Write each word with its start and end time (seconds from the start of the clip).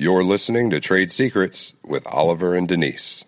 You're 0.00 0.24
listening 0.24 0.70
to 0.70 0.80
Trade 0.80 1.10
Secrets 1.10 1.74
with 1.84 2.06
Oliver 2.06 2.54
and 2.54 2.66
Denise. 2.66 3.22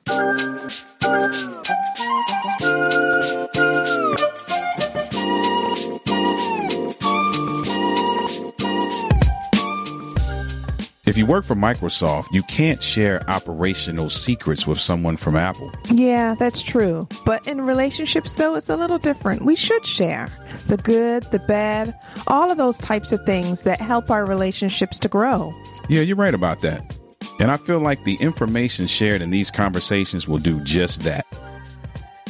If 11.05 11.19
you 11.19 11.27
work 11.27 11.45
for 11.45 11.55
Microsoft, 11.55 12.29
you 12.33 12.43
can't 12.45 12.83
share 12.83 13.23
operational 13.29 14.09
secrets 14.09 14.67
with 14.67 14.81
someone 14.81 15.19
from 15.19 15.37
Apple. 15.37 15.71
Yeah, 15.91 16.35
that's 16.39 16.63
true. 16.63 17.07
But 17.27 17.47
in 17.47 17.61
relationships, 17.61 18.33
though, 18.33 18.55
it's 18.55 18.71
a 18.71 18.79
little 18.79 18.97
different. 18.97 19.45
We 19.45 19.57
should 19.57 19.85
share 19.85 20.31
the 20.69 20.79
good, 20.79 21.25
the 21.25 21.41
bad, 21.41 21.95
all 22.29 22.51
of 22.51 22.57
those 22.57 22.79
types 22.79 23.13
of 23.13 23.23
things 23.27 23.65
that 23.65 23.79
help 23.79 24.11
our 24.11 24.25
relationships 24.25 24.99
to 25.01 25.09
grow. 25.09 25.53
Yeah, 25.89 26.01
you're 26.01 26.17
right 26.17 26.35
about 26.35 26.61
that. 26.61 26.97
And 27.39 27.51
I 27.51 27.57
feel 27.57 27.81
like 27.81 28.03
the 28.05 28.15
information 28.17 28.87
shared 28.87 29.21
in 29.21 29.31
these 29.31 29.51
conversations 29.51 30.29
will 30.29 30.39
do 30.39 30.61
just 30.61 31.03
that. 31.03 31.27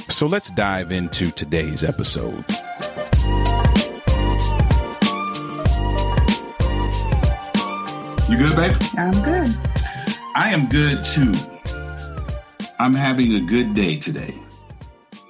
So 0.09 0.27
let's 0.27 0.51
dive 0.51 0.93
into 0.93 1.31
today's 1.31 1.85
episode. 1.85 2.45
You 8.29 8.39
good, 8.39 8.57
babe? 8.57 8.77
I'm 8.97 9.23
good. 9.23 9.55
I 10.34 10.51
am 10.53 10.67
good 10.69 11.05
too. 11.05 11.34
I'm 12.79 12.95
having 12.95 13.34
a 13.34 13.41
good 13.41 13.75
day 13.75 13.98
today. 13.98 14.34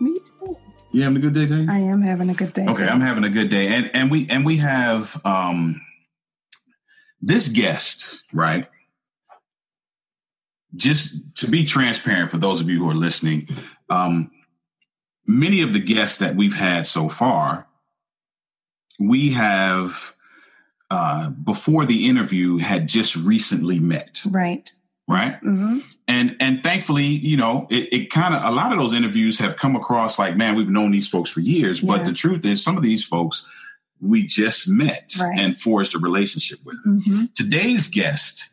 Me 0.01 0.21
too. 0.21 0.57
You 0.93 1.03
having 1.03 1.17
a 1.17 1.21
good 1.21 1.35
day 1.35 1.47
today? 1.47 1.67
I 1.73 1.79
am 1.79 2.01
having 2.01 2.31
a 2.31 2.35
good 2.35 2.53
day. 2.53 2.63
Okay, 2.63 2.75
today. 2.75 2.89
I'm 2.89 3.01
having 3.01 3.25
a 3.25 3.31
good 3.31 3.49
day, 3.49 3.69
and 3.69 3.91
and 3.93 4.11
we 4.11 4.29
and 4.31 4.47
we 4.47 4.59
have 4.59 5.21
um 5.27 5.81
this 7.23 7.49
guest, 7.49 8.23
right? 8.33 8.67
Just 10.75 11.37
to 11.37 11.51
be 11.51 11.65
transparent 11.65 12.31
for 12.31 12.39
those 12.39 12.61
of 12.61 12.69
you 12.69 12.79
who 12.79 12.91
are 12.91 12.95
listening, 12.95 13.49
um, 13.89 14.31
many 15.27 15.63
of 15.63 15.73
the 15.73 15.81
guests 15.81 16.19
that 16.19 16.37
we've 16.37 16.55
had 16.55 16.87
so 16.87 17.09
far, 17.09 17.67
we 18.99 19.31
have 19.33 20.15
uh, 20.91 21.31
before 21.31 21.87
the 21.87 22.09
interview 22.09 22.59
had 22.59 22.89
just 22.89 23.17
recently 23.17 23.79
met, 23.79 24.23
right. 24.29 24.73
right? 25.09 25.37
hmm 25.37 25.79
and 26.09 26.37
and 26.41 26.63
thankfully 26.63 27.07
you 27.07 27.37
know 27.37 27.67
it, 27.71 27.89
it 27.93 28.11
kind 28.11 28.35
of 28.35 28.43
a 28.45 28.55
lot 28.55 28.73
of 28.73 28.79
those 28.79 28.93
interviews 28.93 29.39
have 29.39 29.57
come 29.57 29.77
across 29.77 30.19
like 30.19 30.37
man 30.37 30.55
we've 30.55 30.69
known 30.69 30.91
these 30.91 31.09
folks 31.09 31.31
for 31.31 31.41
years 31.41 31.81
but 31.81 32.05
the 32.05 32.13
truth 32.13 32.45
is 32.45 32.63
some 32.63 32.77
of 32.77 32.83
these 32.83 33.05
folks 33.05 33.49
we 34.03 34.25
just 34.27 34.69
met 34.69 35.13
Right. 35.21 35.39
and 35.39 35.57
forged 35.59 35.95
a 35.95 35.99
relationship 35.99 36.59
with 36.65 36.77
hmm 36.85 37.25
today's 37.35 37.87
guest 37.89 38.51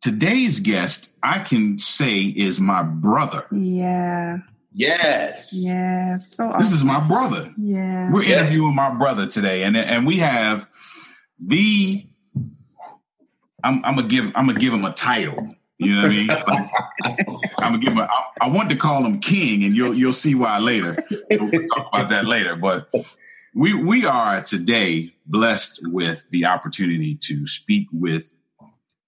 today's 0.00 0.60
guest 0.60 1.14
i 1.22 1.38
can 1.38 1.78
say 1.78 2.20
is 2.22 2.60
my 2.60 2.82
brother 2.82 3.46
Yeah. 3.50 4.38
Yes. 4.76 5.52
Yeah. 5.54 6.18
So 6.18 6.52
this 6.58 6.72
is 6.72 6.82
my 6.84 6.98
brother 7.00 7.52
Yeah. 7.56 8.10
we're 8.12 8.24
Yes. 8.24 8.40
interviewing 8.46 8.74
my 8.74 8.90
brother 8.98 9.26
today 9.26 9.62
and 9.62 9.76
and 9.76 10.06
we 10.06 10.18
have 10.18 10.66
the 11.38 12.06
i'm, 13.62 13.84
I'm 13.84 13.96
gonna 13.96 14.08
give 14.08 14.26
i'm 14.34 14.46
gonna 14.46 14.54
give 14.58 14.72
him 14.74 14.84
a 14.84 14.92
title 14.92 15.36
you 15.78 15.94
know 15.96 16.02
what 16.02 16.06
I 16.06 16.14
mean? 16.14 16.28
Like, 16.46 17.50
I'm 17.58 17.72
gonna 17.72 17.78
give 17.78 17.90
him. 17.92 17.98
A, 17.98 18.02
I, 18.04 18.24
I 18.42 18.48
want 18.48 18.70
to 18.70 18.76
call 18.76 19.04
him 19.04 19.18
King, 19.18 19.64
and 19.64 19.74
you'll 19.74 19.92
you'll 19.92 20.12
see 20.12 20.34
why 20.36 20.58
later. 20.58 20.96
We'll 21.30 21.50
talk 21.74 21.88
about 21.92 22.08
that 22.10 22.26
later. 22.26 22.54
But 22.54 22.88
we 23.54 23.72
we 23.74 24.04
are 24.06 24.42
today 24.42 25.14
blessed 25.26 25.80
with 25.84 26.24
the 26.30 26.44
opportunity 26.46 27.16
to 27.22 27.46
speak 27.46 27.86
with 27.92 28.34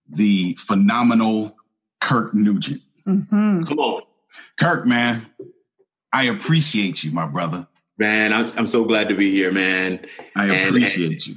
the 0.09 0.55
phenomenal 0.59 1.57
Kirk 2.01 2.35
Nugent. 2.35 2.83
hmm 3.05 3.63
Come 3.65 3.79
on, 3.79 4.03
Kirk, 4.59 4.87
man, 4.87 5.27
I 6.13 6.25
appreciate 6.25 7.03
you, 7.05 7.11
my 7.13 7.27
brother. 7.27 7.67
man. 7.99 8.33
I'm 8.33 8.47
I'm 8.57 8.67
so 8.67 8.85
glad 8.85 9.09
to 9.09 9.15
be 9.15 9.31
here, 9.33 9.53
man. 9.53 10.07
I 10.35 10.47
And- 10.47 10.69
appreciate 10.69 11.27
you. 11.27 11.37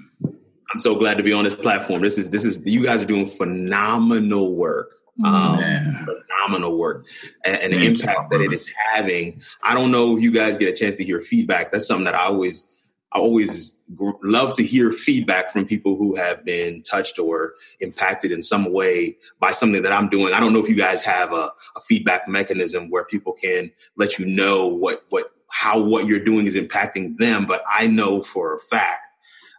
I'm 0.72 0.80
so 0.80 0.94
glad 0.94 1.18
to 1.18 1.24
be 1.24 1.34
on 1.34 1.46
this 1.46 1.56
platform. 1.56 2.02
This 2.04 2.20
is 2.20 2.30
this 2.30 2.46
is 2.46 2.64
you 2.66 2.84
guys 2.84 3.02
are 3.02 3.06
doing 3.06 3.26
phenomenal 3.26 4.56
work. 4.56 4.92
Um, 5.22 5.58
Man. 5.58 6.06
phenomenal 6.06 6.78
work 6.78 7.06
and, 7.44 7.58
and 7.62 7.74
the 7.74 7.78
Thank 7.78 7.98
you, 7.98 8.04
impact 8.04 8.30
that 8.30 8.38
it 8.38 8.44
brother. 8.46 8.56
is 8.56 8.74
having. 8.94 9.42
I 9.62 9.74
don't 9.74 9.92
know 9.92 10.16
if 10.16 10.24
you 10.24 10.32
guys 10.32 10.58
get 10.58 10.70
a 10.70 10.74
chance 10.74 10.96
to 10.96 11.04
hear 11.04 11.20
feedback. 11.20 11.74
That's 11.74 11.86
something 11.86 12.06
that 12.06 12.16
I 12.16 12.26
always, 12.28 12.74
I 13.12 13.20
always 13.20 13.82
gr- 13.96 14.12
love 14.24 14.54
to 14.54 14.64
hear 14.64 14.92
feedback 14.92 15.52
from 15.52 15.66
people 15.66 15.96
who 15.96 16.16
have 16.16 16.46
been 16.46 16.84
touched 16.84 17.18
or 17.18 17.54
impacted 17.80 18.32
in 18.32 18.42
some 18.42 18.72
way 18.72 19.18
by 19.40 19.52
something 19.52 19.82
that 19.82 19.92
I'm 19.92 20.10
doing. 20.10 20.34
I 20.34 20.40
don't 20.40 20.54
know 20.54 20.60
if 20.60 20.70
you 20.70 20.76
guys 20.76 21.02
have 21.02 21.34
a, 21.34 21.52
a 21.76 21.82
feedback 21.82 22.28
mechanism 22.28 22.90
where 22.90 23.04
people 23.04 23.34
can 23.34 23.72
let 23.96 24.20
you 24.20 24.26
know 24.26 24.68
what 24.68 25.06
what 25.10 25.32
how 25.48 25.82
what 25.82 26.06
you're 26.06 26.24
doing 26.24 26.46
is 26.46 26.56
impacting 26.56 27.18
them. 27.18 27.46
But 27.46 27.64
I 27.68 27.88
know 27.88 28.22
for 28.22 28.54
a 28.54 28.60
fact 28.60 29.06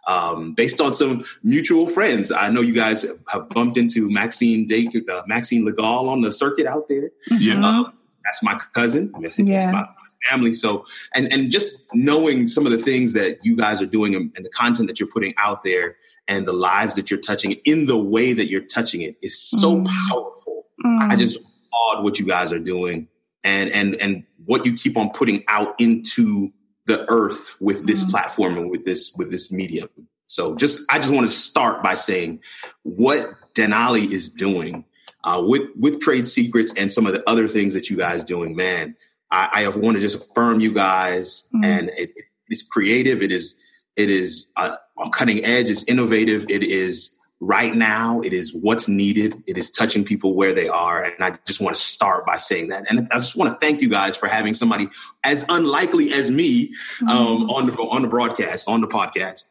um, 0.07 0.53
based 0.53 0.81
on 0.81 0.93
some 0.93 1.25
mutual 1.43 1.87
friends. 1.87 2.31
I 2.31 2.49
know 2.49 2.61
you 2.61 2.73
guys 2.73 3.05
have 3.29 3.49
bumped 3.49 3.77
into 3.77 4.09
Maxine 4.09 4.67
Dake, 4.67 4.95
uh, 5.09 5.23
Maxine 5.27 5.65
Legal 5.65 6.09
on 6.09 6.21
the 6.21 6.31
circuit 6.31 6.65
out 6.65 6.87
there. 6.87 7.11
Yeah. 7.29 7.65
Um, 7.65 7.93
that's 8.25 8.43
my 8.43 8.59
cousin. 8.73 9.11
Yeah. 9.37 9.85
Family. 10.29 10.53
So, 10.53 10.85
and 11.15 11.31
and 11.31 11.51
just 11.51 11.77
knowing 11.93 12.47
some 12.47 12.65
of 12.65 12.71
the 12.71 12.77
things 12.77 13.13
that 13.13 13.39
you 13.43 13.55
guys 13.55 13.81
are 13.81 13.85
doing 13.87 14.15
and, 14.15 14.31
and 14.35 14.45
the 14.45 14.49
content 14.49 14.87
that 14.87 14.99
you're 14.99 15.09
putting 15.09 15.33
out 15.37 15.63
there 15.63 15.95
and 16.27 16.47
the 16.47 16.53
lives 16.53 16.95
that 16.95 17.09
you're 17.11 17.19
touching 17.19 17.53
in 17.65 17.87
the 17.87 17.97
way 17.97 18.33
that 18.33 18.47
you're 18.49 18.61
touching 18.61 19.01
it 19.01 19.15
is 19.21 19.39
so 19.39 19.77
Mm. 19.77 19.87
powerful. 20.09 20.65
Mm. 20.85 21.11
I 21.11 21.15
just 21.15 21.37
applaud 21.39 22.03
what 22.03 22.19
you 22.19 22.25
guys 22.25 22.51
are 22.53 22.59
doing 22.59 23.07
and 23.43 23.69
and 23.71 23.95
and 23.95 24.23
what 24.45 24.65
you 24.65 24.73
keep 24.73 24.97
on 24.97 25.09
putting 25.11 25.43
out 25.47 25.75
into 25.79 26.51
the 26.85 27.09
earth 27.11 27.55
with 27.59 27.85
this 27.87 28.03
Mm. 28.03 28.09
platform 28.11 28.57
and 28.57 28.69
with 28.69 28.85
this 28.85 29.13
with 29.17 29.31
this 29.31 29.51
medium. 29.51 29.89
So 30.27 30.55
just 30.55 30.79
I 30.89 30.97
just 30.99 31.11
want 31.13 31.29
to 31.29 31.35
start 31.35 31.83
by 31.83 31.95
saying 31.95 32.39
what 32.83 33.33
Denali 33.53 34.09
is 34.11 34.29
doing 34.29 34.85
uh, 35.23 35.43
with 35.45 35.63
with 35.77 35.99
trade 35.99 36.25
secrets 36.25 36.73
and 36.77 36.91
some 36.91 37.05
of 37.05 37.13
the 37.13 37.27
other 37.29 37.47
things 37.47 37.73
that 37.73 37.89
you 37.89 37.97
guys 37.97 38.23
doing, 38.23 38.55
man. 38.55 38.95
I, 39.31 39.63
I 39.65 39.67
want 39.69 39.95
to 39.95 40.01
just 40.01 40.15
affirm 40.17 40.59
you 40.59 40.73
guys, 40.73 41.47
Mm. 41.55 41.65
and 41.65 41.89
it, 41.97 42.13
it's 42.49 42.61
creative. 42.61 43.23
It 43.23 43.31
is 43.31 43.55
it 43.95 44.09
is 44.09 44.47
uh, 44.57 44.75
cutting 45.13 45.43
edge. 45.43 45.69
It's 45.69 45.83
innovative. 45.83 46.45
It 46.49 46.63
is 46.63 47.15
right 47.39 47.75
now. 47.75 48.21
It 48.21 48.33
is 48.33 48.53
what's 48.53 48.87
needed. 48.87 49.41
It 49.47 49.57
is 49.57 49.71
touching 49.71 50.03
people 50.05 50.35
where 50.35 50.53
they 50.53 50.67
are, 50.69 51.03
and 51.03 51.23
I 51.23 51.37
just 51.45 51.59
want 51.61 51.75
to 51.75 51.81
start 51.81 52.25
by 52.25 52.37
saying 52.37 52.69
that. 52.69 52.85
And 52.89 53.07
I 53.11 53.15
just 53.17 53.35
want 53.35 53.51
to 53.51 53.57
thank 53.57 53.81
you 53.81 53.89
guys 53.89 54.15
for 54.17 54.27
having 54.27 54.53
somebody 54.53 54.87
as 55.23 55.45
unlikely 55.49 56.13
as 56.13 56.29
me 56.29 56.73
um, 57.07 57.49
on 57.49 57.65
the 57.67 57.73
on 57.73 58.01
the 58.01 58.07
broadcast 58.07 58.67
on 58.69 58.81
the 58.81 58.87
podcast. 58.87 59.45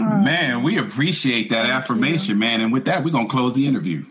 Oh. 0.00 0.04
Man, 0.04 0.64
we 0.64 0.76
appreciate 0.76 1.50
that 1.50 1.66
Thank 1.66 1.74
affirmation, 1.74 2.36
man. 2.38 2.60
And 2.60 2.72
with 2.72 2.86
that, 2.86 3.04
we're 3.04 3.10
gonna 3.12 3.28
close 3.28 3.54
the 3.54 3.66
interview. 3.66 4.04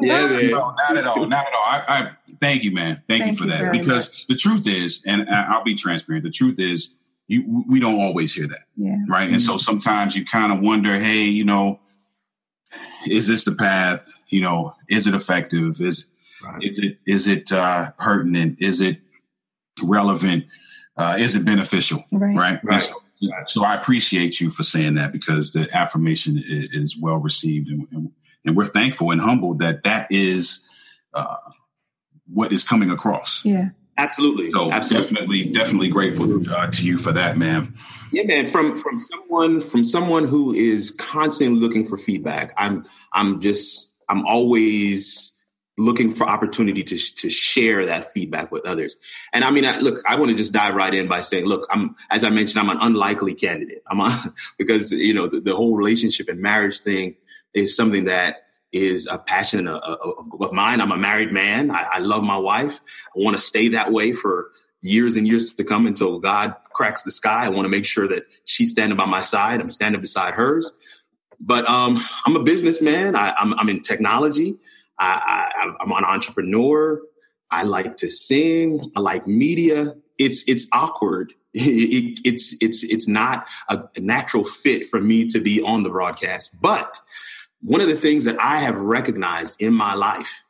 Yeah, 0.00 0.26
man. 0.26 0.50
No, 0.50 0.74
not 0.76 0.96
at 0.96 1.06
all. 1.06 1.26
Not 1.26 1.46
at 1.46 1.52
all. 1.54 1.64
I, 1.64 1.84
I 1.88 2.10
thank 2.40 2.64
you, 2.64 2.70
man. 2.72 3.02
Thank, 3.08 3.24
Thank 3.24 3.32
you 3.32 3.36
for 3.38 3.44
you 3.44 3.50
that. 3.50 3.72
Because 3.72 4.08
much. 4.08 4.26
the 4.26 4.36
truth 4.36 4.66
is, 4.66 5.02
and 5.06 5.28
I- 5.28 5.46
I'll 5.52 5.64
be 5.64 5.74
transparent. 5.74 6.24
The 6.24 6.30
truth 6.30 6.58
is, 6.58 6.94
you 7.28 7.64
we 7.68 7.80
don't 7.80 8.00
always 8.00 8.34
hear 8.34 8.46
that, 8.48 8.66
yeah. 8.76 8.96
right? 9.08 9.30
And 9.30 9.40
so 9.40 9.56
sometimes 9.56 10.16
you 10.16 10.24
kind 10.24 10.52
of 10.52 10.60
wonder, 10.60 10.98
hey, 10.98 11.22
you 11.24 11.44
know, 11.44 11.80
is 13.06 13.28
this 13.28 13.44
the 13.44 13.52
path? 13.52 14.06
You 14.28 14.40
know, 14.42 14.74
is 14.88 15.06
it 15.06 15.14
effective? 15.14 15.80
Is 15.80 16.08
Right. 16.44 16.62
is 16.64 16.78
it 16.80 16.98
is 17.06 17.28
it 17.28 17.52
uh, 17.52 17.92
pertinent? 18.00 18.58
Is 18.60 18.80
it 18.80 18.98
relevant? 19.82 20.44
Uh, 20.96 21.16
is 21.18 21.36
it 21.36 21.44
beneficial? 21.44 22.04
Right. 22.12 22.36
Right. 22.36 22.60
Right. 22.64 22.80
So, 22.80 22.94
so 23.46 23.64
I 23.64 23.76
appreciate 23.76 24.40
you 24.40 24.50
for 24.50 24.64
saying 24.64 24.96
that 24.96 25.12
because 25.12 25.52
the 25.52 25.68
affirmation 25.74 26.42
is, 26.44 26.68
is 26.72 26.96
well 27.00 27.18
received, 27.18 27.68
and, 27.68 27.86
and, 27.92 28.10
and 28.44 28.56
we're 28.56 28.64
thankful 28.64 29.10
and 29.10 29.20
humbled 29.20 29.60
that 29.60 29.82
that 29.84 30.06
is 30.10 30.68
uh, 31.14 31.36
what 32.32 32.52
is 32.52 32.64
coming 32.64 32.90
across. 32.90 33.44
Yeah. 33.44 33.70
Absolutely. 33.98 34.50
So 34.50 34.72
Absolutely. 34.72 35.02
definitely, 35.02 35.44
definitely 35.48 35.88
grateful 35.88 36.50
uh, 36.50 36.70
to 36.70 36.86
you 36.86 36.98
for 36.98 37.12
that, 37.12 37.36
man. 37.36 37.74
Yeah, 38.10 38.24
man. 38.24 38.48
From 38.48 38.76
from 38.76 39.04
someone 39.04 39.60
from 39.60 39.84
someone 39.84 40.24
who 40.26 40.52
is 40.54 40.90
constantly 40.90 41.60
looking 41.60 41.84
for 41.84 41.98
feedback. 41.98 42.52
I'm 42.56 42.86
I'm 43.12 43.40
just 43.40 43.92
I'm 44.08 44.26
always 44.26 45.36
looking 45.78 46.14
for 46.14 46.24
opportunity 46.24 46.82
to 46.82 46.96
to 46.96 47.30
share 47.30 47.86
that 47.86 48.12
feedback 48.12 48.50
with 48.50 48.66
others. 48.66 48.96
And 49.32 49.44
I 49.44 49.50
mean, 49.50 49.64
I, 49.64 49.78
look, 49.78 50.02
I 50.06 50.16
want 50.16 50.30
to 50.30 50.36
just 50.36 50.52
dive 50.52 50.74
right 50.74 50.92
in 50.92 51.06
by 51.06 51.20
saying, 51.20 51.44
look, 51.44 51.66
I'm 51.70 51.94
as 52.10 52.24
I 52.24 52.30
mentioned, 52.30 52.60
I'm 52.60 52.70
an 52.70 52.78
unlikely 52.80 53.34
candidate. 53.34 53.82
I'm 53.86 54.00
on, 54.00 54.34
because 54.58 54.90
you 54.90 55.14
know 55.14 55.26
the, 55.26 55.40
the 55.40 55.54
whole 55.54 55.76
relationship 55.76 56.28
and 56.28 56.40
marriage 56.40 56.80
thing 56.80 57.16
is 57.54 57.76
something 57.76 58.04
that 58.04 58.44
is 58.72 59.06
a 59.06 59.18
passion 59.18 59.68
of, 59.68 59.82
of, 59.82 60.40
of 60.40 60.52
mine. 60.52 60.80
I'm 60.80 60.92
a 60.92 60.96
married 60.96 61.32
man. 61.32 61.70
I, 61.70 61.86
I 61.94 61.98
love 61.98 62.22
my 62.22 62.38
wife. 62.38 62.80
I 63.14 63.20
want 63.20 63.36
to 63.36 63.42
stay 63.42 63.68
that 63.68 63.92
way 63.92 64.12
for 64.12 64.50
years 64.80 65.16
and 65.16 65.28
years 65.28 65.54
to 65.54 65.64
come 65.64 65.86
until 65.86 66.18
God 66.18 66.54
cracks 66.72 67.02
the 67.02 67.12
sky. 67.12 67.44
I 67.44 67.48
want 67.50 67.66
to 67.66 67.68
make 67.68 67.84
sure 67.84 68.08
that 68.08 68.24
she's 68.44 68.70
standing 68.70 68.96
by 68.96 69.04
my 69.04 69.22
side. 69.22 69.60
I'm 69.60 69.70
standing 69.70 70.00
beside 70.00 70.34
hers. 70.34 70.72
But 71.38 71.68
um, 71.68 72.02
I'm 72.24 72.36
a 72.36 72.42
businessman. 72.42 73.14
I, 73.14 73.34
I'm, 73.36 73.52
I'm 73.58 73.68
in 73.68 73.82
technology. 73.82 74.56
I, 74.98 75.74
I'm 75.80 75.90
an 75.90 76.04
entrepreneur. 76.04 77.00
I 77.50 77.64
like 77.64 77.96
to 77.98 78.08
sing. 78.08 78.92
I 78.96 79.00
like 79.00 79.26
media. 79.26 79.94
It's 80.18 80.48
it's 80.48 80.66
awkward. 80.72 81.32
It, 81.54 82.20
it's 82.24 82.56
it's 82.62 82.82
it's 82.82 83.06
not 83.06 83.44
a 83.68 83.82
natural 83.98 84.42
fit 84.42 84.86
for 84.86 84.98
me 85.02 85.26
to 85.26 85.38
be 85.38 85.60
on 85.60 85.82
the 85.82 85.90
broadcast. 85.90 86.58
But 86.58 86.98
one 87.62 87.80
of 87.80 87.88
the 87.88 87.96
things 87.96 88.24
that 88.24 88.40
I 88.40 88.58
have 88.58 88.76
recognized 88.78 89.60
in 89.62 89.72
my 89.74 89.94
life 89.94 90.42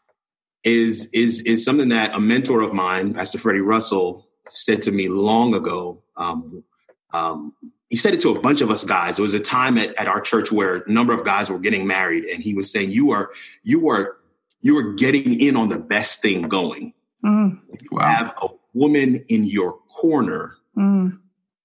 is 0.65 1.07
is 1.13 1.43
is 1.43 1.65
something 1.65 1.89
that 1.91 2.15
a 2.15 2.21
mentor 2.21 2.61
of 2.63 2.73
mine, 2.73 3.15
Pastor 3.15 3.39
Freddie 3.39 3.61
Russell, 3.61 4.29
said 4.53 4.83
to 4.83 4.91
me 4.91 5.09
long 5.09 5.55
ago. 5.55 6.03
Um, 6.17 6.65
um, 7.13 7.53
he 7.89 7.97
said 7.97 8.15
it 8.15 8.23
to 8.23 8.31
a 8.35 8.41
bunch 8.41 8.63
of 8.63 8.71
us 8.71 8.85
guys. 8.85 9.19
It 9.19 9.23
was 9.23 9.35
a 9.35 9.41
time 9.41 9.77
at, 9.77 9.99
at 9.99 10.09
our 10.09 10.21
church 10.21 10.51
where 10.51 10.77
a 10.77 10.91
number 10.91 11.13
of 11.13 11.25
guys 11.25 11.51
were 11.51 11.59
getting 11.59 11.87
married, 11.87 12.25
and 12.25 12.43
he 12.43 12.55
was 12.55 12.71
saying, 12.71 12.91
"You 12.91 13.11
are 13.11 13.31
you 13.63 13.89
are 13.91 14.17
you 14.63 14.77
are 14.79 14.95
getting 14.95 15.41
in 15.41 15.57
on 15.57 15.69
the 15.69 15.79
best 15.79 16.23
thing 16.23 16.43
going. 16.43 16.95
Mm, 17.25 17.61
You 17.91 17.99
have 17.99 18.33
a 18.41 18.49
woman 18.73 19.17
in 19.29 19.45
your 19.45 19.79
corner. 19.89 20.57
mm, 20.77 21.19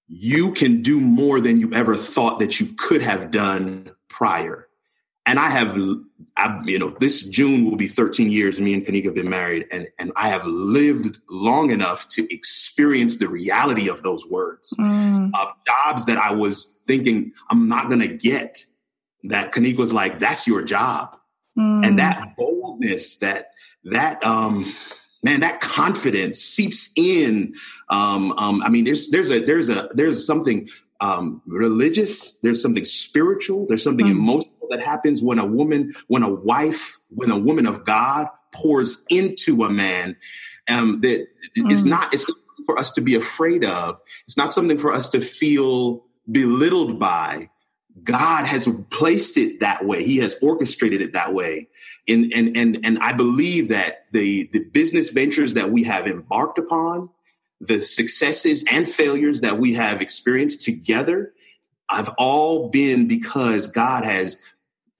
You 0.08 0.52
can 0.52 0.82
do 0.82 1.00
more 1.00 1.40
than 1.40 1.60
you 1.60 1.72
ever 1.72 1.94
thought 1.96 2.40
that 2.40 2.60
you 2.60 2.66
could 2.76 3.00
have 3.02 3.30
done 3.30 3.90
prior." 4.08 4.67
And 5.28 5.38
I 5.38 5.50
have, 5.50 5.76
I, 6.36 6.58
you 6.64 6.78
know, 6.78 6.90
this 7.00 7.24
June 7.24 7.64
will 7.66 7.76
be 7.76 7.86
13 7.86 8.30
years. 8.30 8.60
Me 8.60 8.72
and 8.74 8.82
Kanika 8.84 9.06
have 9.06 9.14
been 9.14 9.28
married, 9.28 9.66
and 9.70 9.86
and 9.98 10.10
I 10.16 10.28
have 10.34 10.44
lived 10.46 11.18
long 11.28 11.70
enough 11.70 12.08
to 12.14 12.20
experience 12.34 13.18
the 13.18 13.28
reality 13.28 13.88
of 13.88 14.02
those 14.02 14.24
words. 14.26 14.72
mm, 14.78 15.30
Uh, 15.34 15.46
jobs 15.66 16.06
that 16.06 16.18
I 16.18 16.32
was 16.32 16.54
thinking 16.86 17.32
I'm 17.50 17.68
not 17.68 17.88
going 17.88 18.00
to 18.00 18.08
get. 18.30 18.64
That 19.24 19.52
Kanika 19.52 19.76
was 19.78 19.92
like, 19.92 20.18
"That's 20.18 20.46
your 20.46 20.62
job." 20.62 21.16
mm. 21.58 21.84
and 21.86 21.98
that 21.98 22.16
boldness 22.36 23.16
that 23.18 23.50
that 23.84 24.24
um 24.24 24.54
man 25.24 25.40
that 25.40 25.60
confidence 25.60 26.38
seeps 26.40 26.92
in 26.96 27.52
um 27.90 28.32
um 28.42 28.62
i 28.62 28.68
mean 28.68 28.84
there's 28.84 29.10
there's 29.10 29.30
a 29.30 29.38
there's 29.44 29.68
a 29.68 29.88
there's 29.98 30.24
something 30.24 30.68
um 31.00 31.42
religious 31.46 32.38
there's 32.44 32.62
something 32.62 32.84
spiritual 32.84 33.66
there's 33.68 33.82
something 33.82 34.06
Mm. 34.06 34.10
emotional 34.20 34.57
that 34.70 34.80
happens 34.80 35.22
when 35.22 35.38
a 35.38 35.46
woman 35.46 35.94
when 36.08 36.22
a 36.22 36.32
wife 36.32 36.98
when 37.10 37.30
a 37.30 37.38
woman 37.38 37.66
of 37.66 37.84
god 37.84 38.28
pours 38.52 39.04
into 39.10 39.64
a 39.64 39.70
man 39.70 40.16
um 40.68 41.00
that 41.00 41.26
it's 41.54 41.82
Mm. 41.82 41.86
not 41.86 42.12
it's 42.14 42.30
for 42.66 42.78
us 42.78 42.90
to 42.92 43.00
be 43.00 43.14
afraid 43.14 43.64
of 43.64 43.98
it's 44.26 44.36
not 44.36 44.52
something 44.52 44.78
for 44.78 44.92
us 44.92 45.10
to 45.10 45.20
feel 45.20 46.04
belittled 46.30 46.98
by 46.98 47.48
God 48.04 48.46
has 48.46 48.68
placed 48.90 49.36
it 49.36 49.60
that 49.60 49.84
way. 49.84 50.04
He 50.04 50.18
has 50.18 50.36
orchestrated 50.40 51.00
it 51.00 51.12
that 51.14 51.34
way. 51.34 51.68
And 52.06 52.32
and 52.34 52.56
and 52.56 52.78
and 52.84 52.98
I 53.00 53.12
believe 53.12 53.68
that 53.68 54.06
the 54.12 54.48
the 54.52 54.60
business 54.60 55.10
ventures 55.10 55.54
that 55.54 55.70
we 55.70 55.84
have 55.84 56.06
embarked 56.06 56.58
upon, 56.58 57.10
the 57.60 57.82
successes 57.82 58.64
and 58.70 58.88
failures 58.88 59.40
that 59.40 59.58
we 59.58 59.74
have 59.74 60.00
experienced 60.00 60.62
together, 60.62 61.32
I've 61.88 62.10
all 62.18 62.68
been 62.68 63.08
because 63.08 63.66
God 63.66 64.04
has 64.04 64.38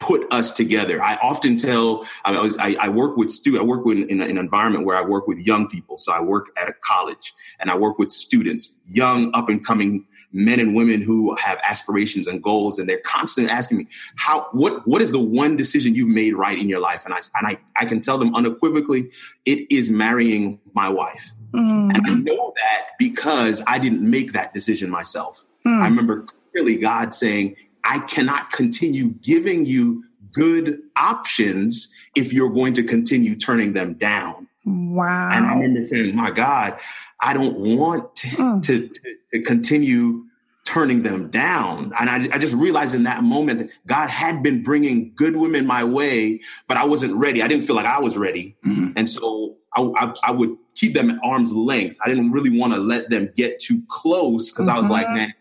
put 0.01 0.33
us 0.33 0.53
together. 0.53 1.03
I 1.03 1.17
often 1.17 1.57
tell, 1.57 2.07
I, 2.25 2.77
I 2.81 2.89
work 2.89 3.17
with 3.17 3.31
students, 3.31 3.63
I 3.63 3.67
work 3.67 3.85
with, 3.85 3.99
in 3.99 4.21
an 4.21 4.39
environment 4.39 4.87
where 4.87 4.97
I 4.97 5.03
work 5.03 5.27
with 5.27 5.41
young 5.41 5.69
people. 5.69 5.99
So 5.99 6.13
I 6.13 6.21
work 6.21 6.47
at 6.57 6.69
a 6.69 6.73
college 6.83 7.35
and 7.59 7.71
I 7.71 7.77
work 7.77 7.99
with 7.99 8.13
students, 8.13 8.77
young 8.85 9.35
up 9.35 9.49
and 9.49 9.65
coming 9.65 10.07
men 10.33 10.61
and 10.61 10.77
women 10.77 11.01
who 11.03 11.35
have 11.37 11.59
aspirations 11.69 12.27
and 12.29 12.43
goals. 12.43 12.79
And 12.79 12.89
they're 12.89 13.01
constantly 13.01 13.51
asking 13.51 13.79
me, 13.79 13.87
how, 14.17 14.47
what, 14.53 14.87
what 14.87 15.03
is 15.03 15.11
the 15.11 15.19
one 15.19 15.57
decision 15.57 15.95
you've 15.95 16.15
made 16.15 16.35
right 16.35 16.57
in 16.57 16.69
your 16.69 16.81
life? 16.81 17.05
And 17.05 17.13
I, 17.15 17.19
and 17.41 17.49
I, 17.49 17.59
I 17.77 17.85
can 17.85 18.01
tell 18.01 18.19
them 18.19 18.35
unequivocally, 18.37 19.11
it 19.47 19.67
is 19.69 19.91
marrying 19.91 20.61
my 20.75 20.89
wife. 20.89 21.33
Mm, 21.53 21.97
And 21.97 22.07
I 22.07 22.15
know 22.15 22.53
that 22.57 22.89
because 22.99 23.65
I 23.67 23.79
didn't 23.79 24.09
make 24.09 24.33
that 24.35 24.53
decision 24.55 24.91
myself. 24.91 25.43
mm. 25.67 25.81
I 25.81 25.87
remember 25.87 26.27
clearly 26.53 26.77
God 26.77 27.15
saying, 27.15 27.57
I 27.89 28.01
cannot 28.01 28.53
continue 28.53 29.09
giving 29.23 29.65
you 29.65 30.05
good 30.33 30.79
options 30.97 31.93
if 32.15 32.33
you're 32.33 32.51
going 32.51 32.75
to 32.75 32.83
continue 32.83 33.35
turning 33.37 33.73
them 33.73 33.95
down. 33.95 34.47
wow. 34.67 35.31
And 35.33 35.47
I 35.47 35.55
remember 35.55 35.83
saying, 35.87 36.15
my 36.15 36.31
God, 36.31 36.79
I 37.21 37.33
don't 37.33 37.57
want 37.79 38.15
to, 38.17 38.29
Mm. 38.29 38.63
to, 38.65 38.89
to, 38.89 39.01
to 39.33 39.43
continue 39.43 40.25
turning 40.65 41.03
them 41.03 41.31
down. 41.31 41.93
And 41.99 42.11
I, 42.11 42.29
I 42.35 42.39
just 42.39 42.55
realized 42.55 42.95
in 42.95 43.05
that 43.05 43.25
moment 43.25 43.61
that 43.61 43.69
God 43.87 44.11
had 44.11 44.43
been 44.43 44.63
bringing 44.63 45.13
good 45.17 45.35
women 45.37 45.67
my 45.67 45.83
way, 45.83 46.41
but 46.67 46.77
I 46.77 46.85
wasn't 46.85 47.15
ready. 47.15 47.43
I 47.43 47.49
didn't 47.49 47.65
feel 47.65 47.77
like 47.77 47.87
I 47.87 47.99
was 48.01 48.19
ready. 48.19 48.55
Mhm. 48.67 48.93
And 48.97 49.09
so 49.09 49.57
I, 49.75 49.81
I, 49.97 50.15
I 50.25 50.31
would 50.33 50.55
keep 50.75 50.93
them 50.93 51.09
at 51.11 51.19
arm's 51.25 51.53
length. 51.53 51.97
I 52.05 52.09
didn't 52.09 52.33
really 52.33 52.57
want 52.57 52.75
to 52.75 52.79
let 52.81 53.09
them 53.09 53.31
get 53.37 53.59
too 53.61 53.83
close 53.89 54.51
because 54.53 54.69
I 54.69 54.79
was 54.79 54.91
like, 54.91 55.07
Mhm. 55.07 55.15
man, 55.15 55.35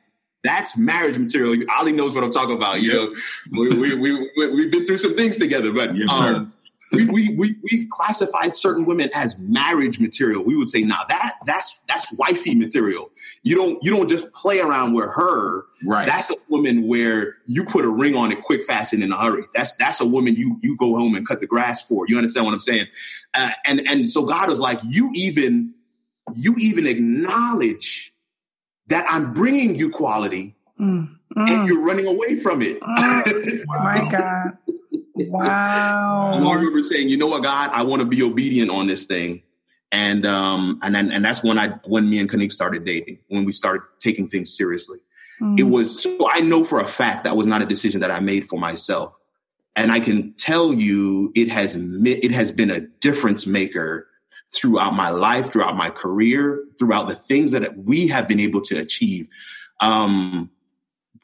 that's 0.48 0.78
marriage 0.78 1.18
material. 1.18 1.64
Ali 1.70 1.92
knows 1.92 2.16
what 2.16 2.24
I'm 2.24 2.32
talking 2.32 2.56
about. 2.56 2.82
You 2.82 2.94
know, 2.94 3.16
we, 3.52 3.70
we, 3.70 3.96
we, 3.96 4.32
we, 4.38 4.48
we've 4.52 4.72
been 4.72 4.86
through 4.86 4.98
some 4.98 5.16
things 5.16 5.38
together, 5.38 5.72
but 5.72 5.96
Yes, 5.96 6.12
um, 6.12 6.54
we, 6.92 7.06
we, 7.06 7.36
we, 7.36 7.56
we 7.64 7.86
classified 7.88 8.56
certain 8.56 8.86
women 8.86 9.10
as 9.14 9.38
marriage 9.40 10.00
material. 10.00 10.44
We 10.44 10.56
would 10.56 10.70
say, 10.70 10.84
nah, 10.84 11.06
that 11.10 11.36
that's 11.46 11.82
that's 11.88 12.14
wifey 12.14 12.56
material. 12.56 13.12
You 13.44 13.56
don't 13.56 13.84
you 13.84 13.92
don't 13.92 14.08
just 14.08 14.32
play 14.32 14.60
around 14.60 14.94
with 14.94 15.10
her. 15.14 15.66
Right. 15.84 16.06
That's 16.06 16.30
a 16.30 16.36
woman 16.50 16.88
where 16.88 17.36
you 17.46 17.66
put 17.66 17.84
a 17.84 17.90
ring 17.90 18.16
on 18.16 18.32
it 18.32 18.44
quick, 18.44 18.64
fast, 18.64 18.94
and 18.94 19.04
in 19.04 19.12
a 19.12 19.18
hurry. 19.18 19.44
That's 19.54 19.76
that's 19.76 20.00
a 20.00 20.06
woman 20.06 20.36
you 20.36 20.60
you 20.64 20.78
go 20.78 20.96
home 20.96 21.16
and 21.16 21.28
cut 21.28 21.42
the 21.42 21.48
grass 21.48 21.86
for. 21.86 22.06
You 22.08 22.18
understand 22.18 22.46
what 22.46 22.54
I'm 22.54 22.62
saying? 22.62 22.88
Uh, 23.34 23.52
and 23.66 23.82
and 23.86 24.10
so 24.10 24.24
God 24.24 24.50
was 24.50 24.60
like, 24.60 24.80
you 24.84 25.10
even 25.14 25.74
you 26.36 26.56
even 26.58 26.88
acknowledge 26.88 28.14
that 28.88 29.06
I'm 29.10 29.34
bringing 29.34 29.76
you 29.76 29.90
quality, 29.90 30.58
Mm, 30.80 31.10
and 31.36 31.50
mm. 31.50 31.68
you're 31.68 31.82
running 31.82 32.06
away 32.06 32.36
from 32.36 32.62
it. 32.62 32.80
Mm. 32.80 33.66
My 33.68 34.08
God. 34.12 34.58
And 35.16 35.36
I 35.36 36.54
remember 36.54 36.84
saying, 36.84 37.10
you 37.10 37.18
know 37.18 37.28
what, 37.28 37.42
God, 37.42 37.72
I 37.74 37.84
want 37.84 38.02
to 38.02 38.08
be 38.08 38.22
obedient 38.22 38.70
on 38.70 38.88
this 38.88 39.06
thing. 39.06 39.42
And 39.92 40.26
um 40.26 40.80
and 40.84 40.94
then 40.94 41.12
and 41.12 41.24
that's 41.24 41.44
when 41.44 41.58
I 41.58 41.70
when 41.86 42.10
me 42.10 42.20
and 42.20 42.30
Kanik 42.30 42.52
started 42.52 42.86
dating, 42.86 43.20
when 43.30 43.46
we 43.46 43.52
started 43.52 43.84
taking 44.00 44.28
things 44.28 44.56
seriously. 44.56 45.00
Mm. 45.42 45.60
It 45.60 45.64
was 45.64 46.04
so 46.04 46.30
I 46.30 46.42
know 46.42 46.64
for 46.64 46.80
a 46.80 46.88
fact 46.88 47.24
that 47.24 47.38
was 47.38 47.48
not 47.48 47.62
a 47.62 47.66
decision 47.66 48.02
that 48.02 48.12
I 48.12 48.20
made 48.20 48.48
for 48.48 48.60
myself. 48.60 49.14
And 49.76 49.92
I 49.92 50.00
can 50.00 50.34
tell 50.34 50.74
you 50.74 51.32
it 51.36 51.50
has 51.50 51.78
it 51.78 52.32
has 52.32 52.52
been 52.52 52.70
a 52.70 52.82
difference 52.82 53.48
maker 53.48 54.08
throughout 54.54 54.94
my 54.94 55.10
life, 55.10 55.52
throughout 55.52 55.76
my 55.76 55.90
career, 55.90 56.64
throughout 56.80 57.08
the 57.08 57.16
things 57.16 57.52
that 57.52 57.78
we 57.78 58.08
have 58.08 58.28
been 58.28 58.40
able 58.40 58.62
to 58.62 58.80
achieve. 58.80 59.28
Um 59.80 60.52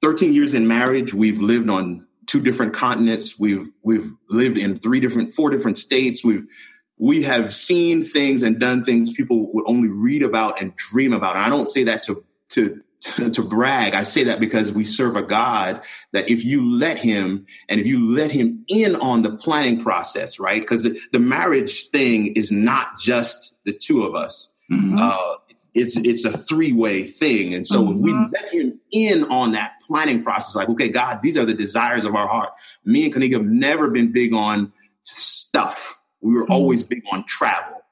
13 0.02 0.34
years 0.34 0.54
in 0.54 0.68
marriage, 0.68 1.14
we've 1.14 1.40
lived 1.40 1.70
on 1.70 2.06
two 2.28 2.42
different 2.42 2.74
continents. 2.74 3.40
We've 3.40 3.70
we've 3.84 4.12
lived 4.30 4.58
in 4.58 4.78
three 4.78 5.00
different, 5.00 5.34
four 5.34 5.50
different 5.50 5.78
states. 5.78 6.24
We've 6.24 6.46
we 6.98 7.24
have 7.24 7.54
seen 7.54 8.06
things 8.06 8.44
and 8.44 8.60
done 8.60 8.84
things 8.84 9.14
people 9.14 9.52
would 9.54 9.66
only 9.68 9.90
read 9.90 10.24
about 10.24 10.62
and 10.62 10.76
dream 10.76 11.14
about. 11.14 11.36
And 11.36 11.46
I 11.46 11.50
don't 11.50 11.70
say 11.70 11.84
that 11.86 12.04
to 12.04 12.24
to 12.50 12.82
to, 13.04 13.30
to 13.30 13.42
brag. 13.44 13.94
I 13.94 14.04
say 14.04 14.24
that 14.26 14.40
because 14.40 14.72
we 14.72 14.84
serve 14.84 15.16
a 15.16 15.24
God 15.24 15.82
that 16.12 16.30
if 16.30 16.44
you 16.44 16.64
let 16.78 16.98
him 16.98 17.46
and 17.70 17.80
if 17.80 17.86
you 17.88 18.10
let 18.10 18.32
him 18.32 18.64
in 18.68 18.96
on 18.96 19.22
the 19.22 19.32
planning 19.32 19.82
process, 19.82 20.40
right? 20.40 20.62
Because 20.62 20.84
the, 20.84 21.00
the 21.12 21.20
marriage 21.20 21.90
thing 21.90 22.28
is 22.36 22.52
not 22.52 23.00
just 23.00 23.60
the 23.66 23.74
two 23.74 24.04
of 24.04 24.16
us 24.16 24.52
Mhm. 24.72 24.98
uh, 24.98 25.38
it's 25.74 25.98
it's 25.98 26.24
a 26.24 26.32
three 26.38 26.72
way 26.72 27.04
thing, 27.04 27.54
and 27.54 27.68
so 27.68 27.92
if 27.92 27.98
we 27.98 28.14
let 28.14 28.54
him 28.54 28.80
in 28.94 29.26
on 29.26 29.52
that 29.52 29.74
planning 29.86 30.24
process, 30.24 30.56
like 30.56 30.70
okay, 30.70 30.88
God, 30.88 31.20
these 31.22 31.36
are 31.38 31.46
the 31.46 31.54
desires 31.54 32.06
of 32.06 32.16
our 32.16 32.28
heart. 32.30 32.52
Me 32.86 33.04
and 33.04 33.14
Kanika 33.14 33.34
have 33.34 33.46
never 33.46 33.90
been 33.90 34.12
big 34.14 34.34
on 34.34 34.72
stuff. 35.04 36.00
We 36.22 36.34
were 36.34 36.46
Mhm. 36.46 36.52
always 36.52 36.84
big 36.84 37.02
on 37.12 37.26
travel. 37.28 37.83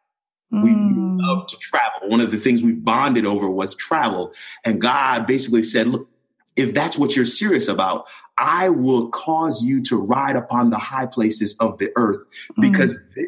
We, 0.51 0.69
Mm. 0.71 1.17
love 1.21 1.47
to 1.47 1.57
travel. 1.57 2.09
One 2.09 2.19
of 2.19 2.31
the 2.31 2.37
things 2.37 2.61
we 2.63 2.73
bonded 2.73 3.25
over 3.25 3.49
was 3.49 3.73
travel, 3.75 4.33
and 4.65 4.81
God 4.81 5.25
basically 5.25 5.63
said, 5.63 5.87
"Look, 5.87 6.09
if 6.57 6.73
that's 6.73 6.97
what 6.97 7.15
you're 7.15 7.25
serious 7.25 7.67
about." 7.67 8.05
I 8.37 8.69
will 8.69 9.09
cause 9.09 9.63
you 9.63 9.83
to 9.83 9.97
ride 9.97 10.35
upon 10.35 10.71
the 10.71 10.77
high 10.77 11.05
places 11.05 11.55
of 11.59 11.77
the 11.77 11.91
earth 11.95 12.23
because 12.59 13.03
this 13.15 13.27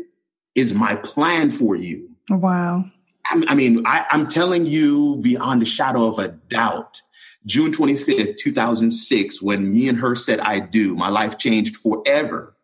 is 0.55 0.73
my 0.73 0.95
plan 0.95 1.51
for 1.51 1.75
you. 1.75 2.09
Wow. 2.29 2.85
I 3.25 3.43
I 3.47 3.55
mean, 3.55 3.85
I, 3.85 4.05
I'm 4.09 4.27
telling 4.27 4.65
you 4.65 5.17
beyond 5.17 5.61
a 5.61 5.65
shadow 5.65 6.07
of 6.07 6.17
a 6.19 6.29
doubt. 6.29 7.01
June 7.45 7.71
25th, 7.73 8.37
2006, 8.37 9.41
when 9.41 9.71
me 9.73 9.87
and 9.87 9.99
her 9.99 10.15
said 10.15 10.39
I 10.39 10.59
do, 10.59 10.95
my 10.95 11.09
life 11.09 11.37
changed 11.37 11.75
forever. 11.75 12.55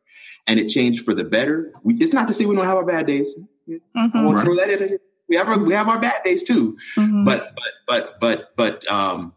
And 0.48 0.60
it 0.60 0.70
changed 0.70 1.04
for 1.06 1.14
the 1.14 1.24
better. 1.26 1.72
We, 1.84 1.96
it's 1.96 2.14
not 2.14 2.28
to 2.30 2.34
say 2.34 2.46
we 2.46 2.56
don't 2.56 2.66
have 2.66 2.78
our 2.78 2.86
bad 2.86 3.06
days. 3.06 3.38
I 3.96 4.08
Mhm. 4.08 4.26
want 4.26 4.38
to 4.38 4.44
throw 4.44 4.56
that 4.56 4.70
in. 4.82 4.98
We 5.28 5.36
have 5.36 5.48
our, 5.48 5.60
we 5.60 5.74
have 5.74 5.88
our 5.88 6.00
bad 6.00 6.24
days 6.24 6.44
too. 6.44 6.78
Mhm. 6.96 7.26
But 7.26 7.54
but 7.56 7.74
but 7.88 8.20
but 8.20 8.56
but 8.56 8.92
um, 8.92 9.34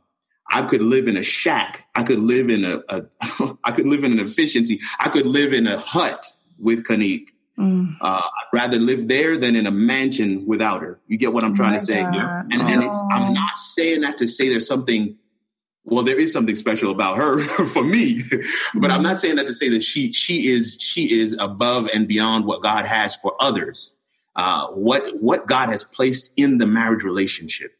I 0.50 0.62
could 0.62 0.82
live 0.82 1.06
in 1.08 1.16
a 1.16 1.22
shack. 1.22 1.86
I 1.94 2.02
could 2.02 2.18
live 2.18 2.48
in 2.50 2.64
a, 2.64 2.80
a 2.88 3.02
I 3.64 3.72
could 3.72 3.86
live 3.86 4.04
in 4.04 4.12
an 4.12 4.20
efficiency. 4.20 4.80
I 5.00 5.08
could 5.10 5.26
live 5.26 5.52
in 5.52 5.66
a 5.66 5.78
hut 5.78 6.26
with 6.58 6.84
Kanique. 6.84 7.26
Mm. 7.58 7.96
Uh, 8.00 8.22
I'd 8.24 8.56
rather 8.56 8.78
live 8.78 9.08
there 9.08 9.36
than 9.36 9.54
in 9.56 9.66
a 9.66 9.70
mansion 9.70 10.46
without 10.46 10.80
her. 10.80 10.98
You 11.06 11.18
get 11.18 11.34
what 11.34 11.44
I'm 11.44 11.54
trying 11.54 11.74
to 11.78 11.84
say? 11.84 12.00
Yeah. 12.00 12.42
And, 12.50 12.62
and 12.62 12.82
it's, 12.82 12.96
Oh. 12.96 13.08
I'm 13.12 13.34
not 13.34 13.58
saying 13.58 14.00
that 14.00 14.16
to 14.18 14.26
say 14.28 14.48
there's 14.48 14.66
something. 14.66 15.16
Well, 15.84 16.04
there 16.04 16.18
is 16.18 16.32
something 16.32 16.54
special 16.56 16.90
about 16.92 17.16
her 17.18 17.40
for 17.66 17.82
me, 17.84 18.22
but 18.74 18.90
I'm 18.92 19.02
not 19.02 19.18
saying 19.20 19.36
that 19.36 19.48
to 19.48 19.54
say 19.54 19.68
that 19.70 19.82
she 19.84 20.12
she 20.12 20.48
is 20.50 20.78
she 20.80 21.20
is 21.20 21.36
above 21.38 21.88
and 21.92 22.06
beyond 22.08 22.44
what 22.46 22.62
God 22.62 22.86
has 22.86 23.14
for 23.16 23.34
others. 23.40 23.92
Uh, 24.34 24.68
what 24.68 25.20
what 25.20 25.46
God 25.46 25.68
has 25.68 25.84
placed 25.84 26.32
in 26.36 26.58
the 26.58 26.66
marriage 26.66 27.04
relationship 27.04 27.72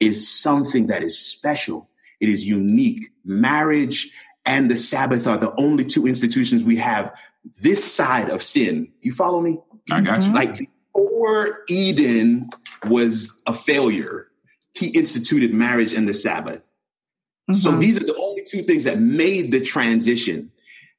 is 0.00 0.28
something 0.28 0.88
that 0.88 1.02
is 1.02 1.18
special. 1.18 1.88
It 2.20 2.28
is 2.28 2.46
unique. 2.46 3.10
Marriage 3.24 4.10
and 4.44 4.70
the 4.70 4.76
Sabbath 4.76 5.26
are 5.26 5.38
the 5.38 5.54
only 5.56 5.84
two 5.84 6.06
institutions 6.06 6.62
we 6.62 6.76
have 6.76 7.12
this 7.60 7.82
side 7.84 8.28
of 8.28 8.42
sin. 8.42 8.92
You 9.00 9.12
follow 9.12 9.40
me? 9.40 9.58
I 9.90 10.00
got 10.00 10.22
you. 10.24 10.32
Like 10.32 10.68
before 10.92 11.60
Eden 11.68 12.50
was 12.86 13.32
a 13.46 13.54
failure, 13.54 14.28
he 14.74 14.88
instituted 14.88 15.54
marriage 15.54 15.94
and 15.94 16.08
the 16.08 16.14
Sabbath. 16.14 16.62
So 17.52 17.72
Mhm. 17.72 17.80
these 17.80 17.96
are 17.96 18.04
the 18.04 18.16
only 18.16 18.42
two 18.46 18.62
things 18.62 18.84
that 18.84 19.00
made 19.00 19.52
the 19.52 19.60
transition. 19.60 20.50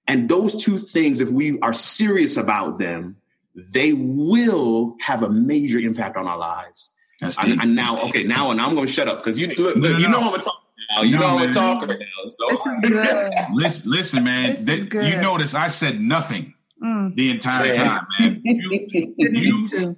And 0.08 0.30
those 0.30 0.64
two 0.64 0.78
things, 0.78 1.20
if 1.20 1.30
we 1.30 1.60
are 1.60 1.74
serious 1.74 2.38
about 2.38 2.78
them, 2.78 3.18
they 3.56 3.94
will 3.94 4.96
have 5.02 5.24
a 5.24 5.30
major 5.30 5.80
impact 5.80 6.18
on 6.18 6.28
our 6.28 6.38
lives. 6.38 6.90
That's 7.22 7.38
And, 7.40 7.48
deep. 7.54 7.62
and 7.64 7.76
now, 7.76 7.98
okay, 8.10 8.24
now, 8.24 8.52
and 8.52 8.60
I'm 8.60 8.76
going 8.76 8.88
to 8.88 8.92
shut 8.92 9.08
up 9.08 9.20
because 9.24 9.40
you 9.40 9.48
look, 9.48 9.76
look, 9.78 9.78
No, 9.78 9.92
no, 9.92 9.98
you 9.98 10.08
know 10.10 10.20
no. 10.20 10.28
I'm 10.34 10.40
a 10.40 10.44
talker 10.44 10.60
now. 10.96 11.02
You 11.04 11.16
No, 11.16 11.20
know 11.22 11.28
I'm 11.28 11.40
man. 11.40 11.50
a 11.50 11.54
talker 11.54 11.88
now. 11.88 11.96
So. 12.28 12.46
This 12.50 12.66
is 12.66 12.80
good. 12.90 13.34
Listen, 13.54 13.92
listen, 13.92 14.24
man. 14.26 14.50
This 14.52 14.68
is 14.68 14.84
good. 14.84 15.08
you 15.12 15.22
notice 15.22 15.54
I 15.56 15.68
said 15.70 16.00
nothing 16.02 16.54
Mm. 16.84 17.16
the 17.16 17.30
entire 17.30 17.64
Man. 17.74 17.74
time, 17.74 18.08
man. 18.20 18.42
You, 18.46 19.14
Didn't 19.18 19.72
You- 19.72 19.96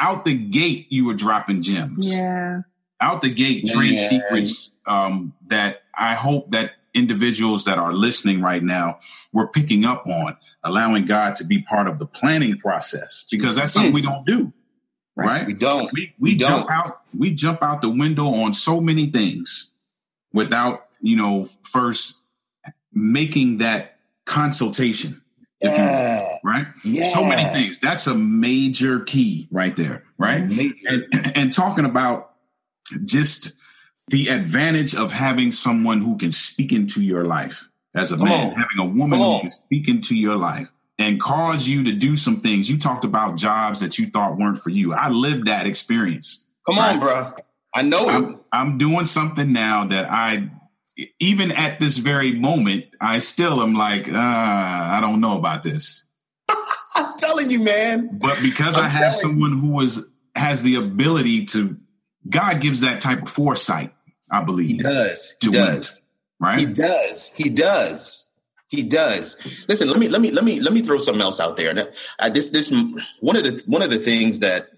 out 0.00 0.24
the 0.24 0.34
gate, 0.34 0.86
you 0.90 1.04
were 1.04 1.14
dropping 1.14 1.62
gems. 1.62 2.10
Yeah. 2.12 2.62
Out 3.00 3.22
the 3.22 3.30
gate, 3.30 3.68
trade 3.68 3.94
Man. 3.94 4.08
secrets 4.10 4.72
um, 4.86 5.32
that 5.46 5.82
I 5.96 6.14
hope 6.14 6.50
that 6.50 6.72
individuals 6.96 7.64
that 7.66 7.78
are 7.78 7.92
listening 7.92 8.40
right 8.40 8.62
now 8.62 8.98
were 9.32 9.46
picking 9.46 9.84
up 9.84 10.06
on, 10.06 10.36
allowing 10.64 11.04
God 11.06 11.34
to 11.36 11.44
be 11.44 11.60
part 11.62 11.86
of 11.86 11.98
the 11.98 12.06
planning 12.06 12.58
process 12.58 13.24
because 13.30 13.56
that's 13.56 13.72
something 13.72 13.92
we 13.92 14.02
don't 14.02 14.24
do, 14.26 14.52
right? 15.14 15.46
we 15.46 15.52
don't. 15.52 15.92
we 15.92 16.14
we, 16.18 16.32
We 16.32 16.36
jump 16.36 16.66
don't. 16.68 16.76
out 16.76 17.00
we 17.16 17.30
jump 17.32 17.62
out 17.62 17.82
the 17.82 17.88
window 17.90 18.26
on 18.34 18.52
so 18.52 18.80
many 18.80 19.06
things 19.06 19.70
without 20.32 20.86
you 21.00 21.16
know 21.16 21.44
first 21.62 22.22
making 22.92 23.58
that 23.58 23.98
consultation 24.24 25.22
if 25.60 25.70
you 25.70 25.82
will, 25.84 25.90
Yeah. 25.90 26.26
right 26.44 26.66
Yeah. 26.84 27.12
so 27.14 27.24
many 27.24 27.44
things 27.50 27.78
that's 27.78 28.06
a 28.06 28.14
major 28.14 29.00
key 29.00 29.48
right 29.50 29.74
there 29.76 30.02
right 30.18 30.40
and, 30.42 31.32
and 31.34 31.52
talking 31.52 31.84
about 31.84 32.32
just 33.04 33.52
the 34.08 34.28
advantage 34.28 34.94
of 34.94 35.12
having 35.12 35.52
someone 35.52 36.00
who 36.00 36.16
can 36.16 36.30
speak 36.32 36.72
into 36.72 37.02
your 37.02 37.24
life 37.24 37.68
as 37.94 38.12
a 38.12 38.16
Come 38.16 38.28
man 38.28 38.50
on. 38.50 38.56
having 38.56 38.78
a 38.78 38.84
woman 38.84 39.18
Come 39.18 39.32
who 39.34 39.40
can 39.40 39.48
speak 39.50 39.88
into 39.88 40.16
your 40.16 40.36
life 40.36 40.68
and 40.98 41.20
cause 41.20 41.66
you 41.68 41.84
to 41.84 41.92
do 41.92 42.16
some 42.16 42.40
things 42.40 42.70
you 42.70 42.78
talked 42.78 43.04
about 43.04 43.36
jobs 43.36 43.80
that 43.80 43.98
you 43.98 44.06
thought 44.06 44.38
weren't 44.38 44.58
for 44.58 44.70
you 44.70 44.94
i 44.94 45.08
lived 45.08 45.46
that 45.46 45.66
experience 45.66 46.44
Come 46.66 46.78
on, 46.80 46.98
bro. 46.98 47.32
I 47.74 47.82
know 47.82 48.08
it. 48.08 48.12
I'm, 48.12 48.40
I'm 48.52 48.78
doing 48.78 49.04
something 49.04 49.52
now 49.52 49.84
that 49.86 50.10
I, 50.10 50.50
even 51.20 51.52
at 51.52 51.78
this 51.78 51.98
very 51.98 52.32
moment, 52.32 52.86
I 53.00 53.20
still 53.20 53.62
am 53.62 53.74
like, 53.74 54.08
uh, 54.08 54.16
I 54.16 54.98
don't 55.00 55.20
know 55.20 55.38
about 55.38 55.62
this. 55.62 56.06
I'm 56.96 57.16
telling 57.18 57.50
you, 57.50 57.60
man. 57.60 58.18
But 58.18 58.38
because 58.42 58.76
I 58.76 58.84
I'm 58.84 58.90
have 58.90 59.00
telling 59.00 59.14
someone 59.18 59.58
who 59.60 59.78
is 59.80 60.08
has 60.34 60.62
the 60.64 60.74
ability 60.76 61.44
to, 61.46 61.76
God 62.28 62.60
gives 62.60 62.80
that 62.80 63.00
type 63.00 63.22
of 63.22 63.28
foresight, 63.28 63.94
I 64.30 64.42
believe. 64.42 64.68
He 64.70 64.76
does. 64.76 65.34
He 65.40 65.46
To 65.48 65.52
win. 65.52 65.66
does. 65.76 66.00
right? 66.40 66.58
He 66.58 66.66
does. 66.66 67.30
He 67.34 67.48
does. 67.50 68.28
He 68.68 68.82
does. 68.82 69.36
Listen, 69.68 69.88
let 69.88 69.98
me 69.98 70.08
let 70.08 70.20
me 70.20 70.30
let 70.32 70.44
me 70.44 70.58
let 70.60 70.72
me 70.72 70.82
throw 70.82 70.98
something 70.98 71.22
else 71.22 71.38
out 71.38 71.56
there. 71.56 71.70
And 71.70 71.88
uh, 72.18 72.28
this 72.30 72.50
this 72.50 72.72
one 73.20 73.36
of 73.36 73.44
the 73.44 73.62
one 73.66 73.82
of 73.82 73.90
the 73.90 73.98
things 73.98 74.40
that 74.40 74.68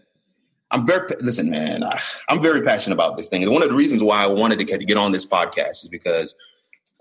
I'm 0.71 0.85
very 0.87 1.09
listen, 1.21 1.49
man. 1.51 1.83
I, 1.83 1.99
I'm 2.29 2.43
very 2.43 2.61
passionate 2.61 2.95
about 2.97 3.17
this 3.17 3.31
thing, 3.31 3.43
and 3.43 3.51
one 3.53 3.63
of 3.63 3.71
the 3.71 3.75
reasons 3.75 4.03
why 4.03 4.23
I 4.23 4.27
wanted 4.27 4.59
to 4.59 4.65
get, 4.65 4.87
get 4.87 4.99
on 4.99 5.13
this 5.13 5.25
podcast 5.27 5.83
is 5.83 5.89
because 5.91 6.35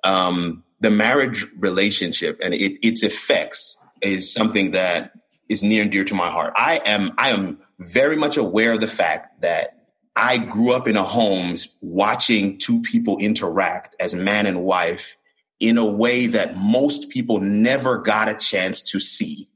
um, 0.06 0.64
the 0.80 0.90
marriage 0.90 1.46
relationship 1.58 2.40
and 2.42 2.54
it, 2.54 2.80
its 2.88 3.04
effects 3.04 3.78
is 4.02 4.32
something 4.34 4.72
that 4.72 5.12
is 5.50 5.64
near 5.64 5.82
and 5.82 5.92
dear 5.92 6.06
to 6.06 6.16
my 6.16 6.30
heart. 6.30 6.54
I 6.56 6.80
am 6.86 7.12
I 7.18 7.32
am 7.32 7.60
very 7.80 8.16
much 8.16 8.38
aware 8.38 8.72
of 8.72 8.80
the 8.80 8.88
fact 8.88 9.42
that 9.42 9.77
I 10.20 10.38
grew 10.40 10.72
up 10.72 10.88
in 10.88 10.98
a 10.98 11.04
homes 11.04 11.70
watching 11.82 12.58
two 12.58 12.82
people 12.82 13.18
interact 13.20 13.96
as 14.00 14.16
man 14.16 14.48
and 14.48 14.64
wife 14.64 15.16
in 15.60 15.78
a 15.78 15.86
way 15.86 16.26
that 16.28 16.58
most 16.58 17.10
people 17.10 17.40
never 17.40 18.00
got 18.00 18.28
a 18.28 18.34
chance 18.34 18.82
to 18.92 19.00
see. 19.00 19.48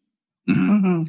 Mhm. 0.48 0.80
hmm 0.82 1.04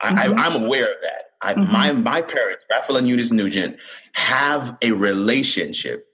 I. 0.00 0.28
I, 0.28 0.32
I'm 0.46 0.62
aware 0.64 0.84
of 0.90 0.96
that. 1.02 1.24
I, 1.42 1.54
Mhm. 1.54 1.68
My 1.70 1.92
my 1.92 2.22
parents, 2.22 2.62
Raphael 2.70 2.98
and 2.98 3.08
Eunice 3.08 3.32
Nugent, 3.32 3.76
have 4.12 4.76
a 4.80 4.92
relationship, 4.92 6.06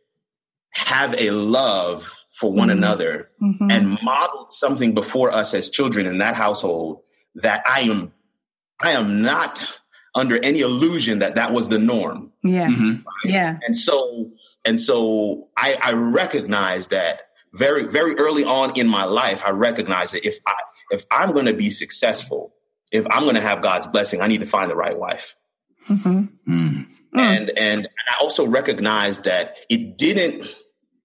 have 0.70 1.14
a 1.20 1.30
love 1.30 2.14
for 2.32 2.50
one 2.52 2.68
Mhm. 2.68 2.72
another, 2.72 3.30
and 3.70 3.98
modeled 4.02 4.52
something 4.52 4.94
before 4.94 5.30
us 5.30 5.52
as 5.52 5.68
children 5.68 6.06
in 6.06 6.18
that 6.18 6.34
household 6.34 7.02
that 7.34 7.62
I 7.66 7.80
am 7.82 8.12
I 8.80 8.92
am 8.92 9.20
not 9.22 9.80
under 10.18 10.42
any 10.44 10.60
illusion 10.60 11.20
that 11.20 11.34
that 11.36 11.52
was 11.52 11.68
the 11.68 11.78
norm. 11.78 12.32
Yeah. 12.42 12.68
Mhm. 12.68 13.04
Yeah. 13.24 13.58
And 13.64 13.76
so, 13.76 14.30
and 14.64 14.80
so 14.80 15.48
I, 15.56 15.78
I 15.80 15.92
recognize 15.92 16.88
that 16.88 17.22
very, 17.54 17.84
very 17.86 18.14
early 18.16 18.44
on 18.44 18.78
in 18.78 18.88
my 18.88 19.04
life, 19.04 19.42
I 19.46 19.50
recognize 19.50 20.12
that 20.12 20.26
if 20.26 20.38
I, 20.46 20.54
if 20.90 21.04
I'm 21.10 21.32
going 21.32 21.46
to 21.46 21.54
be 21.54 21.70
successful, 21.70 22.54
if 22.92 23.06
I'm 23.10 23.22
going 23.22 23.34
to 23.36 23.40
have 23.40 23.62
God's 23.62 23.86
blessing, 23.86 24.20
I 24.20 24.26
need 24.26 24.40
to 24.40 24.46
find 24.46 24.70
the 24.70 24.76
right 24.76 24.98
wife. 24.98 25.34
hmm 25.86 26.24
Mm. 26.46 26.86
And, 27.14 27.50
and 27.58 27.88
I 28.06 28.22
also 28.22 28.46
recognize 28.46 29.20
that 29.20 29.56
it 29.70 29.96
didn't, 29.96 30.46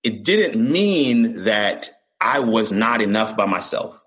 it 0.03 0.23
didn't 0.23 0.61
mean 0.61 1.43
that 1.45 1.89
I 2.19 2.39
was 2.39 2.73
not 2.73 3.01
enough 3.01 3.37
by 3.37 3.45
myself. 3.45 3.97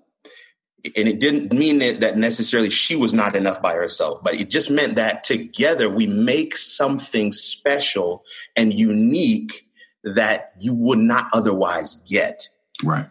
And 0.96 1.08
it 1.08 1.18
didn't 1.18 1.52
mean 1.52 1.78
that, 1.80 2.00
that 2.00 2.16
necessarily 2.16 2.70
she 2.70 2.94
was 2.96 3.12
not 3.12 3.34
enough 3.34 3.60
by 3.60 3.74
herself, 3.74 4.22
but 4.22 4.34
it 4.34 4.50
just 4.50 4.70
meant 4.70 4.94
that 4.96 5.24
together 5.24 5.90
we 5.90 6.06
make 6.06 6.56
something 6.56 7.32
special 7.32 8.22
and 8.54 8.72
unique 8.72 9.66
that 10.04 10.52
you 10.60 10.74
would 10.76 10.98
not 11.00 11.26
otherwise 11.32 11.96
get. 12.08 12.48
Right. 12.84 13.06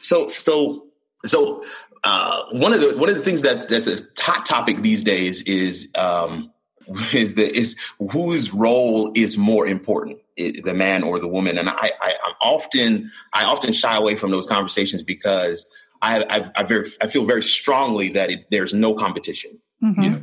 So, 0.00 0.28
so, 0.28 0.86
so, 1.24 1.64
uh, 2.04 2.44
one 2.52 2.72
of 2.72 2.80
the 2.80 2.96
one 2.96 3.08
of 3.08 3.16
the 3.16 3.22
things 3.22 3.42
that 3.42 3.68
that's 3.68 3.88
a 3.88 3.98
hot 4.20 4.46
topic 4.46 4.78
these 4.82 5.02
days 5.02 5.42
is 5.42 5.90
um, 5.96 6.52
is 7.12 7.34
the 7.34 7.54
is 7.54 7.76
whose 8.12 8.54
role 8.54 9.10
is 9.16 9.36
more 9.36 9.66
important, 9.66 10.18
i- 10.38 10.54
the 10.64 10.72
man 10.72 11.02
or 11.02 11.18
the 11.18 11.26
woman? 11.28 11.58
And 11.58 11.68
I, 11.68 11.90
I 12.00 12.14
I'm 12.24 12.34
often 12.40 13.10
I 13.32 13.44
often 13.44 13.72
shy 13.72 13.96
away 13.96 14.14
from 14.14 14.30
those 14.30 14.46
conversations 14.46 15.02
because 15.02 15.66
I 16.02 16.24
I, 16.28 16.50
I 16.56 16.62
very 16.64 16.86
I 17.02 17.06
feel 17.06 17.24
very 17.24 17.42
strongly 17.42 18.10
that 18.10 18.30
it, 18.30 18.46
there's 18.50 18.74
no 18.74 18.94
competition. 18.94 19.58
hmm 19.80 20.02
Yeah. 20.02 20.18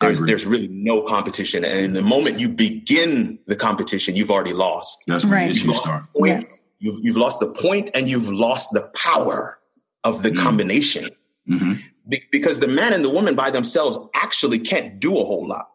I 0.00 0.08
There's 0.08 0.20
there's 0.20 0.46
really 0.46 0.68
no 0.68 1.02
competition, 1.02 1.64
and 1.64 1.96
the 1.96 2.02
moment 2.02 2.38
you 2.38 2.50
begin 2.50 3.38
the 3.46 3.56
competition, 3.56 4.14
you've 4.14 4.30
already 4.30 4.52
lost. 4.52 4.98
That's 5.06 5.24
when 5.24 5.32
Right. 5.32 5.44
the 5.46 5.50
issues 5.52 5.76
start. 5.78 6.04
Point. 6.12 6.60
You've 6.80 6.98
you've 7.02 7.16
lost 7.16 7.40
the 7.40 7.48
point, 7.48 7.90
and 7.94 8.06
you've 8.08 8.28
lost 8.30 8.72
the 8.72 8.82
power 8.94 9.58
of 10.04 10.22
the 10.22 10.30
Mm. 10.30 10.38
combination. 10.42 11.10
hmm 11.46 11.74
Be- 12.08 12.22
because 12.30 12.60
the 12.60 12.68
man 12.68 12.92
and 12.92 13.02
the 13.04 13.08
woman 13.10 13.34
by 13.34 13.50
themselves 13.50 13.98
actually 14.14 14.58
can't 14.60 15.00
do 15.00 15.12
a 15.16 15.24
whole 15.24 15.46
lot. 15.48 15.66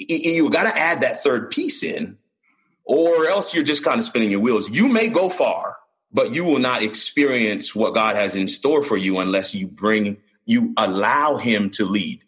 Y- 0.00 0.06
y- 0.10 0.30
You 0.38 0.50
got 0.50 0.64
to 0.64 0.76
add 0.76 1.00
that 1.02 1.22
third 1.22 1.50
piece 1.50 1.82
in, 1.82 2.18
or 2.84 3.26
else 3.26 3.54
you're 3.54 3.64
just 3.72 3.84
kind 3.84 3.98
of 4.00 4.04
spinning 4.04 4.30
your 4.30 4.40
wheels. 4.40 4.68
You 4.70 4.88
may 4.88 5.08
go 5.08 5.28
far, 5.30 5.76
but 6.12 6.32
you 6.32 6.44
will 6.44 6.58
not 6.58 6.82
experience 6.82 7.74
what 7.74 7.94
God 7.94 8.16
has 8.16 8.34
in 8.34 8.48
store 8.48 8.82
for 8.82 8.96
you 8.96 9.18
unless 9.18 9.54
you 9.54 9.66
bring, 9.66 10.16
you 10.46 10.72
allow 10.76 11.36
Him 11.36 11.70
to 11.70 11.84
lead. 11.84 12.24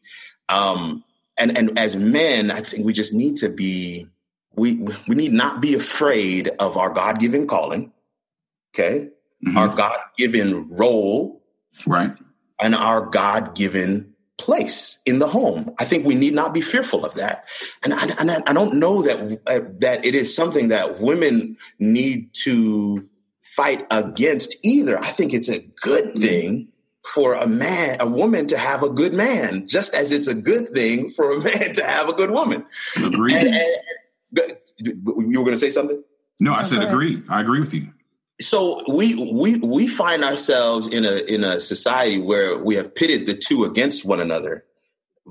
Um, 0.48 1.04
and 1.38 1.56
and 1.56 1.78
as 1.78 1.96
men, 1.96 2.50
I 2.50 2.60
think 2.60 2.84
we 2.84 2.92
just 2.92 3.14
need 3.14 3.36
to 3.36 3.48
be, 3.48 4.06
we 4.54 4.76
we 5.08 5.14
need 5.14 5.32
not 5.32 5.60
be 5.60 5.74
afraid 5.74 6.48
of 6.58 6.76
our 6.76 6.90
God 6.90 7.18
given 7.18 7.46
calling. 7.46 7.92
Okay, 8.74 9.08
Mhm. 9.46 9.56
our 9.56 9.68
God 9.68 9.98
given 10.16 10.68
role 10.68 11.42
Right. 11.86 12.14
and 12.60 12.74
our 12.74 13.06
God 13.06 13.54
given 13.56 14.14
place 14.38 14.98
in 15.06 15.18
the 15.18 15.26
home. 15.28 15.72
I 15.78 15.84
think 15.84 16.06
we 16.06 16.14
need 16.14 16.34
not 16.34 16.52
be 16.54 16.60
fearful 16.60 17.04
of 17.04 17.14
that. 17.14 17.44
And 17.84 17.92
I, 17.94 18.04
and 18.18 18.30
I, 18.30 18.42
I 18.46 18.52
don't 18.52 18.74
know 18.74 19.02
that 19.02 19.40
uh, 19.46 19.60
that 19.78 20.04
it 20.04 20.14
is 20.14 20.34
something 20.34 20.68
that 20.68 21.00
women 21.00 21.56
need 21.78 22.32
to 22.44 23.08
fight 23.56 23.86
against 23.90 24.56
either. 24.64 24.98
I 24.98 25.08
think 25.08 25.32
it's 25.32 25.48
a 25.48 25.60
good 25.82 26.14
thing 26.16 26.68
for 27.14 27.34
a 27.34 27.46
man, 27.46 27.96
a 28.00 28.06
woman 28.06 28.46
to 28.46 28.56
have 28.56 28.82
a 28.82 28.88
good 28.90 29.12
man, 29.12 29.66
just 29.66 29.92
as 29.94 30.12
it's 30.12 30.28
a 30.28 30.34
good 30.34 30.68
thing 30.68 31.10
for 31.10 31.32
a 31.32 31.38
man 31.42 31.72
to 31.74 31.84
have 31.84 32.08
a 32.08 32.12
good 32.12 32.30
woman. 32.30 32.64
Agreed. 32.96 33.36
And- 33.36 33.54
and- 33.54 34.56
you 34.80 35.38
were 35.38 35.44
going 35.44 35.52
to 35.52 35.58
say 35.58 35.70
something? 35.70 36.02
no, 36.40 36.54
I 36.54 36.62
said 36.62 36.82
agree. 36.82 37.22
I 37.28 37.40
agree 37.42 37.60
with 37.60 37.74
you. 37.74 37.88
so 38.40 38.82
we 38.92 39.14
we 39.32 39.58
we 39.58 39.86
find 39.86 40.24
ourselves 40.24 40.88
in 40.88 41.04
a 41.04 41.16
in 41.32 41.44
a 41.44 41.60
society 41.60 42.18
where 42.18 42.56
we 42.58 42.74
have 42.76 42.94
pitted 42.94 43.26
the 43.26 43.34
two 43.34 43.64
against 43.64 44.04
one 44.06 44.20
another. 44.20 44.64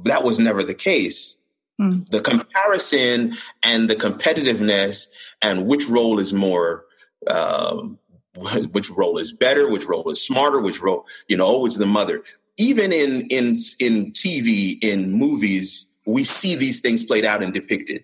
That 0.05 0.23
was 0.23 0.39
never 0.39 0.61
the 0.63 0.75
case. 0.75 1.35
Hmm. 1.79 2.03
The 2.11 2.21
comparison 2.21 3.35
and 3.63 3.89
the 3.89 3.95
competitiveness 3.95 5.07
and 5.41 5.65
which 5.65 5.89
role 5.89 6.19
is 6.19 6.31
more, 6.31 6.85
um, 7.27 7.97
which 8.71 8.89
role 8.91 9.17
is 9.17 9.31
better, 9.31 9.69
which 9.71 9.85
role 9.85 10.09
is 10.09 10.25
smarter, 10.25 10.59
which 10.59 10.81
role 10.81 11.05
you 11.27 11.38
know 11.38 11.45
always 11.45 11.77
the 11.77 11.85
mother. 11.85 12.23
Even 12.57 12.91
in 12.93 13.27
in 13.29 13.55
in 13.79 14.11
TV 14.13 14.77
in 14.83 15.11
movies, 15.11 15.88
we 16.05 16.23
see 16.23 16.55
these 16.55 16.81
things 16.81 17.03
played 17.03 17.25
out 17.25 17.43
and 17.43 17.53
depicted. 17.53 18.03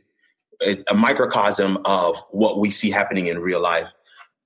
A, 0.65 0.77
a 0.89 0.95
microcosm 0.95 1.77
of 1.85 2.17
what 2.31 2.59
we 2.59 2.71
see 2.71 2.89
happening 2.89 3.27
in 3.27 3.39
real 3.39 3.61
life 3.61 3.93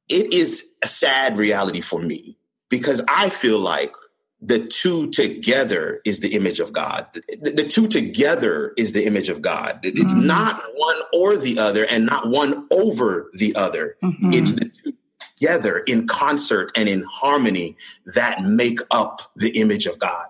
it 0.09 0.33
is 0.33 0.73
a 0.83 0.87
sad 0.87 1.37
reality 1.37 1.79
for 1.81 2.01
me 2.01 2.37
because 2.69 3.01
I 3.07 3.29
feel 3.29 3.59
like 3.59 3.93
the 4.41 4.59
two 4.67 5.09
together 5.11 6.01
is 6.03 6.19
the 6.19 6.35
image 6.35 6.59
of 6.59 6.73
God. 6.73 7.07
The, 7.13 7.51
the 7.51 7.63
two 7.63 7.87
together 7.87 8.73
is 8.75 8.91
the 8.91 9.05
image 9.05 9.29
of 9.29 9.41
God. 9.41 9.79
It's 9.83 10.13
Mhm. 10.13 10.25
not 10.25 10.61
one 10.75 10.97
or 11.13 11.37
the 11.37 11.59
other 11.59 11.85
and 11.85 12.05
not 12.05 12.27
one 12.29 12.67
over 12.71 13.29
the 13.33 13.55
other. 13.55 13.95
Mhm. 14.03 14.33
It's 14.35 14.51
the 14.53 14.65
two 14.83 14.93
together 15.41 15.79
in 15.79 16.07
concert 16.07 16.71
and 16.75 16.87
in 16.87 17.03
harmony 17.03 17.75
that 18.05 18.41
make 18.43 18.79
up 18.91 19.31
the 19.35 19.49
image 19.59 19.85
of 19.85 19.97
God. 19.99 20.25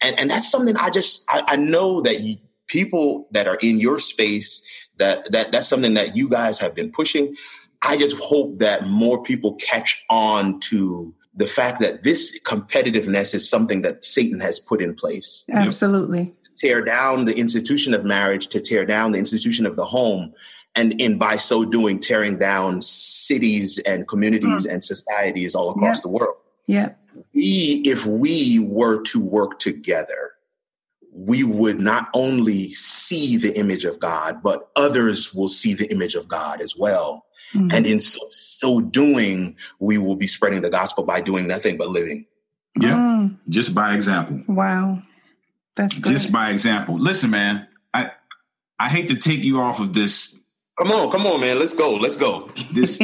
And, 0.00 0.18
and 0.18 0.30
that's 0.30 0.50
something 0.50 0.76
I 0.76 0.90
just, 0.90 1.24
I, 1.28 1.42
I 1.46 1.56
know 1.56 2.02
that 2.02 2.20
you, 2.20 2.36
people 2.66 3.28
that 3.30 3.46
are 3.46 3.56
in 3.56 3.78
your 3.78 3.98
space, 3.98 4.62
that, 4.98 5.30
that 5.30 5.52
that's 5.52 5.68
something 5.68 5.94
that 5.94 6.16
you 6.16 6.28
guys 6.28 6.58
have 6.58 6.74
been 6.74 6.90
pushing. 6.90 7.36
I 7.82 7.96
just 7.96 8.16
hope 8.18 8.58
that 8.58 8.88
more 8.88 9.22
people 9.22 9.54
catch 9.54 10.04
on 10.10 10.58
to 10.60 11.14
the 11.34 11.46
fact 11.46 11.80
that 11.80 12.02
this 12.02 12.40
competitiveness 12.42 13.34
is 13.34 13.48
something 13.48 13.82
that 13.82 14.04
Satan 14.04 14.40
has 14.40 14.58
put 14.58 14.82
in 14.82 14.94
place. 14.94 15.44
Absolutely. 15.52 16.34
Tear 16.56 16.82
down 16.82 17.26
the 17.26 17.36
institution 17.36 17.94
of 17.94 18.04
marriage, 18.04 18.48
to 18.48 18.60
tear 18.60 18.84
down 18.84 19.12
the 19.12 19.18
institution 19.18 19.66
of 19.66 19.76
the 19.76 19.84
home, 19.84 20.32
and 20.76 21.00
in 21.00 21.18
by 21.18 21.36
so 21.36 21.64
doing, 21.64 21.98
tearing 21.98 22.38
down 22.38 22.80
cities 22.82 23.78
and 23.80 24.06
communities 24.06 24.64
and 24.66 24.84
societies 24.84 25.54
all 25.54 25.70
across 25.70 25.98
Yeah. 25.98 26.02
the 26.02 26.08
world. 26.08 26.36
yeah 26.66 26.88
We, 27.34 27.82
if 27.84 28.04
we 28.06 28.58
were 28.60 29.02
to 29.04 29.20
work 29.20 29.58
together, 29.58 30.32
we 31.12 31.42
would 31.44 31.80
not 31.80 32.08
only 32.12 32.72
see 32.74 33.36
the 33.38 33.56
image 33.58 33.84
of 33.86 33.98
God, 33.98 34.42
but 34.42 34.68
others 34.76 35.32
will 35.34 35.48
see 35.48 35.72
the 35.74 35.90
image 35.90 36.14
of 36.14 36.28
God 36.28 36.60
as 36.60 36.76
well. 36.76 37.24
Mhm. 37.54 37.72
And 37.72 37.86
in 37.86 38.00
so, 38.00 38.20
so 38.30 38.80
doing, 38.80 39.56
we 39.80 39.96
will 39.98 40.16
be 40.16 40.26
spreading 40.26 40.60
the 40.62 40.68
gospel 40.70 41.04
by 41.04 41.20
doing 41.22 41.46
nothing 41.46 41.78
but 41.78 41.88
living. 41.88 42.26
Yeah. 42.78 42.96
Mm. 42.96 43.38
Just 43.48 43.74
by 43.74 43.94
example. 43.94 44.42
Wow. 44.54 45.02
That's 45.76 45.96
good. 45.98 46.12
Just 46.12 46.30
by 46.32 46.50
example. 46.50 46.98
Listen, 46.98 47.30
man, 47.30 47.66
I 47.94 48.10
I 48.78 48.88
hate 48.90 49.08
to 49.08 49.14
take 49.16 49.42
you 49.44 49.58
off 49.60 49.80
of 49.80 49.94
this 49.94 50.38
Come 50.78 50.92
on, 50.92 51.10
come 51.10 51.26
on, 51.26 51.40
man. 51.40 51.58
Let's 51.58 51.72
go. 51.72 51.94
Let's 51.96 52.16
go. 52.16 52.50
this 52.72 53.00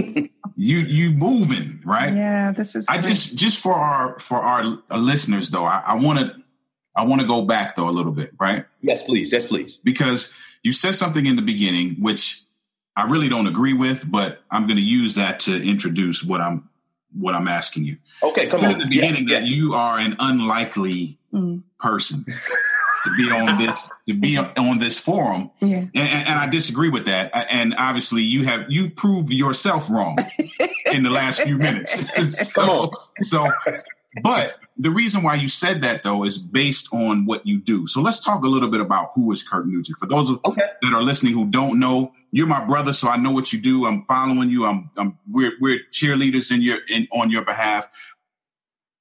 you 0.57 0.79
you 0.79 1.11
moving, 1.11 1.81
right? 1.85 2.13
yeah, 2.13 2.53
this 2.53 2.75
is 2.77 2.87
I 2.89 2.95
great. 2.99 3.05
just 3.05 3.37
just 3.37 3.59
for 3.61 3.73
our 3.75 4.19
for 4.19 4.37
our 4.39 4.79
listeners 4.91 5.49
though, 5.49 5.65
I 5.65 5.95
want 5.95 6.19
to 6.19 6.35
I 6.95 7.05
want 7.05 7.21
to 7.23 7.27
go 7.27 7.43
back 7.43 7.75
though 7.77 7.89
a 7.89 7.91
little 7.99 8.13
bit, 8.13 8.33
right? 8.39 8.67
Yes, 8.83 9.03
please. 9.03 9.33
Yes, 9.33 9.47
please. 9.47 9.79
Because 9.83 10.33
you 10.63 10.73
said 10.73 10.95
something 10.95 11.25
in 11.25 11.37
the 11.37 11.43
beginning 11.43 11.97
which 11.99 12.43
I 12.95 13.05
really 13.09 13.31
don't 13.31 13.47
agree 13.47 13.73
with, 13.73 14.05
but 14.11 14.43
I'm 14.51 14.67
going 14.67 14.77
to 14.77 14.83
use 14.83 15.15
that 15.15 15.41
to 15.41 15.57
introduce 15.67 16.23
what 16.23 16.43
I'm 16.43 16.69
what 17.19 17.35
I'm 17.35 17.49
asking 17.49 17.85
you. 17.85 17.97
Okay, 18.23 18.47
come 18.49 18.61
You 18.61 18.67
on. 18.69 18.73
in 18.83 18.89
the 18.91 18.95
Yeah, 18.95 19.01
beginning 19.09 19.29
that 19.29 19.45
you 19.45 19.75
are 19.75 19.99
an 19.99 20.17
unlikely 20.19 21.19
Mm. 21.33 21.63
person 21.79 22.27
to 23.05 23.17
be 23.17 23.31
on 23.31 23.59
this 23.59 23.91
to 24.07 24.15
be 24.15 24.39
on 24.39 24.79
this 24.79 24.99
forum, 24.99 25.51
yeah. 25.61 25.87
and, 25.95 26.29
and, 26.29 26.39
I 26.39 26.47
disagree 26.47 26.89
with 26.89 27.07
that. 27.07 27.31
And 27.51 27.75
obviously, 27.77 28.23
you 28.23 28.45
have 28.45 28.67
you 28.69 28.91
proved 28.91 29.33
yourself 29.33 29.91
wrong 29.91 30.19
in 30.93 31.03
the 31.03 31.11
last 31.11 31.43
few 31.43 31.57
minutes. 31.57 32.05
so, 32.49 32.53
Come 32.53 32.71
on. 32.71 32.91
so, 33.23 33.49
but 34.23 34.57
the 34.77 34.91
reason 34.91 35.23
why 35.23 35.35
you 35.35 35.49
said 35.49 35.83
that 35.83 36.03
though 36.03 36.25
is 36.25 36.39
based 36.39 36.89
on 36.93 37.27
what 37.27 37.47
you 37.47 37.61
do. 37.61 37.87
So 37.87 38.01
let's 38.01 38.21
talk 38.25 38.45
a 38.45 38.49
little 38.49 38.69
bit 38.69 38.81
about 38.81 39.11
who 39.15 39.31
is 39.31 39.43
Kirk 39.43 39.67
Nugent. 39.67 39.99
For 39.99 40.07
those 40.07 40.31
of, 40.31 40.41
Okay. 40.45 40.63
that 40.83 40.93
are 40.93 41.03
listening 41.03 41.35
who 41.35 41.47
don't 41.47 41.79
know, 41.79 42.13
you're 42.31 42.47
my 42.47 42.65
brother, 42.65 42.93
so 42.93 43.09
I 43.09 43.17
know 43.17 43.31
what 43.31 43.53
you 43.53 43.61
do. 43.61 43.87
I'm 43.87 44.05
following 44.07 44.49
you. 44.49 44.65
I'm, 44.65 44.91
I'm 44.97 45.19
we're, 45.29 45.53
we're 45.61 45.81
cheerleaders 45.93 46.51
in 46.51 46.63
your 46.63 46.79
in 46.89 47.07
on 47.13 47.31
your 47.31 47.45
behalf. 47.45 47.89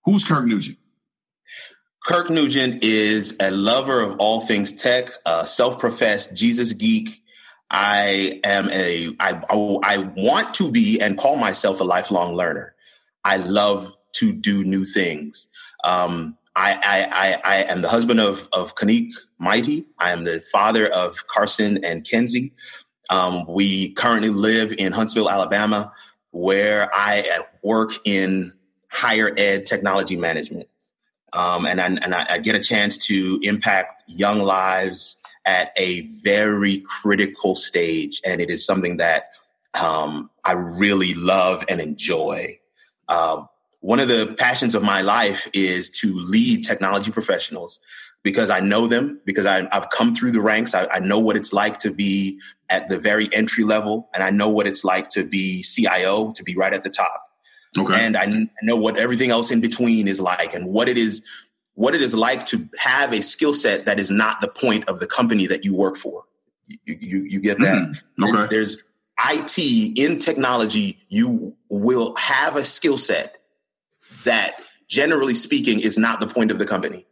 Who's 0.05 0.23
Kirk 0.23 0.45
Nugent? 0.45 0.77
Kirk 2.03 2.31
Nugent 2.31 2.83
is 2.83 3.37
a 3.39 3.51
lover 3.51 4.01
of 4.01 4.17
all 4.17 4.41
things 4.41 4.73
tech, 4.73 5.11
a 5.23 5.45
self-professed 5.45 6.35
Jesus 6.35 6.73
geek. 6.73 7.21
I 7.69 8.41
am 8.43 8.69
a 8.71 9.15
I, 9.19 9.39
I 9.83 9.97
want 10.17 10.55
to 10.55 10.71
be 10.71 10.99
and 10.99 11.15
call 11.15 11.35
myself 11.35 11.79
a 11.79 11.83
lifelong 11.83 12.33
learner. 12.33 12.73
I 13.23 13.37
love 13.37 13.93
to 14.13 14.33
do 14.33 14.63
new 14.63 14.83
things. 14.83 15.45
Um, 15.83 16.37
I, 16.55 16.73
I, 16.73 17.09
I, 17.11 17.41
I 17.43 17.63
am 17.71 17.83
the 17.83 17.87
husband 17.87 18.19
of 18.19 18.49
of 18.51 18.73
Kanik 18.73 19.11
Mighty. 19.37 19.85
I 19.99 20.11
am 20.11 20.23
the 20.23 20.41
father 20.51 20.87
of 20.87 21.27
Carson 21.27 21.85
and 21.85 22.03
Kenzie. 22.03 22.51
Um, 23.11 23.45
we 23.47 23.93
currently 23.93 24.29
live 24.29 24.73
in 24.75 24.91
Huntsville, 24.91 25.29
Alabama, 25.29 25.93
where 26.31 26.89
I 26.91 27.45
work 27.61 27.91
in 28.05 28.53
higher 28.89 29.31
ed 29.37 29.67
technology 29.67 30.17
management 30.17 30.67
um, 31.33 31.65
and 31.65 31.79
I, 31.79 31.85
and 31.85 32.15
I, 32.15 32.25
I 32.31 32.37
get 32.39 32.55
a 32.55 32.59
chance 32.59 32.97
to 33.07 33.39
impact 33.41 34.03
young 34.07 34.39
lives 34.39 35.17
at 35.45 35.71
a 35.77 36.07
very 36.23 36.79
critical 36.79 37.55
stage, 37.55 38.21
and 38.25 38.41
it 38.41 38.49
is 38.49 38.65
something 38.65 38.97
that 38.97 39.31
um, 39.79 40.29
I 40.43 40.53
really 40.53 41.13
love 41.13 41.63
and 41.69 41.79
enjoy. 41.79 42.59
Um, 43.07 43.47
one 43.79 43.99
of 43.99 44.07
the 44.07 44.35
passions 44.37 44.75
of 44.75 44.83
my 44.83 45.01
life 45.01 45.47
is 45.53 45.89
to 46.01 46.13
lead 46.13 46.65
technology 46.65 47.11
professionals 47.11 47.79
because 48.23 48.51
I 48.51 48.59
know 48.59 48.85
them, 48.85 49.19
because 49.25 49.47
I, 49.47 49.67
I've 49.71 49.89
come 49.89 50.13
through 50.13 50.31
the 50.31 50.41
ranks. 50.41 50.75
I, 50.75 50.87
I 50.91 50.99
know 50.99 51.17
what 51.17 51.35
it's 51.35 51.53
like 51.53 51.79
to 51.79 51.91
be 51.91 52.39
at 52.69 52.89
the 52.89 52.99
very 52.99 53.33
entry 53.33 53.63
level, 53.63 54.09
and 54.13 54.23
I 54.23 54.29
know 54.29 54.49
what 54.49 54.67
it's 54.67 54.83
like 54.83 55.09
to 55.09 55.23
be 55.23 55.63
CIO, 55.63 56.31
to 56.33 56.43
be 56.43 56.55
right 56.55 56.73
at 56.73 56.83
the 56.83 56.89
top 56.89 57.30
Okay. 57.79 57.93
and 58.05 58.17
I 58.17 58.25
kn- 58.25 58.49
know 58.63 58.75
what 58.75 58.97
everything 58.97 59.29
else 59.29 59.49
in 59.51 59.61
between 59.61 60.07
is 60.07 60.19
like 60.19 60.53
and 60.53 60.65
what 60.65 60.89
it 60.89 60.97
is 60.97 61.23
what 61.75 61.95
it 61.95 62.01
is 62.01 62.13
like 62.13 62.45
to 62.47 62.67
have 62.77 63.13
a 63.13 63.21
skill 63.23 63.53
set 63.53 63.85
that 63.85 63.97
is 63.99 64.11
not 64.11 64.41
the 64.41 64.47
point 64.49 64.87
of 64.89 64.99
the 64.99 65.07
company 65.07 65.47
that 65.47 65.63
you 65.63 65.73
work 65.75 65.95
for 65.95 66.25
you 66.67 66.77
you, 66.99 67.19
you 67.23 67.39
get 67.39 67.57
that 67.59 67.81
Mhm. 68.19 68.29
Okay. 68.29 68.47
there's 68.49 68.83
IT 69.29 69.57
in 69.95 70.19
technology 70.19 70.99
you 71.07 71.55
will 71.69 72.13
have 72.17 72.55
a 72.57 72.65
skill 72.65 72.97
set 72.97 73.37
that 74.25 74.61
generally 74.89 75.33
speaking 75.35 75.79
is 75.79 75.97
not 75.97 76.19
the 76.19 76.27
point 76.27 76.51
of 76.51 76.59
the 76.59 76.65
company 76.65 77.05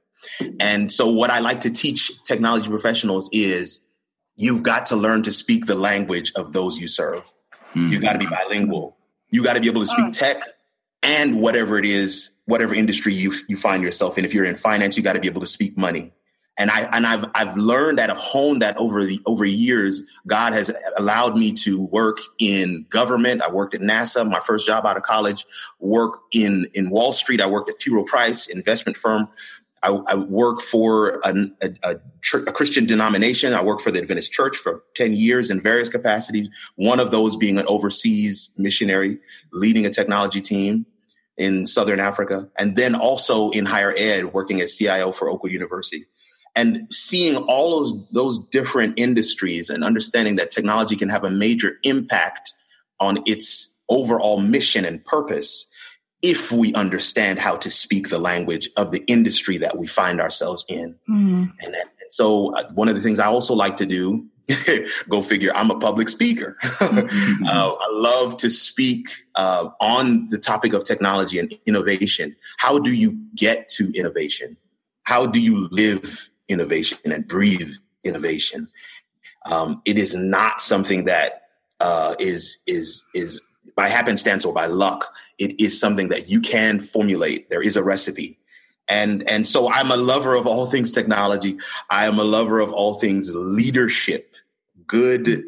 and 0.59 0.91
so 0.91 1.07
what 1.09 1.29
I 1.29 1.39
like 1.39 1.61
to 1.61 1.69
teach 1.71 2.11
technology 2.25 2.67
professionals 2.67 3.29
is 3.31 3.81
you've 4.35 4.63
got 4.63 4.87
to 4.87 4.95
learn 4.97 5.23
to 5.23 5.31
speak 5.31 5.65
the 5.67 5.75
language 5.75 6.33
of 6.35 6.51
those 6.51 6.77
you 6.77 6.87
serve 6.89 7.23
Mm. 7.75 7.91
you 7.91 7.99
got 7.99 8.13
to 8.13 8.19
be 8.19 8.25
bilingual. 8.25 8.97
You 9.31 9.43
got 9.43 9.53
to 9.53 9.61
be 9.61 9.67
able 9.67 9.81
to 9.81 9.87
speak 9.87 10.11
tech 10.11 10.41
and 11.03 11.41
whatever 11.41 11.77
it 11.77 11.85
is, 11.85 12.31
whatever 12.45 12.73
industry 12.73 13.13
you 13.13 13.33
you 13.47 13.57
find 13.57 13.83
yourself 13.83 14.17
in. 14.17 14.25
If 14.25 14.33
you're 14.33 14.45
in 14.45 14.55
finance, 14.55 14.97
you 14.97 15.03
got 15.03 15.13
to 15.13 15.19
be 15.19 15.27
able 15.27 15.41
to 15.41 15.47
speak 15.47 15.77
money. 15.77 16.11
And 16.57 16.69
I 16.69 16.81
and 16.91 17.07
I've 17.07 17.25
I've 17.35 17.55
learned 17.55 17.99
that 17.99 18.09
I've 18.09 18.17
honed 18.17 18.61
that 18.61 18.75
over 18.77 19.05
the 19.05 19.21
over 19.25 19.45
years. 19.45 20.03
God 20.27 20.51
has 20.53 20.69
allowed 20.97 21.37
me 21.37 21.53
to 21.53 21.85
work 21.85 22.17
in 22.37 22.85
government. 22.89 23.41
I 23.41 23.49
worked 23.49 23.75
at 23.75 23.81
NASA, 23.81 24.29
my 24.29 24.41
first 24.41 24.67
job 24.67 24.85
out 24.85 24.97
of 24.97 25.03
college. 25.03 25.45
Work 25.79 26.19
in 26.33 26.65
in 26.73 26.89
Wall 26.89 27.13
Street. 27.13 27.39
I 27.39 27.47
worked 27.47 27.69
at 27.69 27.79
T. 27.79 27.91
Rowe 27.91 28.03
Price 28.03 28.47
investment 28.47 28.97
firm. 28.97 29.29
I, 29.81 29.89
I 29.89 30.15
work 30.15 30.61
for 30.61 31.21
a, 31.23 31.33
a, 31.61 31.69
a, 31.83 31.95
a 32.35 32.51
Christian 32.51 32.85
denomination. 32.85 33.53
I 33.53 33.63
worked 33.63 33.81
for 33.81 33.91
the 33.91 33.99
Adventist 33.99 34.31
Church 34.31 34.57
for 34.57 34.83
10 34.95 35.13
years 35.13 35.49
in 35.49 35.61
various 35.61 35.89
capacities, 35.89 36.49
one 36.75 36.99
of 36.99 37.11
those 37.11 37.35
being 37.35 37.57
an 37.57 37.65
overseas 37.67 38.51
missionary 38.57 39.19
leading 39.53 39.85
a 39.85 39.89
technology 39.89 40.41
team 40.41 40.85
in 41.37 41.65
Southern 41.65 42.01
Africa, 42.01 42.49
and 42.57 42.75
then 42.75 42.93
also 42.93 43.49
in 43.51 43.65
higher 43.65 43.93
ed, 43.95 44.33
working 44.33 44.59
as 44.59 44.75
CIO 44.75 45.11
for 45.13 45.29
Oakwood 45.29 45.53
University. 45.53 46.05
and 46.55 46.87
seeing 46.91 47.37
all 47.37 47.79
those 47.79 48.09
those 48.11 48.39
different 48.49 48.93
industries 48.97 49.69
and 49.69 49.83
understanding 49.83 50.35
that 50.35 50.51
technology 50.51 50.95
can 50.95 51.07
have 51.07 51.23
a 51.23 51.29
major 51.29 51.77
impact 51.83 52.53
on 52.99 53.19
its 53.25 53.77
overall 53.87 54.39
mission 54.39 54.83
and 54.83 55.03
purpose 55.05 55.65
if 56.21 56.51
we 56.51 56.73
understand 56.73 57.39
how 57.39 57.55
to 57.57 57.69
speak 57.69 58.09
the 58.09 58.19
language 58.19 58.69
of 58.75 58.91
the 58.91 59.03
industry 59.07 59.57
that 59.57 59.77
we 59.77 59.87
find 59.87 60.19
ourselves 60.19 60.65
in. 60.67 60.95
Mm. 61.09 61.53
And, 61.61 61.75
and, 61.75 61.89
so, 62.09 62.53
uh, 62.55 62.67
one 62.73 62.89
of 62.89 62.95
the 62.95 63.01
things 63.01 63.19
I 63.19 63.27
also 63.27 63.53
like 63.53 63.75
to 63.77 63.85
do, 63.85 64.25
go 65.09 65.21
figure, 65.21 65.51
I'm 65.53 65.69
a 65.69 65.77
public 65.77 66.09
speaker. 66.09 66.57
mm-hmm. 66.63 67.45
uh, 67.45 67.69
I 67.69 67.87
love 67.91 68.35
to 68.37 68.49
speak 68.49 69.09
uh, 69.35 69.69
on 69.79 70.27
the 70.29 70.39
topic 70.39 70.73
of 70.73 70.83
technology 70.83 71.37
and 71.37 71.55
innovation. 71.67 72.35
How 72.57 72.79
do 72.79 72.91
you 72.91 73.19
get 73.35 73.67
to 73.75 73.91
innovation? 73.93 74.57
How 75.03 75.27
do 75.27 75.39
you 75.39 75.67
live 75.71 76.29
innovation 76.47 76.97
and 77.05 77.27
breathe 77.27 77.73
innovation? 78.03 78.69
Um, 79.49 79.81
it 79.85 79.97
is 79.97 80.15
not 80.15 80.61
something 80.61 81.05
that 81.05 81.43
uh, 81.79 82.15
is 82.19 82.57
is 82.67 83.05
is 83.13 83.39
by 83.75 83.87
happenstance 83.87 84.45
or 84.45 84.53
by 84.53 84.65
luck 84.65 85.13
it 85.39 85.59
is 85.59 85.79
something 85.79 86.09
that 86.09 86.29
you 86.29 86.41
can 86.41 86.79
formulate. 86.79 87.49
There 87.49 87.63
is 87.63 87.75
a 87.75 87.83
recipe. 87.83 88.37
And, 88.87 89.27
and 89.29 89.47
so 89.47 89.71
I'm 89.71 89.91
a 89.91 89.97
lover 89.97 90.35
of 90.35 90.47
all 90.47 90.65
things 90.65 90.91
technology. 90.91 91.57
I 91.89 92.05
am 92.05 92.19
a 92.19 92.23
lover 92.23 92.59
of 92.59 92.73
all 92.73 92.95
things 92.95 93.33
leadership, 93.33 94.35
good 94.87 95.43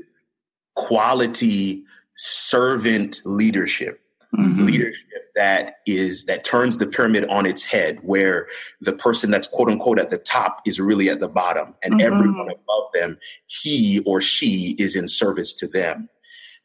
quality 0.76 1.84
servant 2.16 3.22
leadership. 3.26 4.00
Mm-hmm. 4.34 4.66
Leadership 4.66 5.06
that 5.36 5.78
is 5.86 6.26
that 6.26 6.44
turns 6.44 6.78
the 6.78 6.86
pyramid 6.86 7.28
on 7.30 7.46
its 7.46 7.64
head, 7.64 8.00
where 8.04 8.48
the 8.80 8.94
person 8.94 9.32
that's 9.32 9.48
quote 9.48 9.70
unquote 9.70 10.00
at 10.00 10.10
the 10.10 10.18
top 10.18 10.62
is 10.66 10.80
really 10.80 11.10
at 11.10 11.20
the 11.20 11.28
bottom, 11.28 11.76
and 11.84 11.96
mm-hmm. 11.96 12.14
everyone 12.14 12.50
above 12.50 12.92
them, 12.94 13.18
he 13.48 14.02
or 14.06 14.22
she 14.22 14.76
is 14.78 14.96
in 14.96 15.08
service 15.08 15.54
to 15.54 15.68
them 15.68 16.10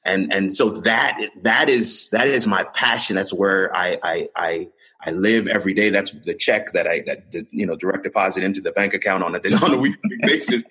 and 0.06 0.32
and 0.32 0.54
so 0.54 0.70
that 0.70 1.18
that 1.42 1.68
is 1.68 2.10
that 2.10 2.28
is 2.28 2.46
my 2.46 2.64
passion. 2.64 3.16
That's 3.16 3.32
where 3.32 3.74
I 3.74 3.98
I 4.02 4.28
I, 4.34 4.68
I 5.04 5.10
live 5.10 5.46
every 5.46 5.74
day. 5.74 5.90
That's 5.90 6.12
the 6.20 6.34
check 6.34 6.72
that 6.72 6.86
I 6.86 7.00
that 7.00 7.46
you 7.50 7.66
know 7.66 7.76
direct 7.76 8.04
deposit 8.04 8.42
into 8.42 8.60
the 8.60 8.72
bank 8.72 8.94
account 8.94 9.22
on 9.22 9.34
a 9.34 9.38
on 9.64 9.74
a 9.74 9.78
weekly 9.78 10.16
basis. 10.22 10.62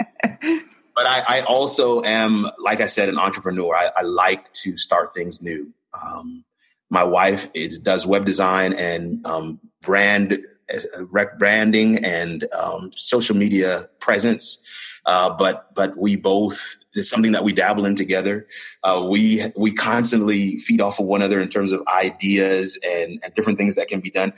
But 0.95 1.07
I, 1.07 1.23
I, 1.27 1.41
also 1.41 2.01
am, 2.03 2.47
like 2.57 2.79
I 2.79 2.87
said, 2.87 3.09
an 3.09 3.19
entrepreneur. 3.19 3.75
I, 3.75 3.91
I 3.97 4.01
like 4.03 4.53
to 4.53 4.77
start 4.77 5.13
things 5.13 5.41
new. 5.41 5.73
Um, 6.01 6.45
my 6.89 7.03
wife 7.03 7.49
is 7.53 7.79
does 7.79 8.07
web 8.07 8.25
design 8.25 8.71
and 8.71 9.25
um, 9.25 9.59
brand 9.81 10.39
uh, 10.73 11.25
branding 11.37 12.03
and 12.03 12.47
um, 12.53 12.91
social 12.95 13.35
media 13.35 13.89
presence. 13.99 14.59
Uh, 15.05 15.29
but 15.29 15.73
but 15.75 15.95
we 15.97 16.15
both 16.15 16.77
it's 16.93 17.09
something 17.09 17.31
that 17.33 17.43
we 17.43 17.53
dabble 17.53 17.85
in 17.85 17.95
together. 17.95 18.45
Uh, 18.83 19.05
we 19.09 19.51
we 19.55 19.71
constantly 19.71 20.57
feed 20.57 20.81
off 20.81 20.99
of 20.99 21.05
one 21.05 21.21
another 21.21 21.39
in 21.39 21.49
terms 21.49 21.71
of 21.71 21.81
ideas 21.87 22.79
and, 22.83 23.19
and 23.23 23.33
different 23.35 23.59
things 23.59 23.75
that 23.75 23.87
can 23.87 23.99
be 23.99 24.09
done. 24.09 24.33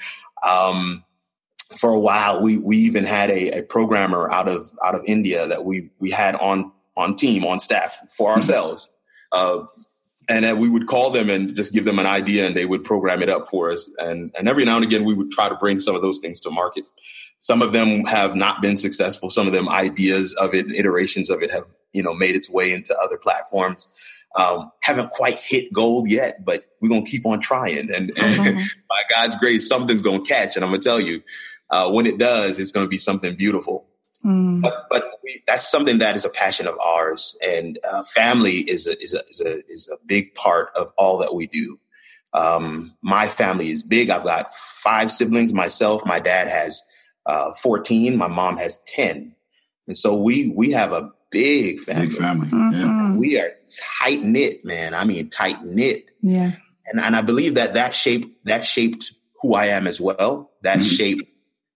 Um, 0.47 1.03
for 1.77 1.91
a 1.91 1.99
while, 1.99 2.41
we 2.41 2.57
we 2.57 2.77
even 2.77 3.05
had 3.05 3.29
a, 3.29 3.59
a, 3.59 3.63
programmer 3.63 4.29
out 4.31 4.47
of 4.47 4.71
out 4.83 4.95
of 4.95 5.03
India 5.05 5.47
that 5.47 5.65
we 5.65 5.89
we 5.99 6.11
had 6.11 6.35
on 6.35 6.71
on 6.95 7.15
team 7.15 7.45
on 7.45 7.59
staff 7.59 7.97
for 8.15 8.29
mm-hmm. 8.29 8.37
ourselves. 8.37 8.89
Uh, 9.31 9.63
and 10.29 10.59
we 10.59 10.69
would 10.69 10.87
call 10.87 11.09
them 11.09 11.29
and 11.29 11.55
just 11.55 11.73
give 11.73 11.85
them 11.85 11.99
an 11.99 12.05
idea 12.05 12.45
and 12.45 12.55
they 12.55 12.65
would 12.65 12.83
program 12.83 13.21
it 13.21 13.29
up 13.29 13.47
for 13.47 13.71
us 13.71 13.89
and 13.99 14.33
and 14.37 14.47
every 14.47 14.65
now 14.65 14.75
and 14.75 14.83
again 14.83 15.05
we 15.05 15.13
would 15.13 15.31
try 15.31 15.47
to 15.47 15.55
bring 15.55 15.79
some 15.79 15.95
of 15.95 16.01
those 16.01 16.19
things 16.19 16.39
to 16.39 16.49
market 16.49 16.85
some 17.39 17.61
of 17.61 17.71
them 17.71 18.05
have 18.05 18.35
not 18.35 18.61
been 18.61 18.77
successful. 18.77 19.29
Some 19.29 19.47
of 19.47 19.53
them 19.53 19.69
ideas 19.69 20.33
of 20.35 20.53
it, 20.53 20.71
iterations 20.71 21.29
of 21.29 21.41
it 21.41 21.51
have, 21.51 21.65
you 21.93 22.03
know, 22.03 22.13
made 22.13 22.35
its 22.35 22.49
way 22.49 22.73
into 22.73 22.95
other 23.03 23.17
platforms. 23.17 23.89
Um, 24.35 24.71
haven't 24.81 25.11
quite 25.11 25.39
hit 25.39 25.71
gold 25.73 26.09
yet, 26.09 26.45
but 26.45 26.65
we're 26.81 26.89
going 26.89 27.05
to 27.05 27.09
keep 27.09 27.25
on 27.25 27.39
trying. 27.39 27.91
And, 27.91 28.11
and 28.17 28.35
mm-hmm. 28.35 28.57
by 28.89 29.01
God's 29.09 29.35
grace, 29.37 29.67
something's 29.67 30.01
going 30.01 30.23
to 30.23 30.29
catch. 30.29 30.55
And 30.55 30.65
I'm 30.65 30.71
going 30.71 30.81
to 30.81 30.87
tell 30.87 30.99
you, 30.99 31.23
uh, 31.69 31.89
when 31.89 32.05
it 32.05 32.17
does, 32.17 32.59
it's 32.59 32.71
going 32.71 32.85
to 32.85 32.89
be 32.89 32.97
something 32.97 33.35
beautiful. 33.35 33.87
Mm. 34.25 34.61
But, 34.61 34.87
but 34.89 35.11
we, 35.23 35.43
that's 35.47 35.69
something 35.69 35.99
that 35.99 36.15
is 36.15 36.25
a 36.25 36.29
passion 36.29 36.67
of 36.67 36.77
ours, 36.79 37.37
and 37.45 37.79
uh, 37.89 38.03
family 38.03 38.57
is 38.57 38.87
a, 38.87 39.01
is 39.01 39.13
a 39.13 39.23
is 39.29 39.41
a 39.41 39.63
is 39.67 39.89
a 39.93 39.97
big 40.05 40.33
part 40.33 40.69
of 40.75 40.91
all 40.97 41.19
that 41.19 41.35
we 41.35 41.47
do. 41.47 41.79
Um, 42.33 42.95
my 43.01 43.27
family 43.27 43.69
is 43.69 43.83
big. 43.83 44.09
I've 44.09 44.23
got 44.23 44.53
five 44.53 45.11
siblings. 45.11 45.53
Myself, 45.53 46.05
my 46.05 46.19
dad 46.19 46.47
has 46.47 46.81
uh, 47.27 47.53
14. 47.53 48.17
My 48.17 48.27
mom 48.27 48.57
has 48.57 48.77
10. 48.87 49.35
And 49.87 49.97
so 49.97 50.15
we 50.15 50.47
we 50.47 50.71
have 50.71 50.91
a 50.91 51.11
big 51.29 51.79
family. 51.79 52.07
Big 52.07 52.17
family. 52.17 52.47
Mm-hmm. 52.47 53.17
We 53.17 53.39
are 53.39 53.51
tight 53.99 54.21
knit, 54.21 54.65
man. 54.65 54.93
I 54.93 55.03
mean 55.03 55.29
tight 55.29 55.63
knit. 55.63 56.11
Yeah. 56.21 56.53
And 56.87 56.99
and 56.99 57.15
I 57.15 57.21
believe 57.21 57.55
that 57.55 57.73
that 57.75 57.93
shaped 57.93 58.27
that 58.45 58.65
shaped 58.65 59.13
who 59.41 59.53
I 59.53 59.67
am 59.67 59.87
as 59.87 60.01
well. 60.01 60.51
That 60.63 60.79
mm-hmm. 60.79 60.87
shaped 60.87 61.23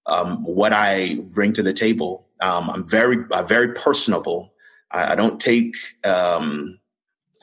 um, 0.07 0.43
what 0.43 0.73
I 0.73 1.15
bring 1.15 1.53
to 1.53 1.63
the 1.63 1.73
table. 1.73 2.27
Um, 2.41 2.69
I'm 2.69 2.87
very 2.87 3.23
uh, 3.31 3.43
very 3.43 3.73
personable. 3.73 4.53
I, 4.89 5.13
I 5.13 5.15
don't 5.15 5.39
take 5.39 5.75
um, 6.03 6.79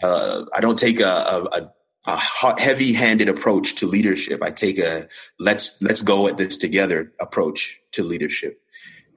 uh, 0.03 0.45
I 0.55 0.61
don't 0.61 0.79
take 0.79 1.01
a, 1.01 1.09
a, 1.09 1.45
a 1.45 1.73
a 2.07 2.17
heavy-handed 2.61 3.29
approach 3.29 3.75
to 3.77 3.87
leadership. 3.87 4.43
I 4.43 4.51
take 4.51 4.79
a 4.79 5.09
let's 5.39 5.81
let's 5.83 6.03
go 6.03 6.29
at 6.29 6.39
this 6.39 6.57
together 6.57 7.13
approach 7.21 7.81
to 7.93 8.03
leadership. 8.03 8.61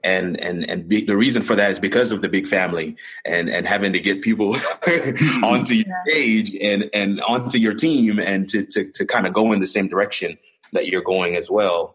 And 0.04 0.40
and 0.40 0.68
and 0.68 0.88
be, 0.88 1.04
the 1.04 1.16
reason 1.16 1.42
for 1.42 1.54
that 1.54 1.70
is 1.70 1.78
because 1.78 2.10
of 2.10 2.22
the 2.22 2.28
big 2.28 2.48
family 2.48 2.96
and 3.24 3.48
and 3.48 3.66
having 3.66 3.92
to 3.92 4.00
get 4.00 4.20
people 4.20 4.56
onto 5.44 5.74
your 5.74 6.02
page 6.06 6.56
and 6.60 6.90
and 6.92 7.20
onto 7.22 7.58
your 7.58 7.74
team 7.74 8.18
and 8.18 8.48
to 8.48 8.66
to 8.66 8.90
to 8.90 9.06
kind 9.06 9.26
of 9.26 9.32
go 9.32 9.52
in 9.52 9.60
the 9.60 9.66
same 9.66 9.88
direction 9.88 10.36
that 10.72 10.88
you're 10.88 11.02
going 11.02 11.36
as 11.36 11.50
well. 11.50 11.94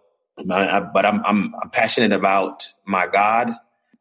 I, 0.52 0.80
but 0.80 1.06
I'm 1.06 1.21
I'm 1.26 1.54
I'm 1.62 1.69
passionate 1.69 2.13
about 2.13 2.71
my 2.86 3.08
God. 3.08 3.52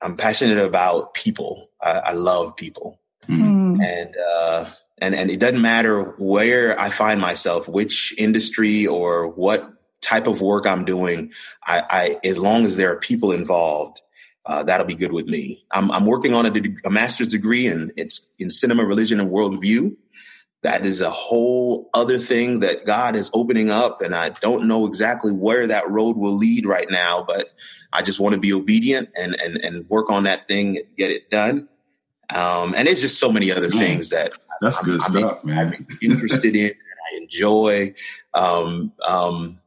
I'm 0.03 0.17
passionate 0.17 0.59
about 0.59 1.15
people. 1.15 1.71
I, 1.83 1.99
I 1.99 2.13
love 2.13 2.55
people, 2.57 3.01
mm-hmm. 3.27 3.81
and 3.81 4.17
uh, 4.17 4.67
and 4.99 5.15
and 5.15 5.31
it 5.31 5.41
doesn't 5.41 5.61
matter 5.61 6.15
where 6.19 6.79
I 6.79 6.91
find 6.91 7.21
myself, 7.21 7.69
which 7.69 8.15
industry 8.19 8.87
or 8.87 9.29
what 9.29 9.73
type 10.01 10.27
of 10.27 10.41
work 10.41 10.67
I'm 10.67 10.85
doing. 10.85 11.33
I, 11.65 11.83
I 11.91 12.27
as 12.27 12.39
long 12.39 12.65
as 12.65 12.77
there 12.77 12.93
are 12.93 12.97
people 12.97 13.33
involved, 13.33 14.01
uh, 14.47 14.63
that'll 14.63 14.87
be 14.87 14.95
good 14.95 15.13
with 15.13 15.27
me. 15.27 15.65
I'm, 15.71 15.91
I'm 15.91 16.07
working 16.07 16.33
on 16.33 16.47
a, 16.47 16.63
a, 16.85 16.91
master's 16.91 17.29
degree 17.29 17.67
in 17.67 17.93
it's 17.97 18.33
in 18.39 18.51
cinema, 18.51 18.85
religion, 18.85 19.21
and 19.21 19.31
worldview. 19.31 19.97
That 20.63 20.87
is 20.87 21.01
a 21.01 21.11
whole 21.11 21.91
other 21.93 22.19
thing 22.19 22.61
that 22.61 22.87
God 22.87 23.15
is 23.17 23.31
opening 23.35 23.71
up, 23.71 24.01
and 24.01 24.15
I 24.15 24.31
don't 24.31 24.67
know 24.67 24.87
exactly 24.87 25.33
where 25.33 25.67
that 25.67 25.89
road 25.91 26.17
will 26.17 26.37
lead 26.37 26.65
right 26.65 26.91
now, 26.91 27.23
but 27.27 27.51
I 27.93 28.03
just 28.03 28.19
want 28.19 28.35
to 28.35 28.41
be 28.41 28.53
obedient 28.53 29.11
and 29.19 29.39
and 29.41 29.59
and 29.59 29.89
work 29.91 30.11
on 30.11 30.25
that 30.25 30.49
thing, 30.49 30.79
and 30.79 30.87
get 30.97 31.11
it 31.11 31.31
done. 31.31 31.69
Um, 32.35 32.75
and 32.77 32.89
it's 32.89 33.01
just 33.01 33.21
so 33.21 33.31
many 33.31 33.53
other 33.53 33.69
things 33.69 34.11
that 34.11 34.33
that's 34.61 34.83
good 34.83 35.01
I'm, 35.03 35.13
stuff, 35.13 35.41
I'm, 35.43 35.49
man. 35.49 35.75
I'm 35.75 35.87
interested 36.03 36.57
in, 36.57 36.71
I 36.71 37.17
enjoy. 37.17 37.95
Um, 38.35 38.93
um, 39.07 39.61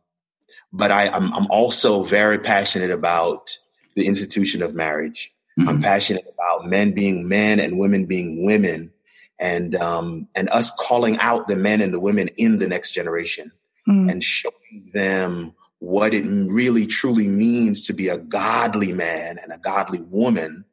but 0.71 0.91
I, 0.91 1.09
I'm, 1.09 1.33
I'm 1.33 1.47
also 1.49 2.03
very 2.03 2.37
passionate 2.37 2.91
about 2.91 3.57
the 3.95 4.05
institution 4.05 4.61
of 4.61 4.75
marriage. 4.75 5.33
Mm-hmm. 5.59 5.69
I'm 5.69 5.81
passionate 5.81 6.25
about 6.33 6.67
men 6.67 6.91
being 6.91 7.27
men 7.27 7.59
and 7.59 7.79
women 7.79 8.05
being 8.05 8.45
women, 8.45 8.91
and 9.39 9.75
um, 9.75 10.27
and 10.35 10.49
us 10.51 10.71
calling 10.79 11.17
out 11.17 11.47
the 11.47 11.55
men 11.55 11.81
and 11.81 11.93
the 11.93 11.99
women 11.99 12.29
in 12.37 12.59
the 12.59 12.67
next 12.67 12.91
generation 12.91 13.51
mm-hmm. 13.87 14.09
and 14.09 14.23
showing 14.23 14.89
them 14.93 15.53
what 15.79 16.13
it 16.13 16.25
really 16.25 16.85
truly 16.85 17.27
means 17.27 17.85
to 17.87 17.93
be 17.93 18.09
a 18.09 18.17
godly 18.17 18.91
man 18.91 19.37
and 19.41 19.51
a 19.51 19.57
godly 19.59 20.01
woman 20.01 20.65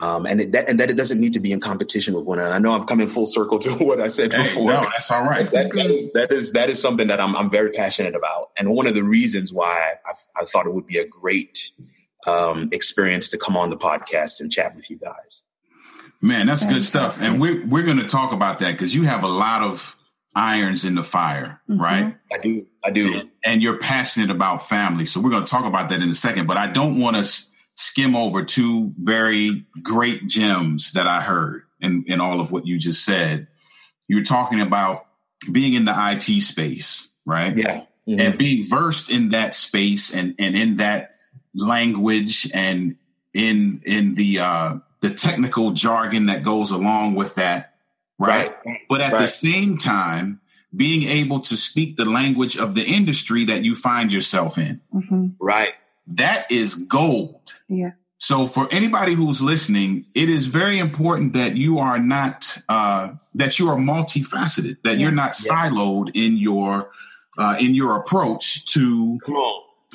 um, 0.00 0.24
and 0.24 0.40
it, 0.40 0.52
that, 0.52 0.68
and 0.68 0.80
that 0.80 0.88
it 0.88 0.96
doesn't 0.96 1.20
need 1.20 1.34
to 1.34 1.40
be 1.40 1.52
in 1.52 1.60
competition 1.60 2.14
with 2.14 2.24
one 2.24 2.38
another. 2.38 2.54
I 2.54 2.58
know 2.58 2.72
I'm 2.72 2.86
coming 2.86 3.06
full 3.06 3.26
circle 3.26 3.58
to 3.60 3.72
what 3.84 4.00
I 4.00 4.08
said 4.08 4.32
hey, 4.32 4.44
before. 4.44 4.72
No, 4.72 4.80
that's 4.82 5.10
all 5.10 5.22
right. 5.22 5.44
That, 5.46 5.70
that, 5.72 5.90
is, 5.90 6.12
that 6.12 6.32
is 6.32 6.52
that 6.52 6.70
is 6.70 6.80
something 6.80 7.08
that 7.08 7.20
I'm 7.20 7.36
I'm 7.36 7.50
very 7.50 7.70
passionate 7.70 8.14
about, 8.14 8.50
and 8.58 8.70
one 8.70 8.86
of 8.86 8.94
the 8.94 9.04
reasons 9.04 9.52
why 9.52 9.96
I, 10.06 10.12
I 10.40 10.44
thought 10.46 10.66
it 10.66 10.72
would 10.72 10.86
be 10.86 10.98
a 10.98 11.06
great 11.06 11.72
um, 12.26 12.70
experience 12.72 13.28
to 13.30 13.38
come 13.38 13.56
on 13.56 13.70
the 13.70 13.76
podcast 13.76 14.40
and 14.40 14.50
chat 14.50 14.74
with 14.74 14.90
you 14.90 14.96
guys. 14.96 15.42
Man, 16.22 16.46
that's 16.46 16.66
good 16.66 16.82
stuff, 16.82 17.20
and 17.20 17.40
we're 17.40 17.66
we're 17.66 17.84
going 17.84 17.98
to 17.98 18.06
talk 18.06 18.32
about 18.32 18.58
that 18.60 18.72
because 18.72 18.94
you 18.94 19.04
have 19.04 19.22
a 19.22 19.28
lot 19.28 19.62
of 19.62 19.96
irons 20.34 20.84
in 20.84 20.94
the 20.94 21.04
fire, 21.04 21.60
mm-hmm. 21.68 21.80
right? 21.80 22.16
I 22.32 22.38
do, 22.38 22.66
I 22.84 22.90
do, 22.90 23.18
and, 23.18 23.30
and 23.44 23.62
you're 23.62 23.78
passionate 23.78 24.30
about 24.30 24.66
family, 24.66 25.04
so 25.04 25.20
we're 25.20 25.30
going 25.30 25.44
to 25.44 25.50
talk 25.50 25.64
about 25.64 25.88
that 25.90 26.00
in 26.00 26.08
a 26.08 26.14
second. 26.14 26.46
But 26.46 26.56
I 26.56 26.68
don't 26.68 26.98
want 26.98 27.16
to 27.16 27.49
skim 27.80 28.14
over 28.14 28.44
two 28.44 28.92
very 28.98 29.64
great 29.82 30.26
gems 30.26 30.92
that 30.92 31.06
I 31.06 31.22
heard 31.22 31.62
in, 31.80 32.04
in 32.06 32.20
all 32.20 32.38
of 32.38 32.52
what 32.52 32.66
you 32.66 32.78
just 32.78 33.06
said. 33.06 33.48
You're 34.06 34.22
talking 34.22 34.60
about 34.60 35.06
being 35.50 35.72
in 35.72 35.86
the 35.86 35.94
IT 35.96 36.42
space, 36.42 37.08
right? 37.24 37.56
Yeah. 37.56 37.84
Mm-hmm. 38.06 38.20
And 38.20 38.38
being 38.38 38.64
versed 38.66 39.10
in 39.10 39.30
that 39.30 39.54
space 39.54 40.14
and, 40.14 40.34
and 40.38 40.54
in 40.56 40.76
that 40.76 41.16
language 41.54 42.50
and 42.52 42.96
in 43.32 43.80
in 43.86 44.14
the 44.14 44.40
uh, 44.40 44.74
the 45.00 45.10
technical 45.10 45.70
jargon 45.70 46.26
that 46.26 46.42
goes 46.42 46.72
along 46.72 47.14
with 47.14 47.36
that, 47.36 47.76
right? 48.18 48.54
Right. 48.66 48.80
But 48.90 49.00
at 49.00 49.12
the 49.12 49.26
same 49.26 49.78
time, 49.78 50.40
being 50.76 51.08
able 51.08 51.40
to 51.40 51.56
speak 51.56 51.96
the 51.96 52.04
language 52.04 52.58
of 52.58 52.74
the 52.74 52.84
industry 52.84 53.44
that 53.46 53.64
you 53.64 53.74
find 53.74 54.12
yourself 54.12 54.58
in. 54.58 54.82
hmm 54.92 55.28
Right. 55.40 55.72
That 56.10 56.50
is 56.50 56.74
gold. 56.74 57.52
Yeah. 57.68 57.90
So 58.18 58.46
for 58.46 58.68
anybody 58.70 59.14
who's 59.14 59.40
listening, 59.40 60.04
it 60.14 60.28
is 60.28 60.46
very 60.48 60.78
important 60.78 61.32
that 61.32 61.56
you 61.56 61.78
are 61.78 61.98
not 61.98 62.58
uh, 62.68 63.12
that 63.34 63.58
you 63.58 63.68
are 63.68 63.76
multifaceted, 63.78 64.76
that 64.84 64.98
you're 64.98 65.10
not 65.12 65.36
Yeah. 65.42 65.52
siloed 65.70 66.10
in 66.14 66.36
your 66.36 66.90
uh, 67.38 67.56
in 67.58 67.74
your 67.74 67.96
approach 67.96 68.66
to 68.74 69.18
Come 69.24 69.44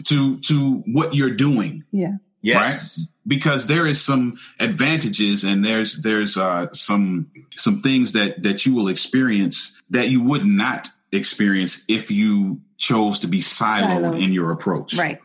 to 0.06 0.38
to 0.39 0.84
what 0.88 1.13
you're 1.13 1.30
doing 1.36 1.84
Yeah. 1.91 2.15
Yes. 2.41 3.08
because 3.28 3.67
there 3.67 3.86
is 3.88 4.01
some 4.01 4.38
advantages 4.60 5.43
and 5.43 5.63
there's 5.63 6.01
there's 6.01 6.38
uh, 6.38 6.71
some 6.73 7.28
some 7.56 7.82
things 7.82 8.13
that 8.13 8.41
that 8.43 8.65
you 8.65 8.73
will 8.73 8.88
experience 8.88 9.80
that 9.91 10.10
you 10.10 10.21
would 10.21 10.45
not 10.45 10.89
experience 11.12 11.84
if 11.88 12.12
you 12.12 12.60
chose 12.78 13.19
to 13.19 13.28
be 13.28 13.39
siloed, 13.39 14.01
Siloed. 14.01 14.23
in 14.23 14.34
your 14.34 14.51
approach. 14.51 14.95
Right. 14.97 15.19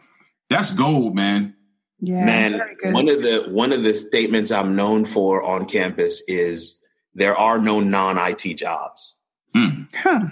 That's 0.50 0.72
gold, 0.72 1.14
man. 1.14 1.54
Yeah. 2.00 2.24
Man, 2.24 2.60
one 2.92 3.08
of 3.08 3.22
the 3.22 3.46
one 3.50 3.72
of 3.72 3.82
the 3.82 3.94
statements 3.94 4.50
I'm 4.50 4.74
known 4.74 5.04
for 5.04 5.42
on 5.42 5.66
campus 5.66 6.22
is 6.28 6.78
there 7.14 7.36
are 7.36 7.60
no 7.60 7.80
non-IT 7.80 8.56
jobs. 8.56 9.16
Mm. 9.54 9.88
huh. 9.94 10.28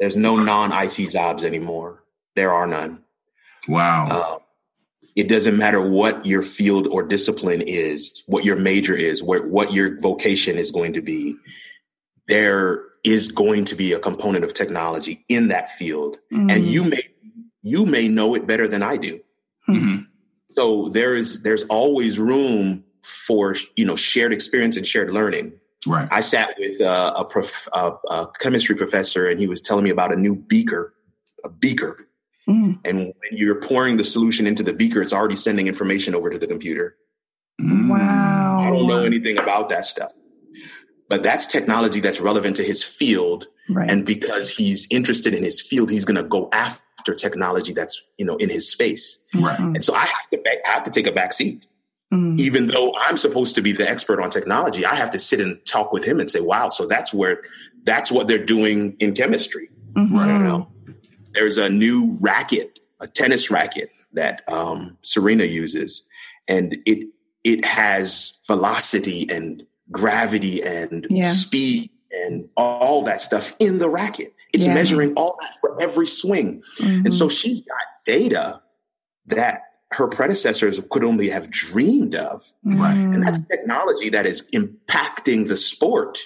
There's 0.00 0.16
no 0.16 0.36
non-IT 0.36 1.10
jobs 1.10 1.44
anymore. 1.44 2.04
There 2.36 2.52
are 2.52 2.66
none. 2.66 3.02
Wow. 3.68 4.08
Um, 4.34 4.38
it 5.16 5.28
doesn't 5.28 5.56
matter 5.56 5.80
what 5.80 6.26
your 6.26 6.42
field 6.42 6.86
or 6.88 7.02
discipline 7.04 7.62
is, 7.62 8.22
what 8.26 8.44
your 8.44 8.56
major 8.56 8.94
is, 8.96 9.22
where, 9.22 9.46
what 9.46 9.72
your 9.72 9.98
vocation 10.00 10.58
is 10.58 10.70
going 10.72 10.92
to 10.94 11.00
be. 11.00 11.36
There 12.28 12.82
is 13.04 13.30
going 13.30 13.64
to 13.66 13.74
be 13.76 13.92
a 13.92 14.00
component 14.00 14.44
of 14.44 14.52
technology 14.54 15.24
in 15.28 15.48
that 15.48 15.70
field, 15.72 16.18
and 16.30 16.50
Mm. 16.50 16.66
you 16.66 16.84
may 16.84 17.02
you 17.64 17.86
may 17.86 18.06
know 18.06 18.36
it 18.36 18.46
better 18.46 18.68
than 18.68 18.82
I 18.82 18.96
do. 18.96 19.18
Mhm. 19.68 20.06
So 20.54 20.90
there 20.90 21.16
is 21.16 21.42
there's 21.42 21.64
always 21.64 22.20
room 22.20 22.84
for 23.02 23.56
you 23.74 23.84
know 23.84 23.96
shared 23.96 24.32
experience 24.32 24.76
and 24.76 24.86
shared 24.86 25.10
learning. 25.10 25.58
Right. 25.86 26.08
I 26.10 26.20
sat 26.20 26.54
with 26.58 26.80
uh, 26.80 27.12
a, 27.16 27.24
prof, 27.26 27.68
a, 27.74 27.92
a 28.08 28.28
chemistry 28.40 28.74
professor, 28.74 29.28
and 29.28 29.38
he 29.38 29.46
was 29.46 29.60
telling 29.60 29.84
me 29.84 29.90
about 29.90 30.12
a 30.12 30.16
new 30.16 30.34
beaker, 30.34 30.94
a 31.44 31.50
beaker. 31.50 32.08
Mm. 32.48 32.78
And 32.86 32.98
when 32.98 33.14
you're 33.32 33.60
pouring 33.60 33.98
the 33.98 34.04
solution 34.04 34.46
into 34.46 34.62
the 34.62 34.72
beaker, 34.72 35.02
it's 35.02 35.12
already 35.12 35.36
sending 35.36 35.66
information 35.66 36.14
over 36.14 36.30
to 36.30 36.38
the 36.38 36.46
computer. 36.46 36.96
Mm. 37.60 37.90
Wow. 37.90 38.60
I 38.60 38.70
don't 38.70 38.86
know 38.86 39.04
anything 39.04 39.38
about 39.38 39.68
that 39.70 39.84
stuff, 39.84 40.10
but 41.10 41.22
that's 41.22 41.46
technology 41.46 42.00
that's 42.00 42.20
relevant 42.20 42.56
to 42.56 42.62
his 42.62 42.82
field. 42.82 43.46
Right. 43.68 43.90
And 43.90 44.06
because 44.06 44.48
he's 44.48 44.86
interested 44.90 45.34
in 45.34 45.42
his 45.42 45.60
field, 45.60 45.90
he's 45.90 46.06
going 46.06 46.16
to 46.16 46.28
go 46.28 46.48
after 46.52 46.83
technology 47.12 47.74
that's 47.74 48.02
you 48.16 48.24
know 48.24 48.36
in 48.36 48.48
his 48.48 48.70
space. 48.70 49.18
Right. 49.34 49.58
Mm. 49.58 49.74
And 49.74 49.84
so 49.84 49.94
I 49.94 50.06
have 50.06 50.30
to 50.32 50.38
back, 50.38 50.58
I 50.64 50.70
have 50.70 50.84
to 50.84 50.90
take 50.90 51.06
a 51.06 51.12
back 51.12 51.32
seat. 51.34 51.66
Mm. 52.12 52.38
even 52.38 52.68
though 52.68 52.94
I'm 52.96 53.16
supposed 53.16 53.54
to 53.56 53.62
be 53.62 53.72
the 53.72 53.90
expert 53.90 54.20
on 54.20 54.30
technology, 54.30 54.84
I 54.86 54.94
have 54.94 55.10
to 55.12 55.18
sit 55.18 55.40
and 55.40 55.58
talk 55.66 55.90
with 55.92 56.04
him 56.04 56.20
and 56.20 56.30
say, 56.30 56.38
wow, 56.38 56.68
so 56.68 56.86
that's 56.86 57.12
where 57.12 57.42
that's 57.84 58.12
what 58.12 58.28
they're 58.28 58.44
doing 58.44 58.94
in 59.00 59.14
chemistry. 59.14 59.68
Mhm. 59.94 60.10
You 60.10 60.38
know, 60.44 60.68
there's 61.34 61.58
a 61.58 61.68
new 61.68 62.16
racket, 62.20 62.78
a 63.00 63.08
tennis 63.08 63.50
racket 63.50 63.88
that 64.12 64.42
um, 64.48 64.96
Serena 65.02 65.44
uses, 65.44 66.04
and 66.46 66.76
it 66.86 67.08
it 67.42 67.64
has 67.64 68.38
velocity 68.46 69.26
and 69.30 69.64
gravity 69.90 70.62
and 70.62 71.06
Yeah. 71.10 71.32
speed 71.32 71.90
and 72.24 72.48
all 72.56 73.02
that 73.04 73.20
stuff 73.20 73.54
in 73.58 73.78
the 73.78 73.88
racket. 73.88 74.34
It's 74.54 74.66
Yeah. 74.66 74.74
measuring 74.74 75.12
all 75.14 75.36
that 75.40 75.54
for 75.60 75.80
every 75.82 76.06
swing. 76.06 76.62
And 76.80 77.06
Mhm. 77.08 77.12
so 77.12 77.28
she's 77.28 77.60
got 77.62 77.76
data 78.06 78.60
that 79.26 79.62
her 79.90 80.06
predecessors 80.08 80.80
could 80.90 81.04
only 81.04 81.28
have 81.28 81.50
dreamed 81.50 82.14
of. 82.14 82.50
Right. 82.64 82.96
And 82.96 83.22
Mm. 83.22 83.24
that's 83.26 83.40
technology 83.50 84.08
that 84.10 84.26
is 84.26 84.48
impacting 84.54 85.48
the 85.48 85.56
sport 85.56 86.18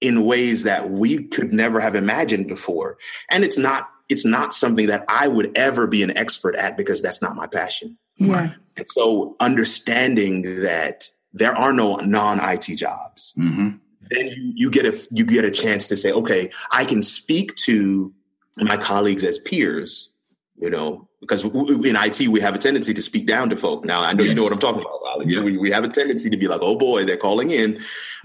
in 0.00 0.24
ways 0.24 0.62
that 0.64 0.90
we 0.90 1.24
could 1.24 1.52
never 1.52 1.80
have 1.80 1.94
imagined 1.94 2.46
before. 2.48 2.96
And 3.30 3.44
it's 3.44 3.58
not 3.58 3.88
it's 4.08 4.24
not 4.24 4.54
something 4.54 4.86
that 4.86 5.04
I 5.08 5.26
would 5.26 5.50
ever 5.56 5.88
be 5.88 6.04
an 6.04 6.16
expert 6.16 6.54
at 6.54 6.76
because 6.76 7.02
that's 7.02 7.20
not 7.20 7.34
my 7.34 7.48
passion. 7.48 7.98
yeah. 8.18 8.52
And 8.76 8.86
so 8.88 9.34
understanding 9.40 10.42
that 10.62 11.10
there 11.32 11.56
are 11.56 11.72
no 11.72 11.96
non-IT 11.96 12.76
jobs, 12.76 13.32
hmm 13.34 13.70
then 14.10 14.26
you, 14.26 14.52
you 14.54 14.70
get 14.70 14.86
a 14.86 15.06
you 15.10 15.24
get 15.24 15.44
a 15.44 15.50
chance 15.50 15.88
to 15.88 15.96
say, 15.96 16.12
okay, 16.12 16.50
I 16.70 16.84
can 16.84 17.02
speak 17.02 17.54
to 17.56 18.12
my 18.56 18.76
colleagues 18.76 19.24
as 19.24 19.38
peers, 19.38 20.10
you 20.56 20.70
know, 20.70 21.08
because 21.20 21.44
in 21.44 21.96
IT 21.96 22.28
we 22.28 22.40
have 22.40 22.54
a 22.54 22.58
tendency 22.58 22.94
to 22.94 23.02
speak 23.02 23.26
down 23.26 23.50
to 23.50 23.56
folk. 23.56 23.84
Now 23.84 24.02
I 24.02 24.12
know 24.12 24.24
you 24.24 24.34
know 24.34 24.44
what 24.44 24.52
I'm 24.52 24.58
talking 24.58 24.80
about. 24.80 25.00
Alex. 25.06 25.30
Yeah. 25.30 25.42
We, 25.42 25.56
we 25.56 25.70
have 25.70 25.84
a 25.84 25.88
tendency 25.88 26.30
to 26.30 26.36
be 26.36 26.48
like, 26.48 26.60
oh 26.62 26.76
boy, 26.76 27.04
they're 27.04 27.16
calling 27.16 27.50
in. 27.50 27.80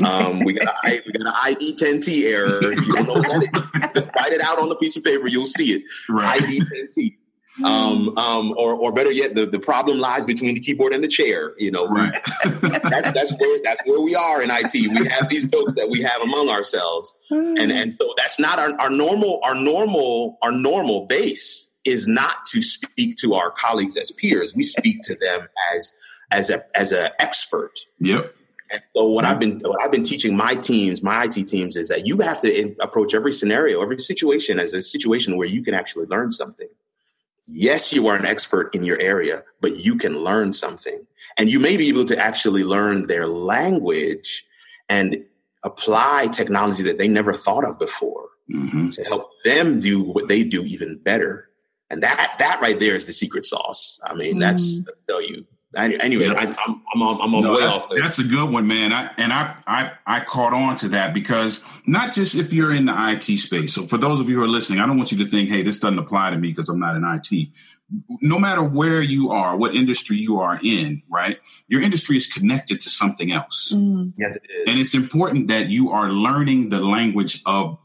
Um, 0.05 0.39
we 0.39 0.53
got 0.53 0.73
a, 0.85 1.01
we 1.05 1.11
got 1.11 1.27
an 1.27 1.33
ID 1.43 1.75
10T 1.75 2.31
error. 2.31 2.71
If 2.71 2.87
you 2.87 2.93
don't 2.93 3.07
know 3.07 3.13
what 3.13 3.23
that 3.23 3.97
is, 3.97 4.09
write 4.15 4.33
it 4.33 4.41
out 4.41 4.59
on 4.59 4.71
a 4.71 4.75
piece 4.75 4.95
of 4.97 5.03
paper, 5.03 5.27
you'll 5.27 5.45
see 5.45 5.73
it. 5.73 5.83
Right. 6.09 6.41
ID 6.41 6.61
10T. 6.61 7.17
Um, 7.63 8.17
um, 8.17 8.53
or, 8.57 8.73
or 8.73 8.91
better 8.91 9.11
yet, 9.11 9.35
the, 9.35 9.45
the 9.45 9.59
problem 9.59 9.99
lies 9.99 10.25
between 10.25 10.55
the 10.55 10.59
keyboard 10.59 10.93
and 10.93 11.03
the 11.03 11.07
chair. 11.07 11.53
You 11.57 11.71
know, 11.71 11.87
Right. 11.87 12.13
that's 12.43 13.11
that's 13.11 13.33
where 13.37 13.59
that's 13.63 13.81
where 13.85 13.99
we 13.99 14.15
are 14.15 14.41
in 14.41 14.49
IT. 14.51 14.73
We 14.73 15.07
have 15.07 15.29
these 15.29 15.45
jokes 15.45 15.73
that 15.73 15.89
we 15.89 16.01
have 16.01 16.21
among 16.21 16.49
ourselves, 16.49 17.15
and 17.29 17.71
and 17.71 17.93
so 17.93 18.13
that's 18.17 18.39
not 18.39 18.59
our, 18.59 18.79
our 18.79 18.89
normal 18.89 19.39
our 19.43 19.55
normal 19.55 20.37
our 20.41 20.51
normal 20.51 21.05
base 21.05 21.69
is 21.83 22.07
not 22.07 22.45
to 22.45 22.61
speak 22.61 23.15
to 23.17 23.33
our 23.33 23.51
colleagues 23.51 23.97
as 23.97 24.11
peers. 24.11 24.55
We 24.55 24.63
speak 24.63 25.01
to 25.03 25.15
them 25.15 25.47
as 25.75 25.95
as 26.31 26.49
a 26.49 26.63
as 26.77 26.91
an 26.91 27.09
expert. 27.19 27.79
Yep. 27.99 28.35
And 28.71 28.81
so 28.95 29.07
what 29.07 29.25
I've 29.25 29.39
been 29.39 29.59
what 29.59 29.81
I've 29.81 29.91
been 29.91 30.03
teaching 30.03 30.35
my 30.35 30.55
teams, 30.55 31.03
my 31.03 31.25
IT 31.25 31.47
teams, 31.47 31.75
is 31.75 31.89
that 31.89 32.07
you 32.07 32.17
have 32.19 32.39
to 32.41 32.53
in, 32.53 32.75
approach 32.79 33.13
every 33.13 33.33
scenario, 33.33 33.81
every 33.81 33.99
situation 33.99 34.59
as 34.59 34.73
a 34.73 34.81
situation 34.81 35.37
where 35.37 35.47
you 35.47 35.61
can 35.61 35.73
actually 35.73 36.05
learn 36.05 36.31
something. 36.31 36.69
Yes, 37.53 37.91
you 37.91 38.07
are 38.07 38.15
an 38.15 38.25
expert 38.25 38.73
in 38.73 38.83
your 38.83 38.99
area, 38.99 39.43
but 39.59 39.77
you 39.77 39.97
can 39.97 40.19
learn 40.19 40.53
something, 40.53 41.05
and 41.37 41.49
you 41.49 41.59
may 41.59 41.75
be 41.75 41.89
able 41.89 42.05
to 42.05 42.17
actually 42.17 42.63
learn 42.63 43.07
their 43.07 43.27
language 43.27 44.45
and 44.87 45.25
apply 45.63 46.27
technology 46.27 46.83
that 46.83 46.97
they 46.97 47.07
never 47.07 47.33
thought 47.33 47.65
of 47.65 47.77
before 47.77 48.29
hmm 48.47 48.89
to 48.89 49.03
help 49.03 49.29
them 49.45 49.79
do 49.79 50.01
what 50.01 50.27
they 50.27 50.43
do 50.43 50.63
even 50.63 50.97
better. 50.97 51.49
And 51.89 52.01
that 52.03 52.35
that 52.39 52.61
right 52.61 52.79
there 52.79 52.95
is 52.95 53.05
the 53.05 53.13
secret 53.13 53.45
sauce. 53.45 53.99
I 54.03 54.13
mean, 54.15 54.39
that's 54.39 54.81
I 54.87 54.91
tell 55.07 55.21
you. 55.21 55.45
Any- 55.75 55.99
Anyway, 56.01 56.25
Yeah. 56.25 56.33
I, 56.33 56.43
I'm 56.67 56.81
I'm 56.93 57.01
on, 57.01 57.21
I'm 57.21 57.31
No, 57.43 57.53
way 57.53 57.61
that's, 57.61 57.77
off. 57.77 57.89
there. 57.89 58.01
that's 58.03 58.19
a 58.19 58.23
good 58.25 58.49
one, 58.49 58.67
man. 58.67 58.91
I, 58.91 59.09
and 59.17 59.31
I, 59.31 59.55
I 59.67 59.91
I 60.05 60.19
caught 60.19 60.53
on 60.53 60.75
to 60.77 60.89
that 60.89 61.13
because 61.13 61.63
not 61.87 62.13
just 62.13 62.35
if 62.35 62.51
you're 62.51 62.73
in 62.73 62.85
the 62.85 62.93
IT 63.11 63.37
space. 63.37 63.73
So 63.73 63.87
for 63.87 63.97
those 63.97 64.19
of 64.19 64.29
you 64.29 64.35
who 64.37 64.43
are 64.43 64.47
listening, 64.49 64.79
I 64.79 64.85
don't 64.85 64.97
want 64.97 65.11
you 65.13 65.17
to 65.19 65.25
think, 65.25 65.49
hey, 65.49 65.61
this 65.63 65.79
doesn't 65.79 65.97
apply 65.99 66.31
to 66.31 66.37
me 66.37 66.49
because 66.49 66.67
I'm 66.67 66.79
not 66.79 66.95
in 66.97 67.03
IT. 67.05 67.47
No 68.21 68.37
matter 68.39 68.63
where 68.63 69.01
you 69.01 69.31
are, 69.31 69.55
what 69.57 69.75
industry 69.75 70.17
you 70.17 70.39
are 70.39 70.59
in, 70.63 71.01
right? 71.09 71.37
Your 71.67 71.81
industry 71.81 72.15
is 72.17 72.25
connected 72.27 72.79
to 72.81 72.89
something 72.89 73.31
else. 73.33 73.71
Mm. 73.73 74.13
Yes, 74.17 74.37
it 74.37 74.43
is. 74.51 74.73
And 74.73 74.79
it's 74.79 74.93
important 74.93 75.47
that 75.47 75.67
you 75.67 75.91
are 75.91 76.09
learning 76.09 76.69
the 76.69 76.79
language 76.79 77.41
of 77.45 77.77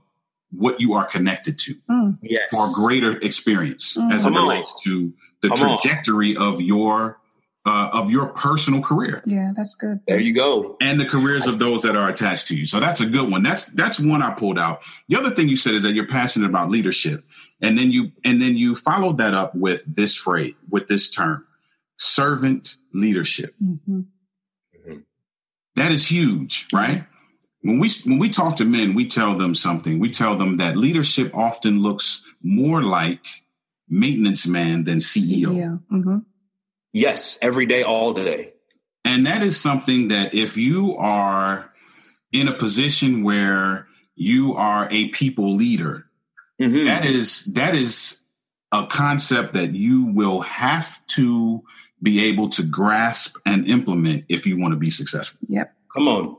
what 0.53 0.81
you 0.81 0.95
are 0.95 1.05
connected 1.05 1.59
to 1.61 1.75
Mm. 1.91 2.19
yes. 2.23 2.49
for 2.51 2.69
greater 2.73 3.19
experience 3.21 3.97
as 4.13 4.25
it 4.27 4.31
relates 4.31 4.75
to 4.85 5.13
the 5.41 5.49
Come 5.51 5.71
on. 5.71 5.79
trajectory 5.79 6.37
of 6.37 6.61
your 6.61 7.19
uh, 7.67 7.91
of 7.93 8.11
your 8.11 8.29
personal 8.29 8.81
career 8.81 9.23
Yeah, 9.27 9.51
that's 9.55 9.75
good. 9.75 10.01
There 10.07 10.21
you 10.21 10.33
go. 10.33 10.77
and 10.81 11.01
the 11.01 11.05
careers 11.05 11.47
of 11.47 11.59
those 11.59 11.83
that 11.83 11.97
are 11.97 12.09
attached 12.09 12.47
to 12.49 12.57
you. 12.57 12.65
So 12.65 12.79
that's 12.79 13.01
a 13.01 13.07
good 13.07 13.31
one. 13.31 13.43
That's 13.43 13.65
that's 13.73 13.99
one 13.99 14.23
I 14.23 14.33
pulled 14.35 14.59
out. 14.59 14.83
The 15.09 15.17
other 15.17 15.31
thing 15.31 15.49
you 15.49 15.57
said 15.57 15.75
is 15.75 15.83
that 15.83 15.93
you're 15.93 16.07
passionate 16.07 16.49
about 16.49 16.71
leadership, 16.71 17.25
and 17.61 17.77
then 17.77 17.91
you 17.91 18.13
and 18.25 18.41
then 18.41 18.57
you 18.57 18.75
followed 18.77 19.17
that 19.19 19.35
up 19.35 19.55
with 19.55 19.85
this 19.93 20.17
phrase, 20.17 20.55
with 20.71 20.87
this 20.89 21.11
term, 21.11 21.45
servant 21.97 22.77
leadership. 22.95 23.55
hmm 23.59 24.03
That 25.75 25.93
is 25.93 26.07
huge, 26.07 26.69
right? 26.73 27.05
When 27.63 27.79
we 27.81 27.89
when 28.05 28.19
we 28.19 28.31
talk 28.31 28.57
to 28.57 28.65
men, 28.65 28.95
we 28.95 29.07
tell 29.07 29.37
them 29.37 29.55
something. 29.55 29.99
We 29.99 30.11
tell 30.11 30.37
them 30.37 30.59
that 30.59 30.77
leadership 30.77 31.33
often 31.35 31.81
looks 31.83 32.23
more 32.43 32.81
like 32.83 33.27
maintenance 33.89 34.47
man 34.47 34.85
than 34.85 34.99
CEO. 34.99 35.49
CEO. 35.51 35.83
hmm 35.91 36.19
Yes, 36.93 37.39
every 37.43 37.67
day, 37.67 37.83
all 37.83 38.13
day. 38.13 38.53
And 39.05 39.27
that 39.27 39.43
is 39.43 39.59
something 39.61 40.09
that 40.09 40.35
if 40.35 40.57
you 40.57 40.97
are 40.97 41.71
in 42.33 42.49
a 42.49 42.53
position 42.53 43.23
where 43.23 43.87
you 44.15 44.55
are 44.55 44.89
a 44.91 45.09
people 45.09 45.55
leader, 45.55 46.07
Mhm. 46.61 46.87
that 46.87 47.05
is 47.07 47.45
that 47.55 47.75
is 47.75 48.21
a 48.73 48.87
concept 48.87 49.53
that 49.53 49.75
you 49.75 50.07
will 50.07 50.41
have 50.41 51.05
to 51.09 51.63
be 52.03 52.25
able 52.25 52.49
to 52.51 52.63
grasp 52.63 53.37
and 53.47 53.67
implement 53.69 54.25
if 54.29 54.47
you 54.47 54.59
want 54.59 54.73
to 54.73 54.77
be 54.79 54.91
successful. 54.91 55.39
Yep. 55.49 55.73
Come 55.95 56.09
on. 56.09 56.37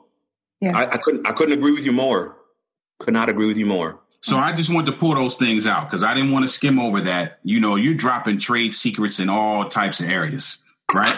Yeah. 0.60 0.76
I, 0.78 0.84
I 0.86 0.98
couldn't 0.98 1.26
I 1.28 1.32
couldn't 1.32 1.58
agree 1.58 1.72
with 1.72 1.86
you 1.86 1.92
more. 1.94 2.36
Could 3.00 3.14
not 3.14 3.30
agree 3.30 3.48
with 3.48 3.58
you 3.58 3.66
more. 3.68 4.02
So 4.28 4.38
I 4.38 4.52
just 4.52 4.74
wanted 4.74 4.92
to 4.92 4.98
pull 4.98 5.16
those 5.16 5.38
things 5.38 5.66
out 5.66 5.86
because 5.86 6.04
I 6.04 6.14
didn't 6.14 6.32
want 6.32 6.44
to 6.44 6.52
skim 6.52 6.80
over 6.80 7.00
that. 7.02 7.40
You 7.44 7.62
know, 7.62 7.78
you're 7.78 7.94
dropping 7.94 8.40
trade 8.40 8.74
secrets 8.74 9.22
in 9.22 9.30
all 9.30 9.70
types 9.70 10.02
of 10.02 10.10
areas, 10.10 10.58
right? 10.94 11.18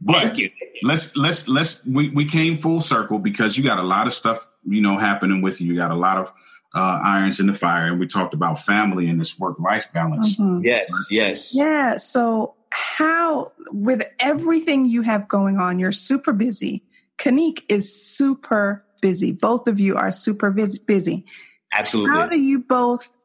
But 0.00 0.22
Thank 0.22 0.38
you. 0.38 0.50
let's 0.82 1.14
let's 1.14 1.46
let's 1.46 1.84
we, 1.84 2.08
we 2.08 2.24
came 2.24 2.56
full 2.56 2.80
circle 2.80 3.18
because 3.18 3.58
you 3.58 3.64
got 3.64 3.78
a 3.78 3.82
lot 3.82 4.06
of 4.06 4.14
stuff 4.14 4.48
you 4.64 4.80
know 4.80 4.96
happening 4.96 5.42
with 5.42 5.60
you. 5.60 5.72
You 5.72 5.78
got 5.78 5.90
a 5.90 5.96
lot 5.96 6.16
of 6.16 6.32
uh, 6.74 7.00
irons 7.02 7.38
in 7.38 7.48
the 7.48 7.52
fire, 7.52 7.88
and 7.88 8.00
we 8.00 8.06
talked 8.06 8.32
about 8.32 8.58
family 8.58 9.08
and 9.08 9.20
this 9.20 9.38
work 9.38 9.58
life 9.58 9.92
balance. 9.92 10.36
Mhm. 10.36 10.64
Yes, 10.64 10.90
yes. 11.10 11.54
Yeah. 11.54 11.96
So, 11.96 12.54
how, 12.70 13.52
with 13.72 14.02
everything 14.20 14.86
you 14.86 15.02
have 15.02 15.28
going 15.28 15.58
on, 15.58 15.78
you're 15.78 15.92
super 15.92 16.32
busy. 16.32 16.84
Kanik 17.18 17.64
is 17.68 17.92
super 17.92 18.84
busy. 19.02 19.32
Both 19.32 19.68
of 19.68 19.80
you 19.80 19.96
are 19.96 20.12
super 20.12 20.50
busy. 20.50 21.24
Absolutely. 21.72 22.10
How 22.10 22.26
do 22.26 22.38
you 22.38 22.60
both 22.60 23.16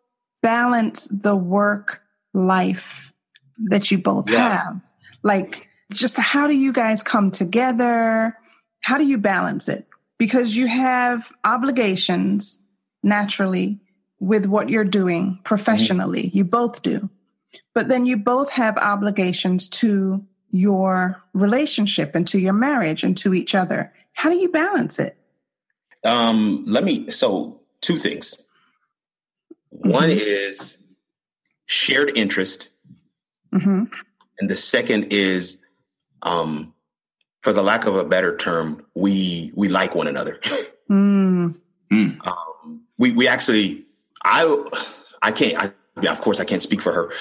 balance 0.42 1.08
the 1.08 1.36
work 1.36 2.02
life 2.34 3.14
that 3.66 3.92
you 3.92 3.98
both 3.98 4.30
Yeah. 4.30 4.58
have? 4.58 4.92
Like, 5.24 5.70
just 5.92 6.20
how 6.20 6.48
do 6.48 6.56
you 6.56 6.74
guys 6.74 7.02
come 7.04 7.32
together? 7.32 8.38
How 8.82 8.98
do 8.98 9.06
you 9.06 9.18
balance 9.18 9.70
it? 9.70 9.88
Because 10.18 10.56
you 10.56 10.68
have 10.68 11.32
obligations 11.44 12.66
naturally 13.02 13.80
with 14.20 14.46
what 14.46 14.70
you're 14.70 14.86
doing 14.86 15.40
professionally. 15.44 16.30
You 16.34 16.44
both 16.44 16.82
do. 16.82 17.10
But 17.74 17.88
then 17.88 18.06
you 18.06 18.18
both 18.18 18.52
have 18.52 18.78
obligations 18.78 19.68
to 19.70 20.26
your 20.50 21.24
relationship 21.34 22.16
and 22.16 22.28
to 22.28 22.40
your 22.40 22.54
marriage 22.54 23.04
and 23.04 23.18
to 23.18 23.34
each 23.34 23.56
other. 23.56 23.92
How 24.14 24.30
do 24.30 24.38
you 24.38 24.50
balance 24.50 25.00
it? 25.00 25.18
Um, 26.04 26.64
let 26.68 26.84
me 26.84 27.10
so 27.12 27.62
two 27.84 27.98
things. 27.98 28.36
One 29.70 30.10
Mhm. 30.10 30.20
is 30.20 30.78
shared 31.66 32.12
interest, 32.18 32.70
hmm 33.52 33.84
and 34.40 34.50
the 34.50 34.58
second 34.58 35.08
is 35.12 35.58
um 36.24 36.74
for 37.44 37.54
the 37.54 37.62
lack 37.62 37.86
of 37.86 37.96
a 37.98 38.04
better 38.06 38.36
term, 38.38 38.84
we 38.96 39.52
we 39.56 39.68
like 39.70 39.94
one 39.96 40.08
another. 40.08 40.40
Mm. 40.90 41.56
um, 41.92 42.82
we 42.98 43.12
we 43.12 43.28
actually 43.28 43.86
I 44.24 44.46
I 45.22 45.32
can't 45.32 45.58
I 45.58 45.72
yeah, 46.02 46.12
of 46.12 46.22
course 46.22 46.40
I 46.40 46.46
can't 46.46 46.64
speak 46.64 46.82
for 46.82 46.92
her, 46.94 47.12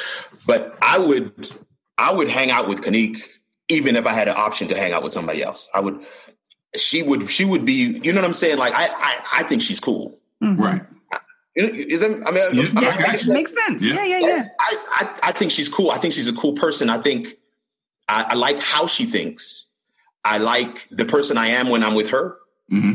but 0.46 0.77
I 0.81 0.98
would 0.98 1.51
I 1.98 2.12
would 2.14 2.29
hang 2.29 2.51
out 2.51 2.68
with 2.68 2.81
Kanik 2.83 3.18
even 3.68 3.96
if 3.96 4.07
I 4.07 4.12
had 4.12 4.29
an 4.29 4.35
option 4.37 4.68
to 4.68 4.77
hang 4.77 4.92
out 4.92 5.03
with 5.03 5.12
somebody 5.12 5.42
else. 5.42 5.68
I 5.75 5.81
would 5.81 6.05
she 6.77 7.03
would 7.03 7.29
she 7.29 7.44
would 7.44 7.64
be 7.64 7.98
you 8.03 8.12
know 8.12 8.20
what 8.20 8.27
I'm 8.27 8.33
saying 8.33 8.59
like 8.59 8.72
I 8.75 8.87
I, 8.88 9.22
I 9.40 9.42
think 9.44 9.62
she's 9.62 9.81
cool. 9.81 10.18
Mhm. 10.42 10.59
Right. 10.59 10.83
Is 11.55 12.00
that, 12.00 12.11
I 12.26 12.31
mean, 12.31 12.44
Yeah, 12.55 12.81
I, 12.81 12.83
Yeah, 12.83 12.88
I 12.88 13.02
got 13.02 13.14
it 13.14 13.26
makes 13.26 13.55
sense. 13.55 13.85
Yeah. 13.85 13.94
Yeah, 13.94 14.05
yeah, 14.05 14.18
yeah. 14.26 14.48
I, 14.59 14.76
I, 14.90 15.18
I 15.28 15.33
think 15.33 15.52
she's 15.52 15.68
cool. 15.68 15.90
I 15.90 15.98
think 15.98 16.14
she's 16.14 16.28
a 16.28 16.33
cool 16.33 16.55
person. 16.55 16.88
I 16.88 16.98
think 16.98 17.35
I, 18.09 18.24
I 18.31 18.35
like 18.35 18.59
how 18.59 18.87
she 18.87 19.05
thinks. 19.05 19.66
I 20.24 20.38
like 20.38 20.88
the 20.90 21.05
person 21.05 21.37
I 21.37 21.48
am 21.48 21.68
when 21.68 21.83
I'm 21.85 21.94
with 21.94 22.11
her. 22.11 22.37
hmm 22.70 22.92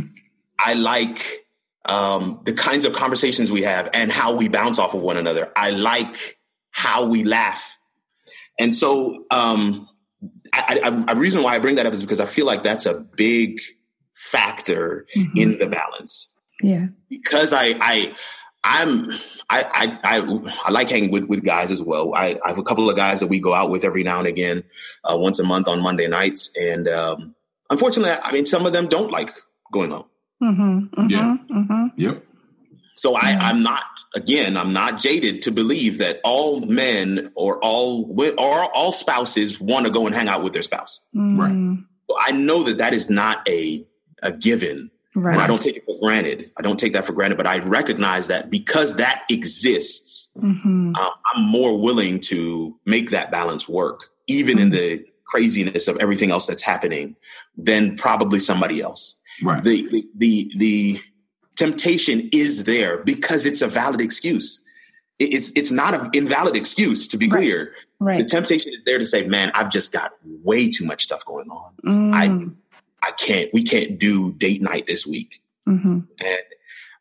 I 0.59 0.73
like 0.73 1.45
um, 1.85 2.41
the 2.45 2.53
kinds 2.53 2.83
of 2.85 2.93
conversations 2.93 3.51
we 3.51 3.61
have 3.61 3.91
and 3.93 4.11
how 4.11 4.35
we 4.35 4.47
bounce 4.49 4.79
off 4.79 4.95
of 4.95 5.01
one 5.01 5.17
another. 5.17 5.51
I 5.55 5.69
like 5.69 6.39
how 6.71 7.05
we 7.05 7.23
laugh. 7.23 7.77
And 8.59 8.73
so, 8.73 9.23
um, 9.29 9.87
I, 10.51 10.79
I, 10.83 11.11
a 11.13 11.15
reason 11.15 11.43
why 11.43 11.53
I 11.55 11.59
bring 11.59 11.75
that 11.75 11.85
up 11.85 11.93
is 11.93 12.01
because 12.01 12.19
I 12.19 12.25
feel 12.25 12.47
like 12.47 12.63
that's 12.63 12.87
a 12.87 12.95
big 12.95 13.61
factor 14.15 15.05
Mhm. 15.15 15.37
in 15.37 15.59
the 15.59 15.67
balance. 15.67 16.33
Yeah. 16.61 16.87
Because 17.09 17.53
I, 17.53 17.75
I, 17.79 18.15
I'm, 18.63 19.11
I, 19.49 19.63
I, 19.63 19.99
I, 20.19 20.53
I 20.65 20.71
like 20.71 20.89
hanging 20.89 21.11
with, 21.11 21.25
with 21.25 21.43
guys 21.43 21.71
as 21.71 21.81
well. 21.81 22.13
I, 22.15 22.39
I 22.43 22.49
have 22.49 22.57
a 22.57 22.63
couple 22.63 22.89
of 22.89 22.95
guys 22.95 23.19
that 23.21 23.27
we 23.27 23.39
go 23.39 23.53
out 23.53 23.69
with 23.69 23.83
every 23.83 24.03
now 24.03 24.19
and 24.19 24.27
again, 24.27 24.63
uh, 25.03 25.15
once 25.17 25.39
a 25.39 25.43
month 25.43 25.67
on 25.67 25.81
Monday 25.81 26.07
nights. 26.07 26.51
And 26.59 26.87
um, 26.87 27.35
unfortunately, 27.69 28.15
I 28.23 28.31
mean, 28.31 28.45
some 28.45 28.65
of 28.65 28.73
them 28.73 28.87
don't 28.87 29.11
like 29.11 29.31
going 29.71 29.91
home. 29.91 30.05
Mm-hmm, 30.43 30.61
mm-hmm, 31.01 31.09
Yeah. 31.09 31.37
mm-hmm. 31.49 31.85
Yep. 31.95 32.23
So 32.91 33.15
I, 33.15 33.37
I'm 33.39 33.61
not 33.61 33.83
again. 34.15 34.57
I'm 34.57 34.73
not 34.73 34.97
jaded 34.99 35.43
to 35.43 35.51
believe 35.51 35.99
that 35.99 36.19
all 36.23 36.61
men 36.61 37.31
or 37.35 37.59
all 37.63 38.07
wi- 38.07 38.33
or 38.39 38.65
all 38.75 38.91
spouses 38.91 39.61
want 39.61 39.85
to 39.85 39.91
go 39.91 40.07
and 40.07 40.15
hang 40.15 40.27
out 40.27 40.43
with 40.43 40.53
their 40.53 40.63
spouse. 40.63 40.99
Mm, 41.15 41.85
So 42.09 42.17
I 42.19 42.31
know 42.31 42.63
that 42.63 42.79
that 42.79 42.93
is 42.95 43.07
not 43.07 43.47
a 43.47 43.85
a 44.23 44.31
given, 44.31 44.89
Right. 45.19 45.33
and 45.33 45.41
I 45.41 45.47
don't 45.47 45.59
take 45.61 45.75
it 45.75 45.83
for 45.85 45.95
granted. 45.99 46.51
I 46.57 46.61
don't 46.61 46.79
take 46.79 46.93
that 46.93 47.05
for 47.05 47.13
granted, 47.13 47.37
but 47.37 47.47
I 47.47 47.57
recognize 47.59 48.27
that 48.27 48.49
because 48.51 48.95
that 48.97 49.23
exists, 49.29 50.27
hmm 50.39 50.93
um, 50.95 51.11
I'm 51.33 51.43
more 51.43 51.79
willing 51.81 52.19
to 52.21 52.79
make 52.85 53.09
that 53.11 53.31
balance 53.31 53.67
work, 53.67 54.09
even 54.27 54.59
in 54.59 54.69
the 54.69 55.03
craziness 55.27 55.87
of 55.87 55.97
everything 55.97 56.31
else 56.31 56.45
that's 56.47 56.61
happening, 56.61 57.15
than 57.57 57.97
probably 57.97 58.39
somebody 58.39 58.79
else 58.81 59.15
Right. 59.43 59.63
the 59.63 59.87
the 59.89 60.07
the, 60.15 60.51
the 60.57 60.99
temptation 61.55 62.29
is 62.31 62.63
there 62.65 63.03
because 63.03 63.45
it's 63.45 63.61
a 63.61 63.67
valid 63.67 64.01
excuse. 64.01 64.63
It's 65.19 65.51
it's 65.55 65.71
not 65.71 65.93
an 65.95 66.09
invalid 66.13 66.55
excuse 66.55 67.07
to 67.09 67.17
be 67.17 67.27
Right. 67.27 67.39
clear. 67.39 67.73
The 67.99 68.23
temptation 68.25 68.71
is 68.73 68.83
there 68.83 68.99
to 68.99 69.07
say, 69.07 69.25
"Man, 69.25 69.51
I've 69.55 69.71
just 69.71 69.91
got 69.91 70.13
way 70.43 70.69
too 70.69 70.85
much 70.85 71.03
stuff 71.03 71.25
going 71.25 71.49
on. 71.49 71.73
Mm, 71.83 72.13
I 72.13 72.25
can't. 73.17 73.49
We 73.53 73.63
can't 73.63 73.99
do 73.99 74.33
date 74.33 74.61
night 74.61 74.87
this 74.87 75.05
week." 75.05 75.41
mhm. 75.67 76.07
And 76.19 76.39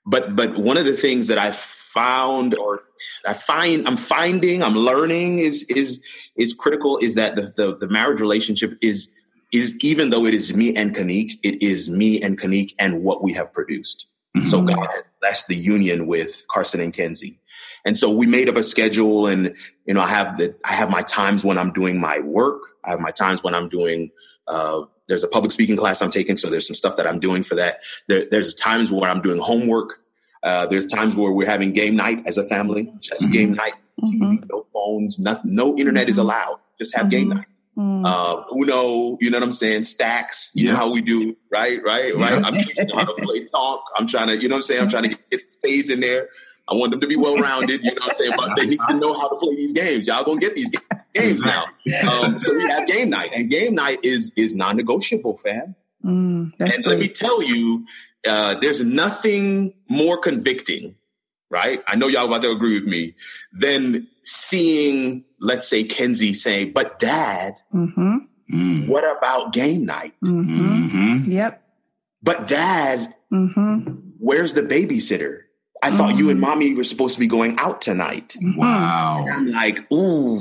but 0.05 0.37
but 0.37 0.57
one 0.57 0.77
of 0.77 0.85
the 0.85 0.97
things 0.97 1.27
that 1.29 1.39
I 1.39 1.51
found 1.53 2.55
or 2.55 2.81
I 3.27 3.33
find 3.35 3.87
I'm 3.87 3.97
finding 3.97 4.63
I'm 4.63 4.75
learning 4.75 5.39
is 5.41 5.65
is 5.65 6.01
is 6.37 6.55
critical 6.55 6.99
is 6.99 7.15
that 7.15 7.37
the 7.37 7.53
the, 7.57 7.77
the 7.77 7.89
marriage 7.89 8.21
relationship 8.21 8.77
is 8.81 9.13
is 9.53 9.79
even 9.83 10.11
though 10.11 10.27
it 10.27 10.35
is 10.35 10.55
me 10.55 10.75
and 10.75 10.95
Kanik, 10.95 11.39
it 11.43 11.63
is 11.63 11.89
me 11.89 12.21
and 12.21 12.39
Kanik 12.39 12.75
and 12.79 13.03
what 13.03 13.23
we 13.23 13.33
have 13.33 13.53
produced. 13.53 14.07
Mhm. 14.37 14.47
So 14.49 14.61
God 14.63 14.87
has 14.95 15.09
blessed 15.21 15.49
the 15.49 15.57
union 15.57 16.07
with 16.07 16.45
Carson 16.51 16.81
and 16.81 16.93
Kenzie. 16.93 17.41
And 17.85 17.97
so 17.97 18.11
we 18.11 18.27
made 18.27 18.49
up 18.49 18.57
a 18.57 18.65
schedule 18.65 19.27
and 19.29 19.55
you 19.87 19.95
know 19.95 20.01
I 20.01 20.09
have 20.09 20.39
the 20.39 20.55
I 20.65 20.75
have 20.75 20.91
my 20.91 21.03
times 21.03 21.45
when 21.45 21.59
I'm 21.59 21.73
doing 21.73 22.01
my 22.01 22.19
work. 22.21 22.61
I 22.85 22.91
have 22.91 23.01
my 23.01 23.13
times 23.13 23.43
when 23.43 23.55
I'm 23.55 23.69
doing 23.69 24.11
uh 24.49 24.83
there's 25.09 25.23
a 25.25 25.29
public 25.29 25.53
speaking 25.53 25.77
class 25.77 26.03
I'm 26.03 26.11
taking, 26.11 26.37
so 26.37 26.51
there's 26.51 26.67
some 26.67 26.75
stuff 26.75 26.97
that 26.97 27.07
I'm 27.07 27.21
doing 27.21 27.43
for 27.43 27.55
that. 27.57 27.81
There, 28.09 28.25
there's 28.31 28.55
times 28.55 28.91
where 28.91 29.09
I'm 29.11 29.23
doing 29.23 29.39
homework. 29.41 30.01
Uh, 30.43 30.67
there's 30.67 30.87
times 30.87 31.15
where 31.17 31.33
we're 31.33 31.47
having 31.49 31.73
game 31.73 31.97
night 31.97 32.23
as 32.27 32.39
a 32.39 32.45
family, 32.45 32.93
just 33.01 33.31
game 33.33 33.53
night, 33.55 33.75
TV, 34.05 34.43
no 34.51 34.67
phones, 34.73 35.19
nothing, 35.19 35.55
no 35.55 35.77
internet 35.77 36.09
is 36.09 36.17
Mhm. 36.17 36.21
allowed. 36.23 36.59
Just 36.79 36.95
have 36.97 37.09
game 37.11 37.29
Mhm. 37.31 37.35
night. 37.37 37.47
Mm. 37.79 38.07
Uh, 38.07 38.43
Uno, 38.55 39.19
you 39.21 39.29
know 39.31 39.37
what 39.39 39.45
I'm 39.45 39.53
saying? 39.53 39.85
Stacks, 39.85 40.51
you 40.55 40.69
know 40.69 40.77
how 40.77 40.91
we 40.91 41.01
do, 41.03 41.37
right? 41.51 41.83
Right? 41.85 42.17
Right? 42.17 42.43
I'm 42.45 42.55
teaching 42.55 42.89
how 42.95 43.05
to 43.05 43.23
play 43.23 43.41
Tonk. 43.47 43.81
I'm 43.99 44.07
trying 44.07 44.29
to, 44.29 44.37
you 44.37 44.49
know 44.49 44.55
what 44.55 44.59
I'm 44.59 44.63
saying? 44.63 44.81
I'm 44.83 44.89
trying 44.89 45.11
to 45.11 45.19
get 45.31 45.41
spades 45.59 45.91
in 45.91 46.01
there. 46.01 46.29
I 46.69 46.75
want 46.75 46.91
them 46.93 47.01
to 47.01 47.07
be 47.07 47.17
well 47.17 47.37
rounded, 47.37 47.85
you 47.85 47.91
know 47.95 48.01
what 48.01 48.11
I'm 48.13 48.17
saying? 48.17 48.33
But 48.37 48.57
they 48.57 48.67
need 48.67 48.79
to 48.89 48.95
know 48.99 49.13
how 49.15 49.29
to 49.29 49.37
play 49.37 49.57
these 49.57 49.73
games. 49.73 50.07
Y'all 50.07 50.25
gonna 50.25 50.41
get 50.41 50.55
these 50.55 50.71
ga- 50.71 50.99
games 51.19 51.43
now. 51.45 51.65
Um, 52.11 52.41
so 52.41 52.55
we 52.55 52.69
have 52.69 52.87
game 52.87 53.11
night, 53.11 53.31
and 53.35 53.51
game 53.51 53.75
night 53.75 53.99
is 54.03 54.33
is 54.37 54.55
non-negotiable, 54.57 55.39
fam. 55.39 55.75
Mm, 56.05 56.57
that's 56.57 56.77
and 56.77 56.87
let 56.87 56.99
me 56.99 57.09
tell 57.09 57.43
you, 57.43 57.85
uh, 58.29 58.55
there's 58.61 58.81
nothing 58.83 59.75
more 59.89 60.19
convicting, 60.19 60.95
right? 61.51 61.83
I 61.87 61.97
know 61.97 62.07
y'all 62.09 62.27
about 62.27 62.43
to 62.43 62.51
agree 62.51 62.79
with 62.79 62.87
me, 62.89 63.15
than 63.53 64.07
seeing, 64.23 65.25
let's 65.41 65.67
say, 65.69 65.85
Kenzie 65.85 66.33
say, 66.35 66.65
"But 66.65 66.99
Dad, 66.99 67.55
Mm-hmm, 67.75 68.17
Mm. 68.53 68.87
what 68.89 69.05
about 69.17 69.53
game 69.53 69.85
night? 69.85 70.15
mm-hmm. 70.25 70.87
Mhm. 70.87 71.27
Yep. 71.27 71.63
But 72.23 72.47
Dad, 72.47 73.13
Mm-hmm. 73.33 73.91
where's 74.19 74.55
the 74.55 74.63
babysitter? 74.63 75.41
I 75.83 75.91
thought 75.91 76.17
you 76.17 76.31
and 76.31 76.41
mommy 76.41 76.75
were 76.75 76.85
supposed 76.85 77.15
to 77.15 77.21
be 77.21 77.27
going 77.27 77.59
out 77.59 77.81
tonight." 77.83 78.37
Wow. 78.57 79.25
I'm 79.29 79.51
like, 79.51 79.91
"Ooh, 79.93 80.39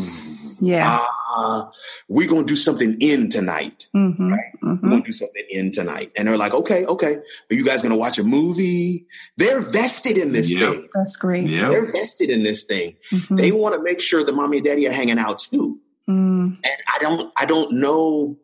Yeah. 0.62 1.04
uh, 1.36 1.66
we're 2.08 2.28
gonna 2.30 2.46
do 2.46 2.56
something 2.56 2.98
in 3.02 3.30
tonight." 3.30 3.88
Mm-hmm. 3.96 4.32
We're 4.32 4.38
Mm-hmm. 4.64 4.90
gonna 4.90 5.04
do 5.04 5.12
something 5.12 5.44
in 5.50 5.72
tonight. 5.72 6.12
And 6.18 6.28
they're 6.28 6.38
like, 6.38 6.54
okay, 6.54 6.86
okay. 6.86 7.16
Are 7.18 7.56
you 7.56 7.64
guys 7.66 7.82
gonna 7.84 7.96
watch 7.96 8.18
a 8.18 8.24
movie? 8.24 9.06
They're 9.38 9.62
vested 9.62 10.18
in 10.18 10.32
this 10.32 10.52
Yep. 10.52 10.72
thing. 10.74 10.90
That's 10.94 11.16
great. 11.18 11.48
Yeah. 11.48 11.70
They're 11.70 11.86
vested 11.92 12.30
in 12.32 12.42
this 12.44 12.64
thing. 12.64 12.96
Mhm. 13.12 13.38
They 13.38 13.52
want 13.52 13.76
to 13.76 13.82
make 13.84 14.02
sure 14.02 14.24
that 14.24 14.34
mommy 14.34 14.58
and 14.58 14.66
daddy 14.66 14.88
are 14.88 14.92
hanging 14.92 15.20
out 15.20 15.40
too. 15.40 15.80
Mm, 16.10 16.58
And 16.64 16.78
I 16.94 16.98
don't 17.00 17.32
I 17.36 17.46
don't 17.46 17.74
know 17.74 18.38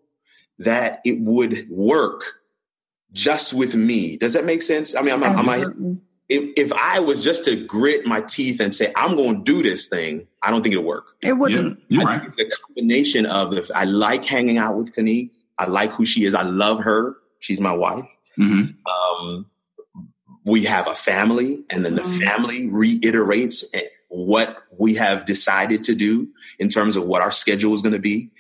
that 0.60 1.02
it 1.06 1.20
would 1.22 1.68
work 1.70 2.24
just 3.14 3.54
with 3.54 3.74
me. 3.76 4.18
Does 4.18 4.34
that 4.34 4.46
make 4.46 4.62
sense? 4.62 4.96
I 4.96 5.02
mean, 5.02 5.14
I'm, 5.14 5.24
I'm, 5.24 5.50
I, 5.50 5.56
absolutely. 5.58 5.98
If, 6.32 6.54
if 6.56 6.74
I 6.74 7.00
was 7.02 7.24
just 7.24 7.44
to 7.46 7.58
grit 7.68 8.06
my 8.08 8.22
teeth 8.22 8.62
and 8.62 8.74
say, 8.74 8.94
I'm 8.96 9.18
going 9.18 9.44
to 9.44 9.44
do 9.44 9.62
this 9.62 9.88
thing, 9.88 10.28
I 10.42 10.50
don't 10.50 10.62
think 10.64 10.72
it'll 10.74 10.86
work. 10.86 11.08
It 11.22 11.34
wouldn't. 11.34 11.78
Yeah, 11.90 12.00
you're 12.00 12.02
I 12.10 12.12
right. 12.14 12.22
think 12.22 12.34
it's 12.38 12.58
a 12.58 12.62
combination 12.62 13.26
of 13.26 13.54
if 13.54 13.70
I 13.76 13.84
like 13.84 14.24
hanging 14.24 14.58
out 14.58 14.78
with 14.78 14.96
Kanique, 14.96 15.32
I 15.58 15.66
like 15.66 15.92
who 15.92 16.06
she 16.06 16.24
is, 16.24 16.34
I 16.34 16.44
love 16.44 16.80
her, 16.80 17.18
she's 17.40 17.60
my 17.60 17.74
wife. 17.74 18.06
hmm 18.38 18.64
Um, 18.86 19.46
we 20.46 20.64
have 20.64 20.88
a 20.88 20.96
family, 20.96 21.64
and 21.72 21.84
then 21.86 21.96
the 21.96 22.02
Mhm. 22.02 22.26
family 22.26 22.68
reiterates 22.68 23.64
eh, 23.74 23.82
what 24.08 24.58
we 24.80 24.96
have 24.96 25.26
decided 25.26 25.84
to 25.84 25.94
do 25.96 26.30
in 26.60 26.70
terms 26.70 26.96
of 26.96 27.04
what 27.06 27.22
our 27.22 27.32
schedule 27.32 27.76
is 27.76 27.82
going 27.82 27.94
to 27.94 28.00
be, 28.00 28.32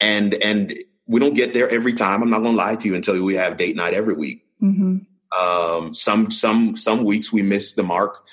and 0.00 0.34
and 0.42 0.74
we 1.06 1.20
don't 1.20 1.34
get 1.34 1.52
there 1.52 1.68
every 1.68 1.92
time. 1.92 2.22
I'm 2.22 2.30
not 2.30 2.40
going 2.40 2.56
to 2.56 2.56
lie 2.56 2.74
to 2.76 2.88
you 2.88 2.94
and 2.94 3.04
tell 3.04 3.14
you 3.14 3.22
we 3.24 3.34
have 3.34 3.58
date 3.58 3.76
night 3.76 3.92
every 3.94 4.14
week. 4.14 4.44
hmm 4.60 4.96
Um, 5.38 5.94
some 5.94 6.30
some 6.30 6.76
some 6.76 7.04
weeks 7.04 7.32
we 7.32 7.42
miss 7.42 7.72
the 7.72 7.82
mark, 7.82 8.24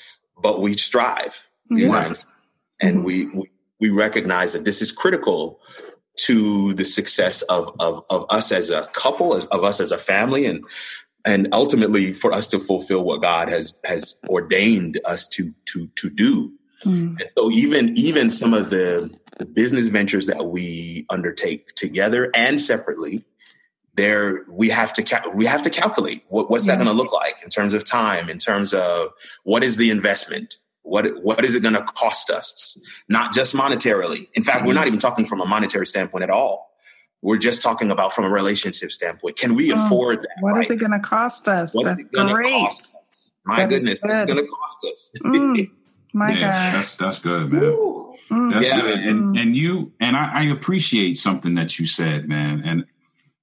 but 0.42 0.62
we 0.62 0.74
strive. 0.74 1.48
You 1.70 1.88
know 1.88 1.94
I'm 1.98 2.16
saying? 2.16 2.28
And 2.82 3.00
Mhm. 3.00 3.04
we, 3.04 3.26
we 3.28 3.52
we 3.80 3.90
recognize 3.90 4.54
that 4.54 4.66
this 4.66 4.82
is 4.82 4.92
critical 4.92 5.60
to 6.26 6.74
the 6.74 6.86
success 6.86 7.42
of 7.44 7.74
of, 7.80 8.04
of 8.10 8.26
us 8.30 8.52
as 8.52 8.70
a 8.70 8.88
couple, 8.94 9.36
as, 9.36 9.46
of 9.48 9.64
us 9.64 9.80
as 9.80 9.92
a 9.92 9.98
family, 9.98 10.46
and 10.46 10.64
and 11.26 11.48
ultimately 11.54 12.14
for 12.14 12.34
us 12.34 12.48
to 12.48 12.60
fulfill 12.60 13.04
what 13.04 13.22
God 13.22 13.50
has 13.50 13.80
has 13.86 14.20
ordained 14.28 15.00
us 15.06 15.28
to 15.30 15.54
to 15.66 15.88
to 15.96 16.10
do. 16.10 16.54
Mm. 16.84 17.20
And 17.22 17.30
so 17.38 17.52
even 17.52 17.98
even 17.98 18.30
some 18.32 18.54
of 18.54 18.70
the, 18.70 19.10
the 19.38 19.46
business 19.46 19.88
ventures 19.88 20.28
that 20.28 20.46
we 20.46 21.06
undertake 21.10 21.74
together 21.76 22.30
and 22.36 22.60
separately, 22.60 23.24
there 23.96 24.46
we 24.50 24.70
have 24.70 24.94
to 24.94 25.04
cal- 25.04 25.32
we 25.34 25.46
have 25.46 25.62
to 25.64 25.70
calculate 25.70 26.24
what, 26.30 26.50
what's 26.50 26.66
that 26.66 26.74
Yeah. 26.74 26.86
going 26.86 26.88
to 26.88 26.94
look 27.04 27.12
like 27.12 27.36
in 27.44 27.50
terms 27.50 27.74
of 27.74 27.84
time, 27.84 28.30
in 28.30 28.38
terms 28.38 28.74
of 28.74 29.12
what 29.44 29.64
is 29.64 29.78
the 29.78 29.90
investment, 29.90 30.58
what 30.84 31.06
what 31.24 31.44
is 31.44 31.56
it 31.56 31.62
going 31.62 31.76
to 31.76 31.82
cost 31.84 32.30
us, 32.30 32.80
not 33.10 33.34
just 33.34 33.54
monetarily. 33.56 34.28
In 34.34 34.44
fact, 34.44 34.66
we're 34.66 34.74
not 34.74 34.88
even 34.88 35.00
talking 35.00 35.26
from 35.26 35.42
a 35.42 35.46
monetary 35.46 35.86
standpoint 35.88 36.24
at 36.24 36.30
all. 36.30 36.70
We're 37.22 37.38
just 37.38 37.62
talking 37.62 37.92
about 37.92 38.14
from 38.14 38.26
a 38.26 38.30
relationship 38.30 38.92
standpoint. 38.92 39.36
Can 39.38 39.54
we 39.56 39.72
Oh, 39.72 39.86
afford 39.86 40.22
that? 40.24 40.30
What 40.40 40.58
is 40.58 40.70
right? 40.70 40.76
it 40.76 40.80
going 40.80 40.92
to 40.94 41.00
cost 41.00 41.48
us? 41.48 41.76
What 41.76 41.86
is 41.86 41.92
That's 41.98 42.06
it 42.06 42.12
gonna 42.14 42.34
great. 42.34 42.50
cost 42.50 42.96
us? 43.00 43.32
My 43.46 43.58
That 43.58 43.72
is 43.74 43.84
goodness, 43.84 44.00
what's 44.02 44.16
it 44.16 44.28
good. 44.28 44.34
going 44.36 44.46
to 44.46 44.52
cost 44.52 44.86
us? 44.92 45.12
Mm. 45.26 45.70
My 46.14 46.32
yeah, 46.32 46.40
God. 46.40 46.76
that's 46.78 46.96
that's 46.96 47.20
good, 47.20 47.54
man. 47.54 47.62
Woo. 47.62 48.16
Mm. 48.30 48.54
That's 48.54 48.68
Yeah. 48.68 48.82
good. 48.82 49.00
And 49.00 49.22
Mm. 49.36 49.42
and 49.42 49.56
you 49.56 49.94
and 50.02 50.18
I, 50.18 50.32
I 50.34 50.44
appreciate 50.46 51.18
something 51.18 51.56
that 51.56 51.80
you 51.80 51.86
said, 51.86 52.28
man. 52.28 52.62
And 52.66 52.86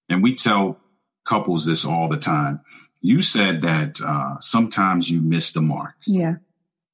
and 0.09 0.23
we 0.23 0.35
tell 0.35 0.79
couples 1.25 1.67
this 1.67 1.85
all 1.85 2.09
the 2.09 2.17
time. 2.17 2.61
You 3.01 3.21
said 3.23 3.63
that 3.63 4.01
uh, 4.01 4.39
sometimes 4.41 5.11
you 5.11 5.21
miss 5.21 5.53
the 5.53 5.61
mark. 5.63 5.95
Yeah. 6.07 6.37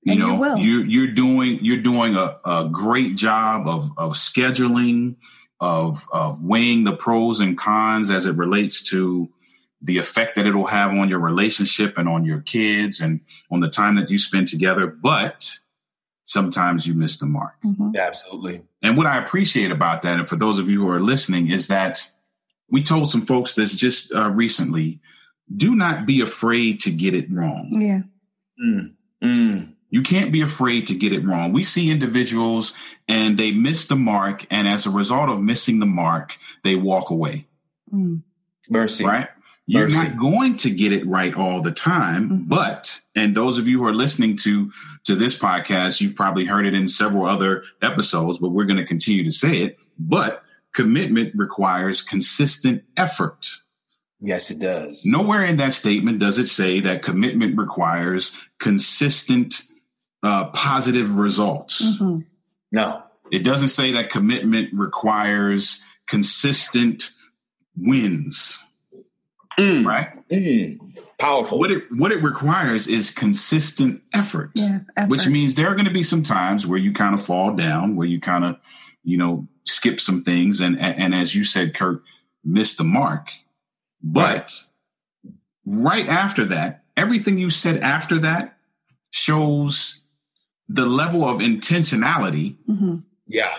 You 0.03 0.13
And 0.13 0.21
you 0.21 0.27
know, 0.27 0.35
will. 0.35 0.59
you 0.59 0.81
you're 0.81 1.13
doing 1.15 1.59
you're 1.63 1.81
doing 1.83 2.15
a, 2.17 2.39
a 2.45 2.69
great 2.71 3.17
job 3.17 3.67
of 3.67 3.91
of 3.97 4.13
scheduling, 4.13 5.17
of 5.61 6.07
of 6.13 6.43
weighing 6.43 6.85
the 6.85 6.95
pros 6.95 7.41
and 7.41 7.57
cons 7.57 8.11
as 8.11 8.27
it 8.27 8.35
relates 8.37 8.83
to 8.91 9.31
the 9.81 9.97
effect 9.99 10.35
that 10.37 10.47
it'll 10.47 10.67
have 10.67 10.93
on 10.93 11.09
your 11.09 11.19
relationship 11.21 11.97
and 11.99 12.09
on 12.09 12.25
your 12.25 12.41
kids 12.41 13.01
and 13.01 13.21
on 13.51 13.61
the 13.61 13.69
time 13.69 13.97
that 13.97 14.11
you 14.11 14.19
spend 14.19 14.49
together. 14.49 14.87
But 14.87 15.51
sometimes 16.27 16.87
you 16.87 16.95
miss 16.95 17.19
the 17.19 17.27
mark. 17.27 17.55
Mhm. 17.65 17.97
Absolutely. 17.97 18.63
And 18.83 18.97
what 18.97 19.07
I 19.07 19.19
appreciate 19.23 19.71
about 19.71 20.03
that, 20.03 20.19
and 20.19 20.29
for 20.29 20.37
those 20.37 20.59
of 20.59 20.69
you 20.71 20.81
who 20.81 20.89
are 20.89 21.01
listening, 21.01 21.51
is 21.51 21.69
that 21.69 22.11
we 22.75 22.83
told 22.83 23.09
some 23.09 23.23
folks 23.23 23.55
this 23.55 23.73
just 23.75 24.13
uh, 24.13 24.31
recently 24.31 25.01
do 25.55 25.75
not 25.77 26.07
be 26.07 26.21
afraid 26.21 26.81
to 26.81 26.91
get 26.91 27.15
it 27.15 27.31
wrong. 27.31 27.69
Yeah. 27.73 28.01
Mm. 28.63 28.95
Mm. 29.23 29.75
You 29.91 30.03
can't 30.03 30.33
be 30.33 30.41
afraid 30.41 30.89
to 30.89 30.95
get 30.95 31.13
it 31.13 31.25
wrong. 31.25 31.53
We 31.53 31.63
see 31.63 31.89
individuals 31.91 32.75
and 33.07 33.39
they 33.39 33.53
miss 33.53 33.87
the 33.87 33.95
mark, 33.97 34.45
and 34.51 34.67
as 34.67 34.87
a 34.87 34.91
result 34.91 35.29
of 35.31 35.41
missing 35.41 35.79
the 35.79 35.87
mark, 35.87 36.37
they 36.65 36.75
walk 36.75 37.11
away, 37.11 37.47
Mm. 37.93 38.23
Mercy. 38.71 39.05
right? 39.05 39.29
You're 39.67 39.89
Mercy. 39.89 39.97
not 40.09 40.19
going 40.19 40.57
to 40.57 40.71
get 40.71 40.93
it 40.93 41.07
right 41.07 41.35
all 41.35 41.63
the 41.63 41.71
time, 41.73 42.29
Mhm. 42.29 42.49
but 42.49 43.01
and 43.15 43.35
those 43.35 43.57
of 43.59 43.69
you 43.69 43.79
who 43.79 43.87
are 43.87 43.95
listening 43.95 44.37
to 44.39 44.71
to 45.05 45.15
this 45.15 45.39
podcast, 45.39 46.01
you've 46.01 46.17
probably 46.17 46.45
heard 46.47 46.67
it 46.67 46.75
in 46.75 46.89
several 46.89 47.27
other 47.27 47.63
episodes, 47.83 48.39
but 48.41 48.51
we're 48.51 48.65
going 48.71 48.79
to 48.85 48.85
continue 48.95 49.23
to 49.25 49.31
say 49.31 49.63
it. 49.63 49.79
But 49.99 50.43
commitment 50.75 51.33
requires 51.35 52.03
consistent 52.03 52.83
effort. 52.97 53.49
Yes, 54.21 54.51
it 54.51 54.59
does. 54.59 55.05
Nowhere 55.07 55.45
in 55.45 55.57
that 55.59 55.73
statement 55.73 56.19
does 56.19 56.39
it 56.39 56.47
say 56.47 56.81
that 56.81 57.03
commitment 57.03 57.57
requires 57.59 58.37
consistent 58.59 59.63
uh, 60.23 60.47
positive 60.51 61.19
results. 61.19 61.99
Mhm. 61.99 62.25
No. 62.73 63.03
It 63.31 63.45
doesn't 63.45 63.69
say 63.69 63.93
that 63.93 64.09
commitment 64.11 64.71
requires 64.73 65.85
consistent 66.07 67.11
wins, 67.77 68.65
Mm. 69.59 69.85
right? 69.85 70.09
Mm. 70.31 70.79
Powerful. 71.19 71.59
What 71.59 71.71
it 71.71 71.85
what 71.93 72.11
it 72.13 72.23
requires 72.23 72.87
is 72.87 73.11
consistent 73.11 74.03
effort. 74.13 74.51
Yeah. 74.55 74.81
which 75.09 75.27
means 75.29 75.55
there 75.55 75.69
are 75.69 75.75
going 75.75 75.85
to 75.87 75.93
be 75.93 76.03
some 76.03 76.23
times 76.23 76.67
where 76.67 76.79
you 76.79 76.93
kind 76.93 77.15
of 77.15 77.23
fall 77.23 77.55
down, 77.55 77.95
where 77.97 78.07
you 78.07 78.21
kind 78.21 78.45
of, 78.45 78.57
you 79.05 79.17
know, 79.19 79.47
skip 79.65 80.01
some 80.01 80.23
things, 80.25 80.61
and 80.61 80.79
and, 80.79 80.99
and 80.99 81.15
as 81.15 81.35
you 81.35 81.45
said, 81.45 81.75
Kirk, 81.75 82.03
miss 82.45 82.77
the 82.77 82.85
mark. 82.85 83.31
But 84.03 84.53
right. 85.67 86.07
after 86.09 86.45
that, 86.47 86.85
everything 86.97 87.39
you 87.39 87.51
said 87.51 87.81
after 87.81 88.19
that 88.19 88.57
shows 89.11 90.03
the 90.69 90.87
level 90.87 91.25
of 91.25 91.39
intentionality 91.39 92.57
Mhm. 92.69 93.05
yeah. 93.27 93.55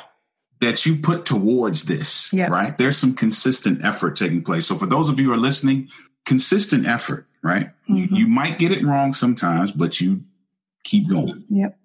that 0.62 0.86
you 0.86 0.96
put 0.98 1.26
towards 1.26 1.84
this. 1.84 2.32
Yeah. 2.34 2.48
Right. 2.48 2.78
There's 2.78 2.98
some 2.98 3.14
consistent 3.16 3.84
effort 3.84 4.16
taking 4.16 4.42
place. 4.44 4.66
So 4.68 4.76
for 4.78 4.86
those 4.88 5.10
of 5.10 5.20
you 5.20 5.28
who 5.28 5.34
are 5.34 5.38
listening, 5.38 5.90
consistent 6.26 6.86
effort. 6.86 7.28
Right. 7.44 7.70
You, 7.88 8.08
Mhm. 8.08 8.18
you 8.18 8.28
might 8.28 8.58
get 8.58 8.72
it 8.72 8.84
wrong 8.84 9.14
sometimes, 9.14 9.72
but 9.72 10.02
you 10.02 10.24
keep 10.84 11.08
going. 11.08 11.44
Yep. 11.50 11.78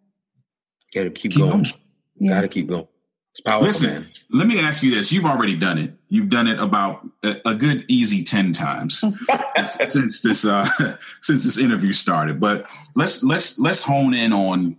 Gotta 0.94 1.10
keep, 1.10 1.32
Keep 1.32 1.40
going. 1.40 1.50
going. 1.64 1.72
Yeah. 2.18 2.30
Gotta 2.34 2.48
keep 2.48 2.66
going. 2.68 2.86
It's 3.32 3.40
powerful, 3.42 3.66
Listen, 3.68 3.90
man. 3.90 4.08
let 4.30 4.46
me 4.48 4.58
ask 4.58 4.82
you 4.82 4.92
this. 4.94 5.12
You've 5.12 5.24
already 5.24 5.56
done 5.56 5.78
it. 5.78 5.94
You've 6.08 6.28
done 6.30 6.48
it 6.48 6.58
about 6.58 7.06
a, 7.22 7.36
a 7.46 7.54
good 7.54 7.84
easy 7.88 8.22
10 8.24 8.52
times 8.52 9.04
since 9.88 10.20
this 10.22 10.44
uh 10.44 10.66
since 11.20 11.44
this 11.44 11.56
interview 11.58 11.92
started. 11.92 12.40
But 12.40 12.66
let's 12.96 13.22
let's 13.22 13.58
let's 13.58 13.82
hone 13.82 14.14
in 14.14 14.32
on 14.32 14.78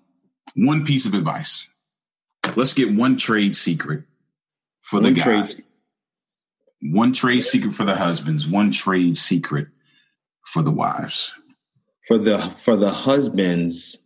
one 0.56 0.84
piece 0.86 1.06
of 1.06 1.14
advice. 1.14 1.70
Let's 2.58 2.74
get 2.74 2.94
one 2.94 3.16
trade 3.16 3.56
secret 3.56 4.04
for 4.82 5.00
the 5.00 5.06
One 5.08 5.14
guys. 5.14 5.56
trade- 5.56 5.66
One 6.94 7.14
trade 7.14 7.42
secret 7.42 7.74
for 7.74 7.86
the 7.86 7.96
husbands, 7.96 8.48
one 8.48 8.72
trade 8.72 9.16
secret 9.16 9.68
for 10.46 10.62
the 10.62 10.72
wives. 10.72 11.34
for 12.08 12.18
the 12.18 12.38
for 12.40 12.76
the 12.76 12.90
husbands, 12.92 13.98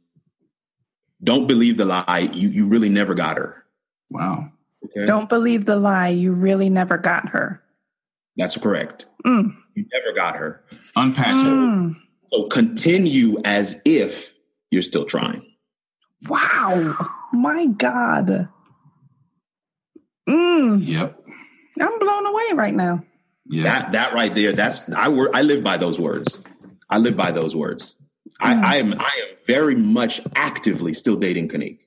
don't 1.23 1.47
believe 1.47 1.77
the 1.77 1.85
lie. 1.85 2.29
You 2.31 2.49
you 2.49 2.67
really 2.67 2.89
never 2.89 3.15
got 3.15 3.37
her. 3.37 3.63
Wow. 4.09 4.51
Okay? 4.85 5.05
Don't 5.05 5.29
believe 5.29 5.65
the 5.65 5.75
lie. 5.75 6.09
You 6.09 6.33
really 6.33 6.69
never 6.69 6.97
got 6.97 7.29
her. 7.29 7.61
That's 8.37 8.57
correct. 8.57 9.05
Mm. 9.25 9.55
You 9.75 9.85
never 9.91 10.15
got 10.15 10.35
her. 10.35 10.63
Unpack 10.95 11.27
that. 11.27 11.45
Mm. 11.45 11.95
So 12.31 12.47
continue 12.47 13.37
as 13.45 13.81
if 13.85 14.33
you're 14.71 14.81
still 14.81 15.05
trying. 15.05 15.45
Wow. 16.27 16.95
My 17.33 17.65
God. 17.65 18.49
Mm. 20.27 20.85
Yep. 20.85 21.19
I'm 21.79 21.99
blown 21.99 22.25
away 22.25 22.43
right 22.53 22.73
now. 22.73 23.03
Yeah. 23.47 23.63
That 23.63 23.91
that 23.91 24.13
right 24.13 24.33
there. 24.33 24.53
That's 24.53 24.91
I 24.91 25.09
wor- 25.09 25.29
I 25.33 25.43
live 25.43 25.63
by 25.63 25.77
those 25.77 25.99
words. 25.99 26.41
I 26.89 26.97
live 26.97 27.15
by 27.15 27.31
those 27.31 27.55
words. 27.55 27.95
Mm. 28.41 28.63
I, 28.63 28.73
I 28.73 28.75
am 28.77 28.93
I 28.99 29.11
am 29.29 29.35
very 29.45 29.75
much 29.75 30.21
actively 30.35 30.93
still 30.93 31.15
dating 31.15 31.49
Kanique. 31.49 31.79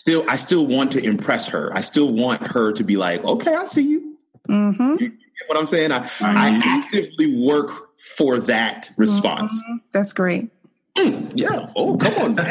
Still, 0.00 0.24
I 0.30 0.36
still 0.38 0.66
want 0.66 0.92
to 0.92 1.04
impress 1.04 1.48
her. 1.48 1.70
I 1.74 1.82
still 1.82 2.10
want 2.10 2.40
her 2.40 2.72
to 2.72 2.82
be 2.82 2.96
like, 2.96 3.22
okay, 3.22 3.54
I 3.54 3.66
see 3.66 3.82
you. 3.86 4.16
Mm-hmm. 4.48 4.94
You 4.98 5.10
get 5.10 5.46
what 5.46 5.58
I'm 5.58 5.66
saying? 5.66 5.92
I, 5.92 6.08
I 6.22 6.22
I 6.22 6.58
actively 6.64 7.38
work 7.46 7.98
for 7.98 8.40
that 8.40 8.90
response. 8.96 9.52
Mhm. 9.68 9.80
That's 9.92 10.14
great. 10.14 10.48
Yeah. 10.96 11.66
Oh, 11.76 11.98
come 11.98 12.14
on. 12.22 12.38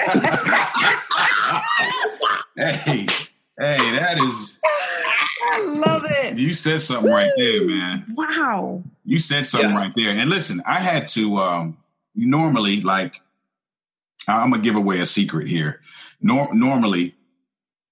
hey, 2.56 3.08
hey, 3.58 3.92
that 3.98 4.20
is 4.20 4.60
I 5.52 5.64
love 5.66 6.04
it. 6.06 6.38
you 6.38 6.54
said 6.54 6.82
something 6.82 7.12
right 7.12 7.32
there, 7.36 7.66
man. 7.66 8.06
Wow. 8.14 8.84
You 9.06 9.18
said 9.18 9.48
something 9.48 9.72
Yeah. 9.72 9.76
right 9.76 9.94
there. 9.96 10.12
And 10.12 10.30
listen, 10.30 10.62
I 10.68 10.82
had 10.82 11.08
to 11.10 11.38
um 11.38 11.78
normally 12.14 12.82
like 12.82 13.22
I'm 14.28 14.52
gonna 14.52 14.62
give 14.62 14.76
away 14.76 15.00
a 15.00 15.08
secret 15.08 15.48
here. 15.48 15.82
Nor- 16.22 16.54
normally, 16.54 17.16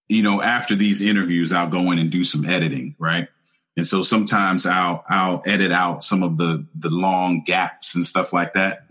you 0.10 0.22
know, 0.24 0.42
after 0.42 0.76
these 0.76 1.02
interviews, 1.02 1.52
I'll 1.52 1.70
go 1.70 1.92
in 1.92 2.00
and 2.00 2.10
do 2.12 2.24
some 2.24 2.46
editing, 2.50 2.96
right? 3.00 3.28
And 3.76 3.86
so 3.86 4.02
sometimes 4.02 4.66
I'll 4.66 5.04
I'll 5.10 5.44
edit 5.46 5.72
out 5.72 6.04
some 6.04 6.24
of 6.24 6.38
the 6.38 6.66
the 6.76 6.90
long 6.90 7.44
gaps 7.46 7.96
and 7.96 8.06
stuff 8.06 8.34
like 8.34 8.54
that. 8.54 8.84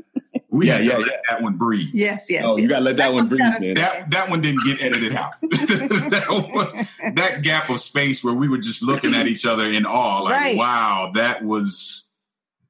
We 0.49 0.69
Yeah, 0.69 0.79
yeah, 0.79 0.97
let 0.97 1.07
yeah. 1.07 1.12
that 1.29 1.43
one 1.43 1.57
breathe. 1.57 1.89
Yes, 1.93 2.31
yes. 2.31 2.45
Oh, 2.47 2.57
you 2.57 2.69
gotta 2.69 2.85
let 2.85 2.97
that 2.99 3.12
one 3.12 3.29
breathe, 3.29 3.41
man. 3.61 3.75
That 3.75 4.11
that 4.11 4.31
one 4.31 4.41
didn't 4.41 4.64
get 4.64 4.81
edited 4.81 5.14
out. 5.17 5.35
that, 5.43 5.51
gap 5.51 5.59
of 5.61 5.71
space 5.81 6.05
out. 6.05 6.11
that, 6.11 7.05
one- 7.05 7.14
that 7.14 7.43
gap 7.43 7.69
of 7.71 7.81
space 7.81 8.23
where 8.25 8.33
we 8.35 8.49
were 8.49 8.59
just 8.59 8.83
looking 8.83 9.14
at 9.14 9.27
each 9.27 9.45
other 9.45 9.67
in 9.71 9.85
awe, 9.87 10.21
like, 10.23 10.33
Right. 10.35 10.57
wow, 10.57 11.11
that 11.14 11.45
was 11.45 12.09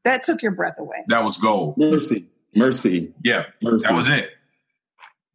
that 0.05 0.23
took 0.25 0.41
your 0.43 0.53
breath 0.53 0.79
away. 0.79 1.05
that 1.09 1.23
was 1.23 1.37
gold. 1.37 1.77
Mercy, 1.77 2.27
mercy, 2.55 3.13
Yeah, 3.23 3.45
mercy. 3.63 3.87
that 3.89 3.95
was 3.95 4.09
it. 4.09 4.31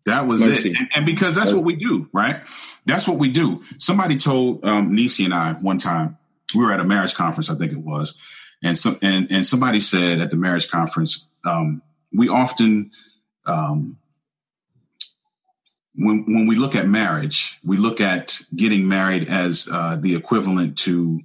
That 0.06 0.28
was 0.28 0.46
Mercy. 0.46 0.72
it. 0.72 0.78
And, 0.78 0.88
and 0.96 1.06
because 1.06 1.36
that's 1.36 1.54
what 1.54 1.64
we 1.66 1.76
do, 1.76 2.10
right? 2.12 2.42
That's 2.86 3.08
what 3.08 3.20
we 3.20 3.30
do. 3.30 3.64
Somebody 3.78 4.18
told 4.18 4.66
um, 4.66 4.96
Nisi 4.96 5.26
and 5.26 5.34
I 5.34 5.54
one 5.54 5.78
time, 5.78 6.18
we 6.56 6.64
were 6.64 6.74
at 6.74 6.80
a 6.80 6.84
marriage 6.84 7.14
conference, 7.14 7.50
I 7.50 7.56
think 7.56 7.72
it 7.72 7.78
was, 7.78 8.16
and 8.64 8.78
some 8.78 8.98
and, 9.02 9.28
and 9.32 9.46
somebody 9.46 9.80
said 9.80 10.20
at 10.20 10.32
the 10.32 10.38
marriage 10.38 10.70
conference, 10.70 11.28
um, 11.46 11.82
we 12.12 12.28
often 12.30 12.92
um, 13.46 13.98
when 15.96 16.26
when 16.26 16.48
we 16.48 16.56
look 16.56 16.76
at 16.76 16.88
marriage, 16.88 17.60
we 17.64 17.78
look 17.78 18.02
at 18.02 18.40
getting 18.56 18.88
married 18.88 19.30
as 19.30 19.70
uh, 19.72 19.98
the 20.00 20.16
equivalent 20.16 20.78
to 20.80 21.22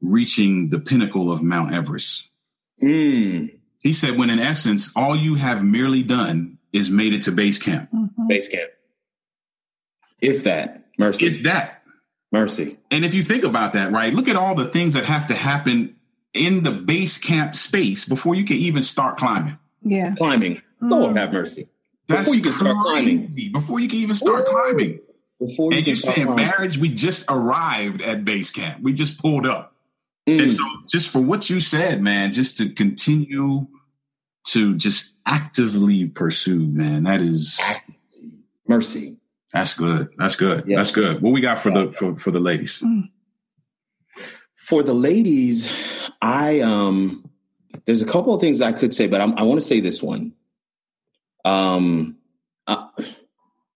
reaching 0.00 0.68
the 0.70 0.78
pinnacle 0.78 1.30
of 1.32 1.42
Mount 1.42 1.74
Everest. 1.74 2.28
Mm, 2.82 3.58
He 3.80 3.92
said, 3.92 4.16
when 4.16 4.30
in 4.30 4.38
essence, 4.38 4.92
all 4.94 5.16
you 5.16 5.34
have 5.36 5.64
merely 5.64 6.02
done 6.02 6.57
is 6.72 6.90
made 6.90 7.12
it 7.14 7.22
to 7.22 7.32
base 7.32 7.58
camp. 7.58 7.90
Mhm. 7.92 8.10
base 8.28 8.48
camp. 8.48 8.70
If 10.20 10.44
that, 10.44 10.86
mercy, 10.98 11.26
It's 11.26 11.42
that. 11.44 11.82
mercy. 12.32 12.76
And 12.90 13.04
if 13.04 13.14
you 13.14 13.22
think 13.22 13.44
about 13.44 13.72
that, 13.74 13.92
right, 13.92 14.12
look 14.12 14.28
at 14.28 14.36
all 14.36 14.54
the 14.54 14.64
things 14.66 14.94
that 14.94 15.04
have 15.04 15.26
to 15.28 15.34
happen 15.34 15.94
in 16.34 16.62
the 16.64 16.72
base 16.72 17.18
camp 17.18 17.56
space 17.56 18.04
before 18.04 18.34
you 18.34 18.44
can 18.44 18.56
even 18.56 18.82
start 18.82 19.16
climbing. 19.16 19.56
Yeah. 19.82 20.14
Climbing. 20.16 20.60
Lord 20.80 21.16
have 21.16 21.32
mercy. 21.32 21.68
That's 22.08 22.22
Before 22.24 22.34
you 22.36 22.42
can 22.42 22.52
start 22.52 22.76
climbing. 22.82 23.50
Before 23.52 23.80
you 23.80 23.88
can 23.88 23.98
even 23.98 24.14
start 24.16 24.46
Ooh. 24.48 24.52
climbing. 24.52 25.00
Before 25.40 25.70
you 25.72 25.76
And 25.78 25.84
can 25.84 25.90
you're 25.90 25.96
saying 25.96 26.26
climbing. 26.26 26.46
marriage, 26.46 26.78
we 26.78 26.88
just 26.88 27.24
arrived 27.28 28.00
at 28.02 28.24
base 28.24 28.50
camp. 28.50 28.82
We 28.82 28.92
just 28.92 29.20
pulled 29.20 29.46
up. 29.46 29.74
Mm, 30.28 30.42
And 30.42 30.52
so 30.52 30.64
just 30.88 31.08
for 31.08 31.20
what 31.20 31.48
you 31.48 31.60
said, 31.60 32.02
man, 32.02 32.32
just 32.32 32.58
to 32.58 32.68
continue 32.68 33.66
to 34.52 34.74
just 34.76 35.16
actively 35.26 36.06
pursue, 36.06 36.58
man, 36.58 37.04
that 37.04 37.20
is 37.20 37.60
mercy. 38.66 39.16
that's 39.52 39.74
good. 39.74 40.08
That's 40.16 40.36
good. 40.36 40.64
Yeah. 40.66 40.78
That's 40.78 40.90
good. 40.90 41.20
What 41.20 41.32
we 41.32 41.40
got 41.40 41.60
for 41.60 41.70
the 41.70 41.92
for, 41.92 42.16
for 42.16 42.30
the 42.30 42.40
ladies? 42.40 42.82
For 44.54 44.82
the 44.82 44.94
ladies, 44.94 45.72
I 46.20 46.60
um, 46.60 47.28
there's 47.84 48.02
a 48.02 48.06
couple 48.06 48.34
of 48.34 48.40
things 48.40 48.60
I 48.60 48.72
could 48.72 48.92
say, 48.92 49.06
but 49.06 49.20
I'm, 49.20 49.38
I 49.38 49.42
want 49.42 49.60
to 49.60 49.66
say 49.66 49.80
this 49.80 50.02
one. 50.02 50.34
Um, 51.44 52.18
uh, 52.66 52.88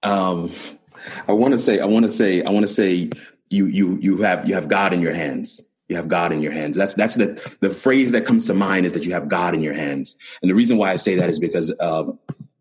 um, 0.03 0.51
I 1.27 1.33
want 1.33 1.53
to 1.53 1.59
say, 1.59 1.81
I 1.81 1.87
want 1.87 2.05
to 2.05 2.11
say, 2.11 2.43
I 2.43 2.51
want 2.51 2.65
to 2.67 2.73
say, 2.73 3.11
you 3.49 3.67
you 3.67 3.99
you 4.01 4.23
have 4.23 4.49
you 4.49 4.55
have 4.55 4.69
God 4.69 4.93
in 4.93 5.01
your 5.01 5.13
hands. 5.13 5.61
You 5.89 5.97
have 5.97 6.09
God 6.09 6.33
in 6.33 6.41
your 6.43 6.53
hands. 6.53 6.77
That's 6.77 6.95
that's 6.95 7.17
the 7.17 7.41
the 7.61 7.71
phrase 7.71 8.13
that 8.13 8.25
comes 8.25 8.47
to 8.47 8.55
mind 8.55 8.87
is 8.87 8.93
that 8.95 9.05
you 9.05 9.13
have 9.13 9.29
God 9.29 9.55
in 9.55 9.63
your 9.63 9.75
hands. 9.75 10.17
And 10.41 10.51
the 10.51 10.55
reason 10.55 10.79
why 10.79 10.91
I 10.91 10.97
say 10.97 11.17
that 11.17 11.29
is 11.29 11.39
because 11.39 11.75
uh, 11.81 12.05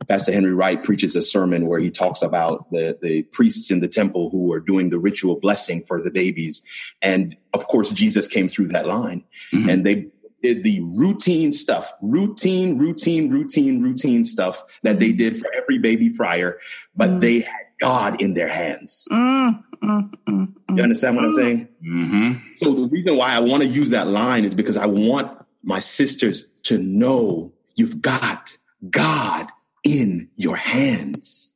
Pastor 0.08 0.32
Henry 0.34 0.54
Wright 0.54 0.84
preaches 0.84 1.16
a 1.16 1.22
sermon 1.22 1.68
where 1.68 1.80
he 1.80 1.92
talks 1.92 2.22
about 2.22 2.70
the 2.72 2.98
the 3.02 3.24
priests 3.24 3.72
in 3.72 3.80
the 3.80 3.88
temple 3.88 4.30
who 4.30 4.48
were 4.48 4.60
doing 4.60 4.90
the 4.90 5.00
ritual 5.00 5.40
blessing 5.40 5.82
for 5.84 6.02
the 6.02 6.12
babies, 6.12 6.62
and 7.02 7.38
of 7.54 7.68
course 7.68 7.92
Jesus 7.92 8.28
came 8.28 8.50
through 8.50 8.68
that 8.70 8.88
line, 8.88 9.24
Mhm. 9.54 9.72
and 9.72 9.86
they 9.86 10.08
did 10.42 10.64
the 10.64 10.82
routine 10.98 11.52
stuff, 11.52 11.92
routine, 12.02 12.78
routine, 12.78 13.30
routine, 13.32 13.82
routine 13.82 14.24
stuff 14.24 14.64
that 14.84 15.00
they 15.00 15.12
did 15.12 15.38
for 15.38 15.48
every 15.56 15.78
baby 15.78 16.10
prior, 16.10 16.60
but 16.96 17.10
Mm. 17.10 17.20
they 17.22 17.40
had 17.42 17.66
God 17.80 18.22
in 18.22 18.34
their 18.34 18.48
hands. 18.48 19.08
Mm, 19.12 19.64
mm, 19.84 20.14
mm, 20.28 20.54
You 20.70 20.76
mm. 20.76 20.84
understand 20.84 21.16
what 21.16 21.26
I'm 21.26 21.34
saying? 21.34 21.68
Mm-hmm. 21.84 22.32
So 22.58 22.74
the 22.74 22.88
reason 22.90 23.18
why 23.18 23.34
I 23.34 23.40
want 23.40 23.64
to 23.64 23.68
use 23.68 23.90
that 23.92 24.08
line 24.08 24.46
is 24.46 24.54
because 24.56 24.78
I 24.78 24.86
want 24.86 25.32
my 25.64 25.80
sisters 25.80 26.48
to 26.64 26.78
know 26.78 27.52
you've 27.76 28.02
got 28.02 28.56
God 28.90 29.48
in 29.84 30.30
your 30.36 30.56
hands. 30.56 31.56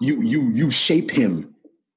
You 0.00 0.22
you 0.22 0.50
you 0.52 0.70
shape 0.70 1.10
him. 1.10 1.54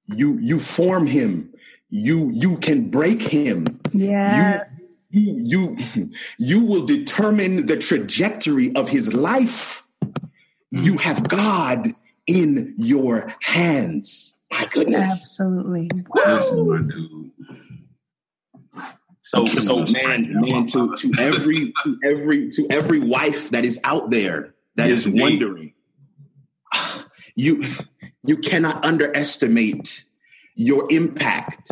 You 0.07 0.37
you 0.39 0.59
form 0.59 1.07
him. 1.07 1.53
You 1.89 2.29
you 2.33 2.57
can 2.57 2.89
break 2.89 3.21
him. 3.21 3.79
Yes. 3.93 4.79
You 4.81 4.86
you 5.09 5.77
you 6.37 6.65
will 6.65 6.85
determine 6.85 7.65
the 7.65 7.77
trajectory 7.77 8.75
of 8.75 8.89
his 8.89 9.13
life. 9.13 9.85
You 10.71 10.97
have 10.97 11.27
God 11.27 11.87
in 12.25 12.73
your 12.77 13.33
hands. 13.41 14.37
My 14.51 14.65
goodness. 14.71 15.39
Absolutely. 15.39 15.89
Listen. 16.13 17.31
So, 19.21 19.43
killing 19.45 19.87
so 19.87 19.93
man, 19.93 20.39
man, 20.39 20.67
to, 20.67 20.95
to 20.95 21.11
every, 21.19 21.73
to 21.83 21.99
every, 22.01 22.49
to 22.49 22.67
every 22.69 22.99
wife 23.01 23.49
that 23.49 23.65
is 23.65 23.77
out 23.83 24.09
there 24.09 24.55
that 24.75 24.89
Yes, 24.89 24.99
is 24.99 25.07
indeed. 25.07 25.21
wondering, 25.21 25.73
you, 27.35 27.61
you 28.23 28.37
cannot 28.37 28.85
underestimate 28.85 30.05
your 30.55 30.87
impact. 30.89 31.71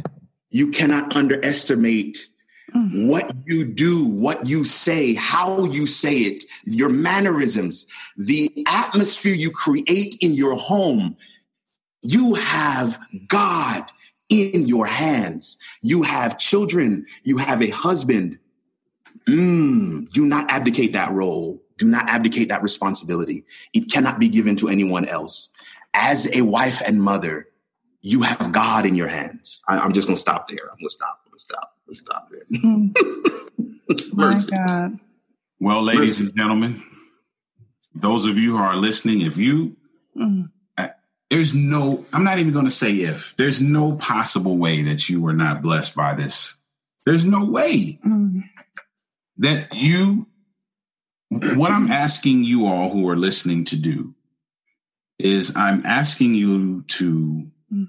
You 0.50 0.72
cannot 0.72 1.16
underestimate 1.16 2.28
Mm. 2.74 3.07
what 3.07 3.32
you 3.45 3.63
do, 3.63 4.05
what 4.05 4.47
you 4.47 4.66
say, 4.66 5.13
how 5.13 5.66
you 5.66 5.86
say 5.86 6.18
it, 6.18 6.43
your 6.63 6.89
mannerisms, 6.89 7.86
the 8.18 8.51
atmosphere 8.68 9.36
you 9.36 9.51
create 9.51 10.18
in 10.22 10.34
your 10.34 10.55
home. 10.55 11.16
You 12.01 12.34
have 12.34 12.99
God 13.28 13.86
in 14.30 14.68
your 14.68 14.86
hands. 14.86 15.57
You 15.82 16.03
have 16.03 16.38
children. 16.38 17.05
You 17.24 17.38
have 17.38 17.61
a 17.61 17.70
husband. 17.70 18.39
Mm, 19.28 20.09
do 20.11 20.26
not 20.26 20.49
abdicate 20.49 20.93
that 20.93 21.11
role. 21.11 21.61
Do 21.78 21.88
not 21.88 22.07
abdicate 22.09 22.49
that 22.49 22.63
responsibility. 22.63 23.43
It 23.74 23.91
cannot 23.91 24.20
be 24.20 24.30
given 24.30 24.55
to 24.57 24.70
anyone 24.70 25.05
else. 25.05 25.49
As 25.93 26.30
a 26.36 26.41
wife 26.41 26.82
and 26.86 27.01
mother, 27.01 27.47
you 28.01 28.22
have 28.22 28.51
God 28.51 28.86
in 28.86 28.95
your 28.95 29.07
hands. 29.07 29.61
I, 29.68 29.84
am 29.84 29.93
just 29.93 30.07
going 30.07 30.16
to 30.16 30.22
stop 30.22 30.47
there. 30.47 30.59
I'm 30.72 30.78
going 30.78 30.89
to 30.89 30.93
stop. 30.93 31.22
I'm 31.26 31.32
going 31.32 31.38
to 31.38 31.43
stop. 31.43 31.74
I'm 31.88 31.94
stop 31.96 32.30
there. 32.32 32.46
Mm. 32.52 32.96
My 34.14 34.38
God. 34.50 34.94
Well, 35.60 35.84
ladies 35.84 36.20
Mercy. 36.20 36.24
and 36.26 36.36
gentlemen, 36.38 36.84
those 37.94 38.26
of 38.26 38.38
you 38.38 38.58
who 38.58 38.64
are 38.64 38.76
listening, 38.78 39.22
if 39.22 39.38
you 39.38 39.76
Mm. 40.18 40.50
there's 41.30 41.54
no 41.54 42.06
i'm 42.14 42.24
not 42.24 42.40
even 42.40 42.54
going 42.54 42.64
to 42.64 42.72
say 42.72 42.94
if 43.02 43.34
there's 43.38 43.62
no 43.62 43.98
possible 43.98 44.58
way 44.58 44.82
that 44.84 45.10
you 45.10 45.20
were 45.20 45.34
not 45.34 45.62
blessed 45.62 45.94
by 45.94 46.16
this 46.16 46.56
there's 47.06 47.26
no 47.26 47.44
way 47.44 48.00
Mm. 48.06 48.44
that 49.40 49.74
you 49.74 50.28
what 51.32 51.72
i'm 51.72 51.92
asking 51.92 52.46
you 52.46 52.66
all 52.66 52.90
who 52.90 53.10
are 53.10 53.18
listening 53.18 53.66
to 53.66 53.76
do 53.76 54.16
is 55.20 55.54
i'm 55.58 55.86
asking 55.86 56.34
you 56.36 56.84
to 56.84 57.52
Mm. 57.74 57.88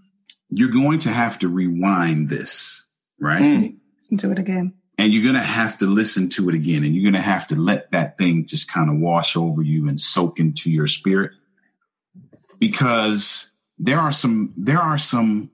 you're 0.51 0.71
going 0.71 0.99
to 1.01 1.11
have 1.11 1.39
to 1.41 1.49
rewind 1.49 2.29
this 2.29 2.85
right 3.21 3.41
Mm. 3.43 3.77
Listen 4.07 4.19
to 4.19 4.31
it 4.31 4.39
again. 4.39 4.73
and 4.99 5.13
you're 5.13 5.25
going 5.25 5.35
to 5.35 5.41
have 5.41 5.79
to 5.79 5.87
listen 5.87 6.29
to 6.29 6.49
it 6.49 6.55
again 6.55 6.85
and 6.85 6.95
you're 6.95 7.03
going 7.11 7.21
to 7.21 7.29
have 7.29 7.49
to 7.49 7.57
let 7.57 7.91
that 7.91 8.17
thing 8.17 8.47
just 8.47 8.71
kind 8.73 8.89
of 8.89 8.99
wash 8.99 9.37
over 9.37 9.61
you 9.61 9.89
and 9.89 10.01
soak 10.01 10.39
into 10.39 10.71
your 10.71 10.87
spirit 10.87 11.33
because 12.61 13.51
there 13.81 13.99
are 13.99 14.13
some 14.13 14.55
there 14.57 14.79
are 14.79 14.97
some 14.97 15.51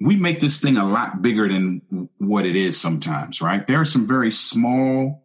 we 0.00 0.16
make 0.16 0.40
this 0.40 0.58
thing 0.58 0.78
a 0.78 0.88
lot 0.88 1.20
bigger 1.20 1.46
than 1.46 2.08
what 2.16 2.46
it 2.46 2.56
is 2.56 2.80
sometimes 2.80 3.42
right 3.42 3.66
there 3.66 3.78
are 3.80 3.84
some 3.84 4.06
very 4.06 4.30
small 4.30 5.22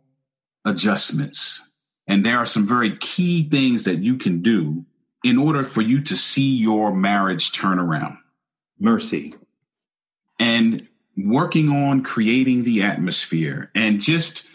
adjustments 0.66 1.70
and 2.06 2.26
there 2.26 2.38
are 2.38 2.46
some 2.46 2.68
very 2.68 2.98
key 2.98 3.48
things 3.48 3.86
that 3.86 4.00
you 4.00 4.18
can 4.18 4.42
do 4.42 4.86
in 5.24 5.38
order 5.38 5.64
for 5.64 5.82
you 5.82 6.02
to 6.02 6.18
see 6.18 6.58
your 6.58 6.94
marriage 6.94 7.54
turn 7.54 7.80
around 7.80 8.18
Mercy. 8.78 9.36
and 10.38 10.86
working 11.18 11.70
on 11.70 12.04
creating 12.04 12.64
the 12.64 12.84
atmosphere 12.84 13.72
and 13.74 14.00
just 14.00 14.50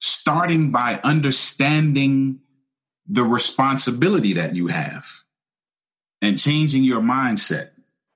starting 0.00 0.70
by 0.70 1.00
understanding 1.04 2.40
the 3.06 3.24
responsibility 3.24 4.34
that 4.34 4.54
you 4.54 4.66
have 4.66 5.06
and 6.20 6.38
changing 6.38 6.84
your 6.84 7.00
mindset 7.00 7.70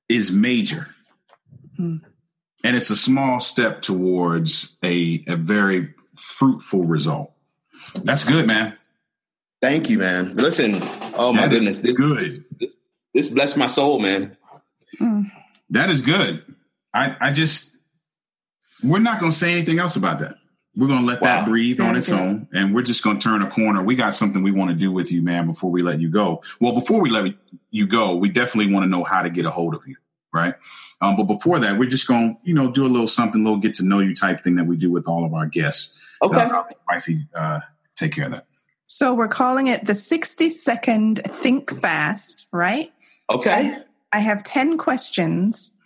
is 0.08 0.32
major. 0.32 0.88
Hmm. 1.76 1.98
And 2.64 2.76
it's 2.76 2.90
a 2.90 2.96
small 2.96 3.40
step 3.40 3.82
towards 3.82 4.76
a, 4.84 5.24
a 5.26 5.36
very 5.36 5.94
fruitful 6.14 6.84
result. 6.84 7.32
That's 8.04 8.24
good, 8.24 8.46
man. 8.46 8.76
Thank 9.60 9.90
you, 9.90 9.98
man. 9.98 10.34
Listen, 10.34 10.78
oh 11.14 11.32
my 11.32 11.46
That 11.46 11.52
is 11.52 11.58
goodness, 11.58 11.78
this, 11.80 11.90
is 11.90 12.38
good. 12.40 12.70
this 13.14 13.30
blessed 13.30 13.56
my 13.56 13.66
soul, 13.68 13.98
man. 14.00 14.36
Mm. 15.00 15.30
That 15.70 15.90
is 15.90 16.02
good. 16.02 16.44
I, 16.92 17.16
I 17.20 17.32
just, 17.32 17.71
we're 18.82 18.98
not 18.98 19.18
going 19.20 19.32
to 19.32 19.36
say 19.38 19.52
anything 19.52 19.78
else 19.78 19.96
about 19.96 20.18
that. 20.20 20.36
we're 20.74 20.88
gonna 20.88 21.06
let 21.06 21.20
Wow. 21.20 21.40
that 21.40 21.46
breathe 21.46 21.80
on 21.82 21.96
its 21.96 22.08
good. 22.08 22.18
own, 22.18 22.48
and 22.54 22.74
we're 22.74 22.80
just 22.80 23.04
gonna 23.04 23.20
turn 23.20 23.42
a 23.42 23.46
corner. 23.50 23.82
We 23.82 23.94
got 23.94 24.14
something 24.14 24.42
we 24.42 24.52
want 24.52 24.70
to 24.70 24.74
do 24.74 24.90
with 24.90 25.12
you, 25.12 25.20
man. 25.20 25.46
Before 25.46 25.70
we 25.70 25.82
let 25.82 26.00
you 26.00 26.08
go, 26.08 26.42
well, 26.60 26.72
before 26.72 26.98
we 26.98 27.10
let 27.10 27.34
you 27.70 27.86
go, 27.86 28.16
we 28.16 28.30
definitely 28.30 28.72
want 28.72 28.84
to 28.84 28.88
know 28.88 29.04
how 29.04 29.20
to 29.20 29.28
get 29.28 29.44
a 29.44 29.50
hold 29.50 29.74
of 29.74 29.86
you, 29.86 29.96
right? 30.32 30.54
Um, 31.02 31.16
but 31.16 31.24
before 31.24 31.58
that, 31.58 31.78
we're 31.78 31.90
just 31.90 32.08
gonna, 32.08 32.38
you 32.42 32.54
know, 32.54 32.70
do 32.70 32.86
a 32.86 32.88
little 32.88 33.06
something, 33.06 33.42
a 33.42 33.44
little 33.44 33.58
get 33.58 33.74
to 33.74 33.84
know 33.84 33.98
you 33.98 34.14
type 34.14 34.42
thing 34.42 34.54
that 34.56 34.64
we 34.64 34.78
do 34.78 34.90
with 34.90 35.06
all 35.08 35.26
of 35.26 35.34
our 35.34 35.44
guests. 35.44 35.94
Okay. 36.22 36.40
Uh, 36.40 36.62
Wifey, 36.88 37.26
uh, 37.34 37.60
take 37.94 38.12
care 38.14 38.24
of 38.24 38.30
that. 38.30 38.46
So 38.86 39.12
we're 39.12 39.28
calling 39.28 39.66
it 39.66 39.84
the 39.84 39.94
60 39.94 40.48
second 40.48 41.20
think 41.26 41.70
fast, 41.70 42.46
right? 42.50 42.90
Okay. 43.30 43.76
I 44.10 44.18
have 44.20 44.42
10 44.42 44.78
questions. 44.78 45.76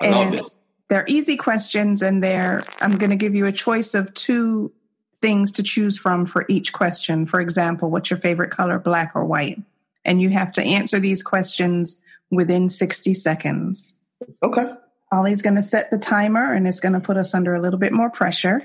I 0.00 0.10
love 0.10 0.26
and 0.28 0.34
this. 0.38 0.56
They're 0.88 1.04
easy 1.08 1.36
questions, 1.36 2.02
and 2.02 2.22
they're 2.22 2.64
I'm 2.80 2.96
going 2.98 3.10
to 3.10 3.16
give 3.16 3.34
you 3.34 3.46
a 3.46 3.52
choice 3.52 3.94
of 3.94 4.12
two 4.14 4.72
things 5.20 5.50
to 5.52 5.62
choose 5.62 5.98
from 5.98 6.26
for 6.26 6.44
each 6.48 6.72
question. 6.72 7.26
For 7.26 7.40
example, 7.40 7.90
what's 7.90 8.10
your 8.10 8.18
favorite 8.18 8.50
color, 8.50 8.78
black 8.78 9.12
or 9.14 9.24
white? 9.24 9.58
And 10.04 10.20
you 10.20 10.28
have 10.30 10.52
to 10.52 10.62
answer 10.62 11.00
these 11.00 11.22
questions 11.22 11.98
within 12.30 12.68
60 12.68 13.14
seconds. 13.14 13.98
Okay. 14.42 14.66
Ollie's 15.12 15.42
going 15.42 15.56
to 15.56 15.62
set 15.62 15.90
the 15.90 15.98
timer, 15.98 16.52
and 16.52 16.66
it's 16.68 16.80
going 16.80 16.92
to 16.92 17.00
put 17.00 17.16
us 17.16 17.34
under 17.34 17.54
a 17.54 17.60
little 17.60 17.78
bit 17.80 17.92
more 17.92 18.10
pressure. 18.10 18.62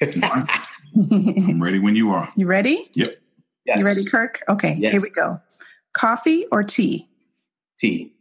I'm 0.00 1.62
ready 1.62 1.78
when 1.78 1.96
you 1.96 2.10
are. 2.10 2.32
you 2.36 2.46
ready? 2.46 2.88
Yep. 2.94 3.18
Yes. 3.64 3.80
You 3.80 3.86
ready, 3.86 4.04
Kirk? 4.04 4.42
Okay, 4.48 4.76
Yes. 4.78 4.92
here 4.92 5.00
we 5.00 5.10
go. 5.10 5.40
Coffee 5.92 6.46
or 6.52 6.62
tea? 6.62 7.08
tea 7.78 8.12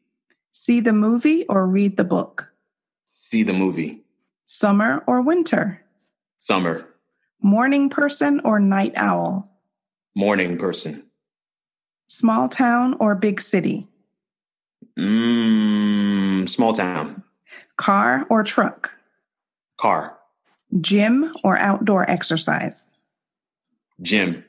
See 0.51 0.79
the 0.79 0.93
movie 0.93 1.45
or 1.47 1.67
read 1.67 1.97
the 1.97 2.03
book? 2.03 2.51
See 3.35 3.43
the 3.43 3.51
movie. 3.51 3.99
Summer 4.45 5.03
or 5.07 5.21
winter? 5.21 5.83
Summer. 6.39 6.87
Morning 7.41 7.89
person 7.89 8.39
or 8.45 8.61
night 8.61 8.93
owl? 8.95 9.51
Morning 10.15 10.57
person. 10.57 11.03
Small 12.07 12.47
town 12.47 12.95
or 12.97 13.13
big 13.13 13.41
city? 13.41 13.89
Mm, 14.97 16.47
small 16.47 16.71
town. 16.71 17.23
Car 17.75 18.25
or 18.29 18.41
truck? 18.41 18.93
Car. 19.75 20.17
Gym 20.79 21.33
or 21.43 21.57
outdoor 21.57 22.09
exercise? 22.09 22.93
Gym. 24.01 24.45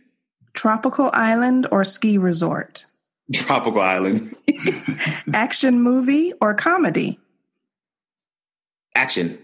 Tropical 0.53 1.11
island 1.13 1.67
or 1.73 1.83
ski 1.83 2.19
resort? 2.19 2.87
Tropical 3.35 3.81
island. 3.81 4.37
Action 5.35 5.81
movie 5.81 6.35
or 6.41 6.55
comedy? 6.55 7.19
Action. 8.97 9.39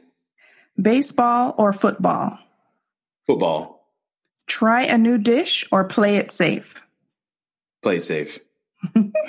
Baseball 0.81 1.55
or 1.59 1.73
football? 1.73 2.39
Football. 3.27 3.87
Try 4.47 4.83
a 4.85 4.99
new 4.99 5.19
dish 5.19 5.65
or 5.71 5.85
play 5.85 6.17
it 6.17 6.33
safe? 6.33 6.83
Play 7.83 7.97
it 7.97 8.05
safe. 8.05 8.41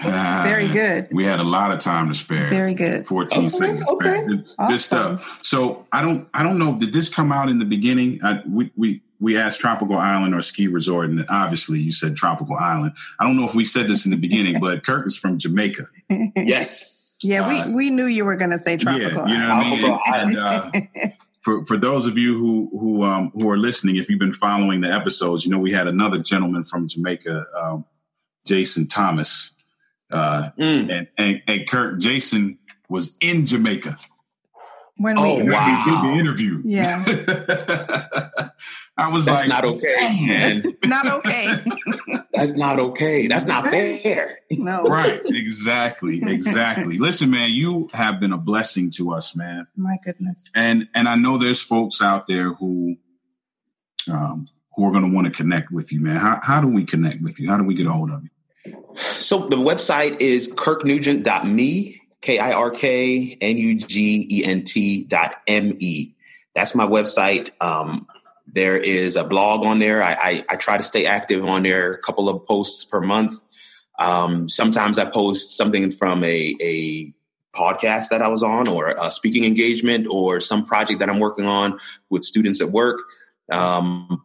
Ah, 0.03 0.41
Very 0.45 0.67
good. 0.69 1.09
We 1.11 1.25
had 1.25 1.39
a 1.39 1.43
lot 1.43 1.71
of 1.71 1.79
time 1.79 2.07
to 2.07 2.15
spare. 2.15 2.49
Very 2.49 2.73
good. 2.73 3.05
14 3.05 3.39
Okay, 3.45 3.49
seconds. 3.49 3.89
okay. 3.89 4.05
man. 4.09 4.27
Good, 4.27 4.37
good 4.45 4.55
Awesome. 4.57 4.79
stuff. 4.79 5.39
So 5.43 5.85
I 5.91 6.01
don't 6.01 6.27
I 6.33 6.41
don't 6.41 6.57
know. 6.57 6.73
Did 6.79 6.93
this 6.93 7.09
come 7.09 7.31
out 7.31 7.49
in 7.49 7.59
the 7.59 7.65
beginning? 7.65 8.19
I, 8.23 8.41
we 8.47 8.71
we 8.75 9.01
we 9.19 9.37
asked 9.37 9.59
tropical 9.59 9.95
island 9.97 10.33
or 10.33 10.41
ski 10.41 10.67
resort, 10.67 11.09
and 11.09 11.23
obviously 11.29 11.79
you 11.79 11.91
said 11.91 12.15
tropical 12.15 12.55
island. 12.55 12.93
I 13.19 13.25
don't 13.25 13.37
know 13.37 13.45
if 13.45 13.53
we 13.53 13.63
said 13.65 13.87
this 13.87 14.05
in 14.05 14.11
the 14.11 14.17
beginning, 14.17 14.59
but 14.61 14.83
Kirk 14.85 15.05
is 15.05 15.15
from 15.17 15.37
Jamaica. 15.37 15.87
Yes. 16.35 17.02
Yeah, 17.23 17.47
we, 17.67 17.75
we 17.75 17.89
knew 17.89 18.05
you 18.05 18.25
were 18.25 18.35
going 18.35 18.51
to 18.51 18.57
say 18.57 18.77
tropical. 18.77 19.27
Yeah, 19.27 19.33
you 19.33 19.39
know 19.39 19.47
what 19.47 19.65
I 19.65 19.69
mean. 19.69 19.81
Tropical 19.81 20.13
And, 20.13 20.37
uh, 20.37 21.09
for 21.41 21.65
for 21.65 21.77
those 21.77 22.05
of 22.07 22.17
you 22.17 22.37
who 22.37 22.69
who 22.79 23.03
um, 23.03 23.31
who 23.33 23.49
are 23.49 23.57
listening, 23.57 23.97
if 23.97 24.09
you've 24.09 24.19
been 24.19 24.33
following 24.33 24.81
the 24.81 24.91
episodes, 24.93 25.43
you 25.45 25.51
know 25.51 25.59
we 25.59 25.71
had 25.71 25.87
another 25.87 26.17
gentleman 26.19 26.63
from 26.63 26.87
Jamaica, 26.87 27.45
um, 27.61 27.85
Jason 28.45 28.87
Thomas, 28.87 29.53
uh, 30.11 30.49
Mm. 30.59 30.89
and, 30.97 31.07
and 31.17 31.41
and 31.47 31.67
Kirk. 31.67 31.99
Jason 31.99 32.57
was 32.89 33.17
in 33.21 33.45
Jamaica. 33.45 33.97
when 34.97 35.17
Oh, 35.17 35.43
we, 35.43 35.49
wow. 35.51 35.83
He 35.83 35.91
did 35.91 36.01
the 36.15 36.19
interview. 36.19 36.61
Yeah. 36.63 37.03
I 38.95 39.07
was 39.09 39.25
That's 39.25 39.41
like, 39.41 39.49
not 39.49 39.65
okay. 39.65 39.95
man. 40.27 40.63
not 40.85 41.07
okay. 41.07 41.47
That's 42.33 42.55
not 42.57 42.79
okay. 42.79 43.27
That's 43.27 43.45
not 43.45 43.67
fair. 43.67 44.39
no, 44.51 44.83
right, 44.83 45.21
exactly, 45.25 46.21
exactly. 46.23 46.99
Listen, 46.99 47.29
man, 47.29 47.51
you 47.51 47.89
have 47.93 48.19
been 48.19 48.33
a 48.33 48.37
blessing 48.37 48.91
to 48.91 49.13
us, 49.13 49.35
man. 49.35 49.67
my 49.75 49.97
goodness. 50.03 50.51
and 50.55 50.87
and 50.93 51.07
I 51.07 51.15
know 51.15 51.37
there's 51.37 51.61
folks 51.61 52.01
out 52.01 52.27
there 52.27 52.53
who 52.53 52.97
um 54.11 54.47
who 54.75 54.85
are 54.85 54.91
going 54.91 55.09
to 55.09 55.15
want 55.15 55.27
to 55.27 55.31
connect 55.31 55.71
with 55.71 55.91
you, 55.93 55.99
man. 55.99 56.17
How 56.17 56.39
how 56.41 56.61
do 56.61 56.67
we 56.67 56.85
connect 56.85 57.21
with 57.21 57.39
you? 57.39 57.49
How 57.49 57.57
do 57.57 57.63
we 57.63 57.75
get 57.75 57.87
a 57.87 57.91
hold 57.91 58.11
of 58.11 58.23
you? 58.23 58.29
So 58.95 59.47
the 59.47 59.57
website 59.57 60.21
is 60.21 60.51
kirknugent.me, 60.53 62.01
K 62.21 62.39
I 62.39 62.53
R 62.53 62.71
K 62.71 63.37
N 63.39 63.57
U 63.57 63.75
G 63.75 64.27
E 64.29 64.45
N 64.45 64.63
T 64.63 65.03
dot 65.05 65.35
M 65.47 65.75
E. 65.79 66.13
That's 66.55 66.75
my 66.75 66.85
website. 66.85 67.51
Um, 67.61 68.07
there 68.53 68.77
is 68.77 69.15
a 69.15 69.23
blog 69.23 69.65
on 69.65 69.79
there. 69.79 70.01
I, 70.01 70.13
I, 70.13 70.45
I 70.49 70.55
try 70.55 70.77
to 70.77 70.83
stay 70.83 71.05
active 71.05 71.43
on 71.43 71.63
there, 71.63 71.93
a 71.93 71.97
couple 71.97 72.29
of 72.29 72.45
posts 72.45 72.85
per 72.85 73.01
month. 73.01 73.39
Um, 73.99 74.47
sometimes 74.47 74.97
I 74.97 75.05
post 75.05 75.57
something 75.57 75.91
from 75.91 76.23
a, 76.23 76.55
a 76.61 77.13
podcast 77.53 78.09
that 78.09 78.21
I 78.21 78.27
was 78.27 78.43
on, 78.43 78.67
or 78.67 78.89
a 78.89 79.11
speaking 79.11 79.45
engagement, 79.45 80.07
or 80.07 80.39
some 80.39 80.65
project 80.65 80.99
that 80.99 81.09
I'm 81.09 81.19
working 81.19 81.45
on 81.45 81.79
with 82.09 82.23
students 82.23 82.61
at 82.61 82.71
work. 82.71 83.01
Um, 83.51 84.23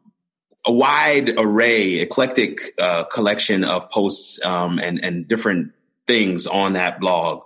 a 0.67 0.73
wide 0.73 1.35
array, 1.39 2.01
eclectic 2.01 2.75
uh, 2.79 3.05
collection 3.05 3.65
of 3.65 3.91
posts 3.91 4.45
um, 4.45 4.79
and 4.79 5.03
and 5.03 5.27
different 5.27 5.73
things 6.07 6.47
on 6.47 6.75
that 6.75 7.01
blog. 7.01 7.43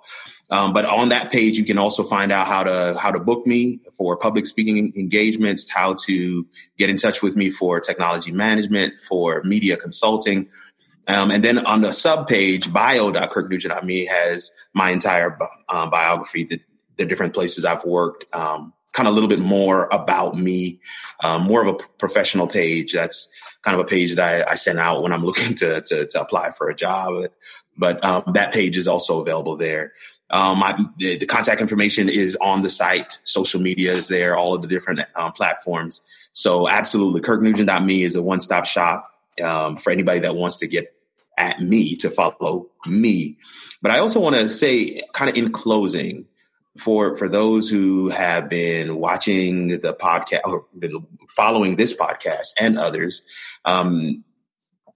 Um, 0.50 0.72
but 0.72 0.84
on 0.84 1.08
that 1.08 1.32
page, 1.32 1.56
you 1.56 1.64
can 1.64 1.78
also 1.78 2.02
find 2.02 2.30
out 2.30 2.46
how 2.46 2.62
to 2.62 2.96
how 2.98 3.10
to 3.10 3.18
book 3.18 3.46
me 3.46 3.80
for 3.96 4.16
public 4.16 4.46
speaking 4.46 4.92
engagements, 4.96 5.70
how 5.70 5.94
to 6.04 6.46
get 6.78 6.90
in 6.90 6.98
touch 6.98 7.22
with 7.22 7.36
me 7.36 7.48
for 7.50 7.80
technology 7.80 8.32
management, 8.32 8.98
for 8.98 9.42
media 9.44 9.76
consulting. 9.76 10.48
Um, 11.08 11.30
and 11.30 11.44
then 11.44 11.64
on 11.66 11.80
the 11.80 11.92
sub 11.92 12.28
page, 12.28 12.72
bio.kirknugent.me 12.72 14.06
has 14.06 14.52
my 14.72 14.90
entire 14.90 15.36
uh, 15.68 15.88
biography, 15.88 16.44
the, 16.44 16.60
the 16.96 17.04
different 17.04 17.34
places 17.34 17.64
I've 17.64 17.84
worked, 17.84 18.32
um, 18.34 18.72
kind 18.92 19.08
of 19.08 19.12
a 19.12 19.14
little 19.14 19.28
bit 19.28 19.40
more 19.40 19.88
about 19.90 20.36
me, 20.36 20.80
um, 21.24 21.42
more 21.42 21.62
of 21.62 21.68
a 21.68 21.78
professional 21.98 22.46
page. 22.46 22.92
That's 22.92 23.28
kind 23.62 23.74
of 23.74 23.80
a 23.80 23.88
page 23.88 24.14
that 24.14 24.48
I, 24.48 24.52
I 24.52 24.54
send 24.54 24.78
out 24.78 25.02
when 25.02 25.12
I'm 25.12 25.24
looking 25.24 25.54
to, 25.56 25.80
to, 25.80 26.06
to 26.06 26.20
apply 26.20 26.50
for 26.50 26.68
a 26.68 26.74
job. 26.74 27.24
But 27.76 28.04
um, 28.04 28.22
that 28.34 28.52
page 28.52 28.76
is 28.76 28.86
also 28.86 29.20
available 29.20 29.56
there. 29.56 29.92
Um, 30.32 30.94
the, 30.96 31.18
the 31.18 31.26
contact 31.26 31.60
information 31.60 32.08
is 32.08 32.36
on 32.40 32.62
the 32.62 32.70
site. 32.70 33.18
Social 33.22 33.60
media 33.60 33.92
is 33.92 34.08
there, 34.08 34.36
all 34.36 34.54
of 34.54 34.62
the 34.62 34.68
different 34.68 35.00
um, 35.14 35.32
platforms. 35.32 36.00
So 36.32 36.68
absolutely, 36.68 37.20
kirknugent.me 37.20 38.02
is 38.02 38.16
a 38.16 38.22
one-stop 38.22 38.64
shop 38.64 39.12
um, 39.42 39.76
for 39.76 39.90
anybody 39.90 40.20
that 40.20 40.34
wants 40.34 40.56
to 40.56 40.66
get 40.66 40.94
at 41.36 41.60
me 41.60 41.96
to 41.96 42.08
follow 42.08 42.68
me. 42.86 43.36
But 43.82 43.92
I 43.92 43.98
also 43.98 44.20
want 44.20 44.36
to 44.36 44.48
say, 44.50 45.02
kind 45.12 45.30
of 45.30 45.36
in 45.36 45.52
closing, 45.52 46.26
for 46.78 47.16
for 47.16 47.28
those 47.28 47.68
who 47.68 48.08
have 48.08 48.48
been 48.48 48.96
watching 48.96 49.68
the 49.68 49.94
podcast 49.94 50.40
or 50.44 50.64
been 50.78 51.06
following 51.28 51.76
this 51.76 51.94
podcast 51.94 52.48
and 52.58 52.78
others, 52.78 53.22
um, 53.64 54.24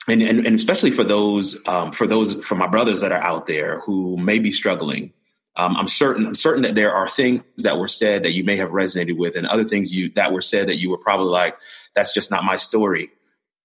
and, 0.08 0.22
and 0.22 0.46
and 0.46 0.56
especially 0.56 0.90
for 0.90 1.04
those 1.04 1.60
um, 1.66 1.92
for 1.92 2.06
those 2.06 2.34
for 2.44 2.54
my 2.54 2.66
brothers 2.66 3.02
that 3.02 3.12
are 3.12 3.22
out 3.22 3.46
there 3.46 3.80
who 3.80 4.16
may 4.16 4.38
be 4.38 4.50
struggling. 4.50 5.12
Um, 5.56 5.76
I'm 5.76 5.88
certain 5.88 6.26
I'm 6.26 6.34
certain 6.34 6.62
that 6.62 6.74
there 6.74 6.92
are 6.92 7.08
things 7.08 7.42
that 7.58 7.78
were 7.78 7.88
said 7.88 8.24
that 8.24 8.32
you 8.32 8.44
may 8.44 8.56
have 8.56 8.70
resonated 8.70 9.16
with, 9.16 9.36
and 9.36 9.46
other 9.46 9.64
things 9.64 9.94
you 9.94 10.10
that 10.10 10.32
were 10.32 10.42
said 10.42 10.68
that 10.68 10.76
you 10.76 10.90
were 10.90 10.98
probably 10.98 11.28
like, 11.28 11.56
"That's 11.94 12.12
just 12.12 12.30
not 12.30 12.44
my 12.44 12.56
story." 12.56 13.10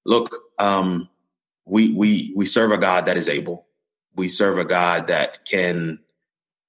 Look, 0.05 0.35
um, 0.57 1.09
we 1.65 1.93
we 1.93 2.33
we 2.35 2.45
serve 2.45 2.71
a 2.71 2.77
God 2.77 3.05
that 3.05 3.17
is 3.17 3.27
able. 3.27 3.67
We 4.15 4.27
serve 4.27 4.57
a 4.57 4.65
God 4.65 5.07
that 5.07 5.45
can 5.45 5.99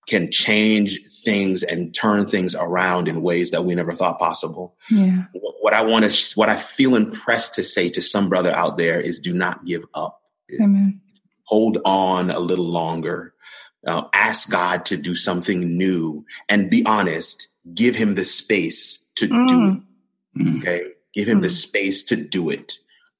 can 0.07 0.31
change 0.31 1.01
things 1.25 1.62
and 1.62 1.95
turn 1.95 2.27
things 2.27 2.55
around 2.55 3.09
in 3.09 3.23
ways 3.23 3.51
that 3.53 3.64
we 3.64 3.75
never 3.75 3.93
thought 3.93 4.18
possible. 4.18 4.77
Yeah. 4.91 5.25
What 5.33 5.75
I 5.75 5.83
want 5.83 6.11
to, 6.11 6.35
what 6.35 6.49
I 6.49 6.57
feel 6.57 6.97
impressed 6.97 7.55
to 7.55 7.64
say 7.64 7.89
to 7.91 8.03
some 8.03 8.29
brother 8.29 8.51
out 8.51 8.79
there 8.79 9.01
is, 9.01 9.20
do 9.20 9.33
not 9.33 9.64
give 9.64 9.85
up. 9.95 10.20
Amen. 10.61 11.01
Hold 11.45 11.79
on 11.85 12.31
a 12.31 12.41
little 12.41 12.68
longer. 12.68 13.32
Uh, 13.87 14.05
ask 14.14 14.51
God 14.51 14.85
to 14.87 14.97
do 14.97 15.14
something 15.14 15.76
new, 15.76 16.24
and 16.49 16.70
be 16.70 16.85
honest. 16.87 17.49
Give 17.74 17.95
Him 17.97 18.14
the 18.14 18.24
space 18.24 19.07
to 19.16 19.26
do 19.26 19.35
Mm. 19.35 19.76
it. 20.37 20.41
Mm. 20.43 20.59
Okay, 20.59 20.85
give 21.14 21.28
Him 21.28 21.41
the 21.41 21.49
Mm. 21.49 21.51
space 21.66 22.03
to 22.05 22.16
do 22.16 22.51
it. 22.51 22.74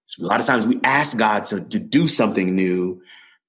So 0.07 0.25
a 0.25 0.27
lot 0.27 0.41
of 0.41 0.47
times 0.47 0.67
we 0.67 0.79
ask 0.85 1.17
God 1.17 1.45
to, 1.47 1.61
to 1.65 1.79
do 1.79 2.07
something 2.09 2.55
new, 2.55 3.01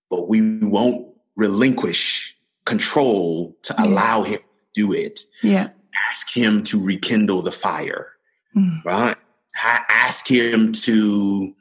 but 0.09 0.29
we 0.29 0.59
won't 0.59 1.07
relinquish 1.35 2.35
control 2.65 3.55
to 3.63 3.75
Yeah. 3.77 3.85
allow 3.85 4.23
Him 4.23 4.35
to 4.35 4.41
do 4.73 4.91
it 4.93 5.21
Yeah. 5.43 5.69
ask 6.09 6.31
him 6.35 6.63
to 6.63 6.79
rekindle 6.83 7.41
the 7.43 7.51
fire, 7.51 8.07
Mm. 8.55 8.83
right? 8.85 9.15
ha- 9.55 9.85
ask 9.87 10.27
him 10.27 10.71
to, 10.71 11.53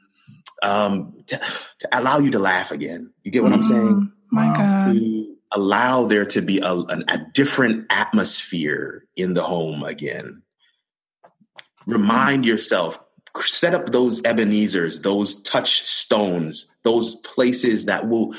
um, 0.63 1.13
to, 1.27 1.39
to 1.79 1.87
allow 1.91 2.17
you 2.19 2.31
to 2.31 2.39
laugh 2.39 2.71
again. 2.71 3.13
You 3.23 3.31
get 3.31 3.43
what 3.43 3.53
I'm 3.53 3.61
saying? 3.63 3.95
Mm, 3.95 4.11
My 4.31 4.47
Wow. 4.49 4.55
God. 4.55 4.93
To 4.93 5.32
allow 5.53 6.05
there 6.05 6.25
to 6.25 6.41
be 6.41 6.59
a, 6.59 6.73
an, 6.73 7.03
a 7.07 7.19
different 7.33 7.85
atmosphere 7.89 9.05
in 9.15 9.33
the 9.33 9.43
home 9.43 9.83
again. 9.83 10.41
Remind 11.85 12.45
yourself, 12.45 13.03
set 13.37 13.73
up 13.75 13.87
those 13.91 14.21
Ebenezer's, 14.23 15.01
those 15.01 15.41
touchstones, 15.43 16.71
those 16.83 17.15
places 17.17 17.85
that 17.85 18.07
will 18.07 18.33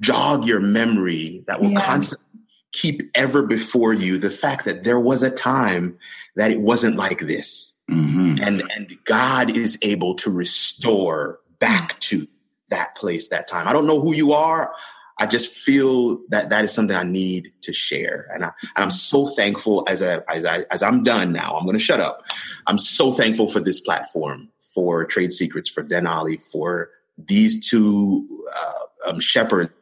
jog 0.00 0.44
your 0.44 0.60
memory, 0.60 1.42
that 1.46 1.60
will 1.60 1.70
Yeah. 1.70 1.84
constantly 1.84 2.24
keep 2.72 3.02
ever 3.14 3.42
before 3.42 3.92
you 3.94 4.18
the 4.18 4.30
fact 4.30 4.64
that 4.66 4.84
there 4.84 5.00
was 5.00 5.22
a 5.22 5.30
time 5.30 5.98
that 6.36 6.50
it 6.50 6.60
wasn't 6.60 6.94
like 6.96 7.20
this 7.20 7.74
Mhm. 7.90 8.38
and 8.42 8.62
and 8.76 8.98
God 9.04 9.56
is 9.56 9.78
able 9.80 10.14
to 10.16 10.30
restore 10.30 11.38
back 11.58 11.98
to 12.00 12.26
that 12.68 12.94
place 12.96 13.28
that 13.28 13.48
time. 13.48 13.66
I 13.68 13.72
don't 13.72 13.86
know 13.86 14.00
who 14.00 14.12
you 14.12 14.32
are. 14.32 14.74
I 15.18 15.26
just 15.26 15.54
feel 15.54 16.20
that 16.28 16.50
that 16.50 16.64
is 16.64 16.72
something 16.72 16.96
I 16.96 17.02
need 17.02 17.52
to 17.62 17.72
share, 17.72 18.28
and, 18.34 18.44
I, 18.44 18.52
and 18.74 18.84
I'm 18.84 18.90
so 18.90 19.26
thankful. 19.26 19.84
As 19.88 20.02
I 20.02 20.20
as 20.28 20.44
I 20.44 20.64
as 20.70 20.82
I'm 20.82 21.02
done 21.02 21.32
now, 21.32 21.56
I'm 21.56 21.64
going 21.64 21.76
to 21.76 21.82
shut 21.82 22.00
up. 22.00 22.22
I'm 22.66 22.78
so 22.78 23.12
thankful 23.12 23.48
for 23.48 23.60
this 23.60 23.80
platform, 23.80 24.48
for 24.60 25.04
Trade 25.04 25.32
Secrets, 25.32 25.68
for 25.68 25.82
Denali, 25.82 26.42
for 26.42 26.90
these 27.16 27.68
two 27.68 28.28
uh, 28.54 29.10
um, 29.10 29.20
shepherds 29.20 29.72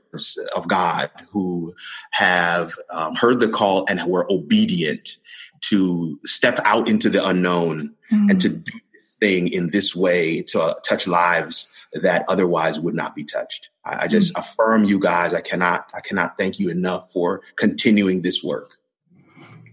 of 0.54 0.68
God 0.68 1.10
who 1.30 1.74
have 2.12 2.74
um, 2.90 3.16
heard 3.16 3.40
the 3.40 3.48
call 3.48 3.84
and 3.88 4.00
were 4.06 4.30
obedient 4.30 5.16
to 5.62 6.20
step 6.24 6.60
out 6.64 6.88
into 6.88 7.10
the 7.10 7.26
unknown 7.26 7.94
Mm. 8.12 8.30
and 8.30 8.40
to 8.40 8.48
do 8.50 8.72
this 8.92 8.93
thing 9.20 9.48
in 9.48 9.70
this 9.70 9.94
way 9.94 10.42
to 10.42 10.60
uh, 10.60 10.74
touch 10.86 11.06
lives 11.06 11.68
that 11.92 12.24
otherwise 12.28 12.80
would 12.80 12.94
not 12.94 13.14
be 13.14 13.24
touched. 13.24 13.68
I, 13.84 14.04
I 14.04 14.06
just 14.08 14.36
affirm 14.36 14.84
you 14.84 14.98
guys. 14.98 15.32
I 15.34 15.40
cannot, 15.40 15.86
I 15.94 16.00
cannot 16.00 16.36
thank 16.38 16.58
you 16.58 16.68
enough 16.70 17.12
for 17.12 17.42
continuing 17.56 18.22
this 18.22 18.42
work. 18.42 18.76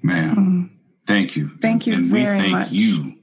Man, 0.04 0.36
Mm. 0.36 0.70
thank 1.06 1.36
you. 1.36 1.52
Thank 1.62 1.86
you 1.88 1.94
and 1.94 2.06
very 2.06 2.36
we 2.38 2.42
thank 2.42 2.52
much. 2.54 2.72
you 2.72 3.16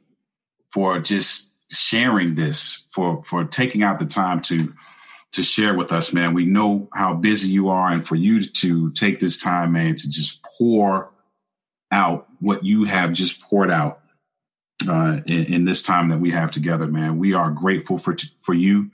for 0.71 1.01
just 1.01 1.53
sharing 1.71 2.35
this, 2.35 2.85
for 2.91 3.23
for 3.25 3.45
taking 3.45 3.83
out 3.83 3.99
the 3.99 4.07
time 4.07 4.41
to 4.43 4.73
to 5.33 5.43
share 5.43 5.75
with 5.77 5.93
us, 5.93 6.13
man. 6.13 6.35
We 6.35 6.47
know 6.47 6.89
how 6.95 7.15
busy 7.15 7.49
you 7.49 7.69
are, 7.69 7.91
and 7.91 8.07
for 8.07 8.15
you 8.17 8.43
to 8.45 8.91
take 8.93 9.19
this 9.21 9.37
time, 9.43 9.73
man, 9.73 9.97
to 9.97 10.09
just 10.09 10.43
pour 10.59 11.11
out 11.91 12.29
what 12.41 12.65
you 12.65 12.85
have 12.85 13.13
just 13.13 13.41
poured 13.43 13.71
out 13.71 14.01
uh, 14.87 15.21
in, 15.27 15.45
in 15.47 15.65
this 15.65 15.83
time 15.83 16.11
that 16.11 16.21
we 16.21 16.31
have 16.33 16.51
together, 16.51 16.87
man. 16.87 17.19
We 17.19 17.33
are 17.35 17.51
grateful 17.51 17.99
for 17.99 18.15
for 18.41 18.55
you. 18.55 18.91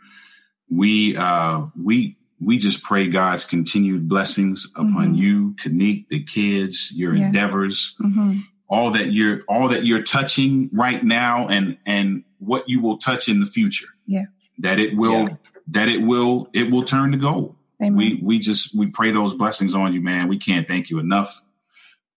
We 0.70 1.16
uh, 1.16 1.66
we 1.76 2.16
we 2.40 2.58
just 2.58 2.82
pray 2.82 3.08
God's 3.08 3.44
continued 3.44 4.08
blessings 4.08 4.66
upon 4.74 5.14
Mhm. 5.14 5.18
you, 5.18 5.54
Kanik, 5.62 6.08
the 6.08 6.22
kids, 6.22 6.92
your 6.94 7.14
Yeah. 7.14 7.26
endeavors, 7.26 7.96
Mhm. 8.00 8.44
all 8.68 8.90
that 8.92 9.12
you're 9.12 9.42
all 9.48 9.68
that 9.68 9.84
you're 9.86 10.02
touching 10.02 10.70
right 10.72 11.04
now, 11.04 11.48
and 11.48 11.76
and 11.86 12.24
what 12.38 12.64
you 12.68 12.80
will 12.80 12.96
touch 12.98 13.28
in 13.28 13.40
the 13.40 13.46
future. 13.46 13.88
Yeah. 14.06 14.24
that 14.58 14.78
it 14.78 14.96
will 14.96 15.12
Yeah. 15.28 15.36
that 15.68 15.88
it 15.88 16.00
will 16.02 16.48
it 16.52 16.70
will 16.72 16.84
turn 16.84 17.10
to 17.12 17.18
gold. 17.18 17.56
Amen. 17.82 17.96
We 17.96 18.20
we 18.22 18.38
just 18.38 18.72
we 18.74 18.86
pray 18.86 19.10
those 19.10 19.34
blessings 19.34 19.74
on 19.74 19.92
you, 19.92 20.00
man. 20.00 20.28
We 20.28 20.38
can't 20.38 20.66
thank 20.68 20.90
you 20.90 20.98
enough. 21.00 21.42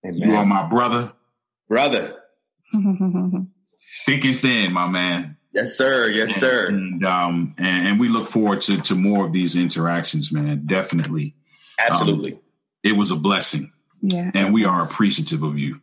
Amen. 0.05 0.17
You 0.29 0.35
are 0.35 0.45
my 0.45 0.67
brother, 0.69 1.13
brother. 1.67 2.15
thick 4.05 4.23
and 4.25 4.35
thin, 4.35 4.73
my 4.73 4.87
man. 4.87 5.37
Yes, 5.53 5.75
sir. 5.75 6.09
Yes, 6.09 6.35
sir. 6.35 6.67
And 6.67 7.03
um 7.05 7.55
and, 7.57 7.87
and 7.87 7.99
we 7.99 8.09
look 8.09 8.27
forward 8.27 8.61
to 8.61 8.77
to 8.81 8.95
more 8.95 9.25
of 9.25 9.33
these 9.33 9.55
interactions, 9.55 10.31
man. 10.31 10.63
Definitely, 10.65 11.35
Absolutely. 11.79 12.39
it 12.83 12.91
was 12.93 13.11
a 13.11 13.15
blessing, 13.15 13.71
yeah. 14.01 14.31
and 14.33 14.53
we 14.53 14.65
are 14.65 14.83
appreciative 14.83 15.43
of 15.43 15.57
you. 15.57 15.81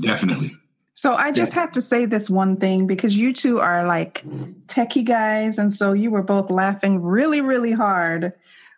Definitely. 0.00 0.56
So 0.96 1.14
I 1.14 1.32
just 1.32 1.54
have 1.54 1.72
to 1.72 1.80
say 1.80 2.04
this 2.06 2.30
one 2.30 2.56
thing 2.56 2.86
because 2.86 3.16
you 3.16 3.32
two 3.32 3.58
are 3.58 3.84
like 3.86 4.24
techie 4.68 5.04
guys, 5.04 5.58
and 5.58 5.72
so 5.72 5.92
you 5.92 6.10
were 6.10 6.22
both 6.22 6.50
laughing 6.50 7.02
really, 7.02 7.40
really 7.40 7.72
hard 7.72 8.32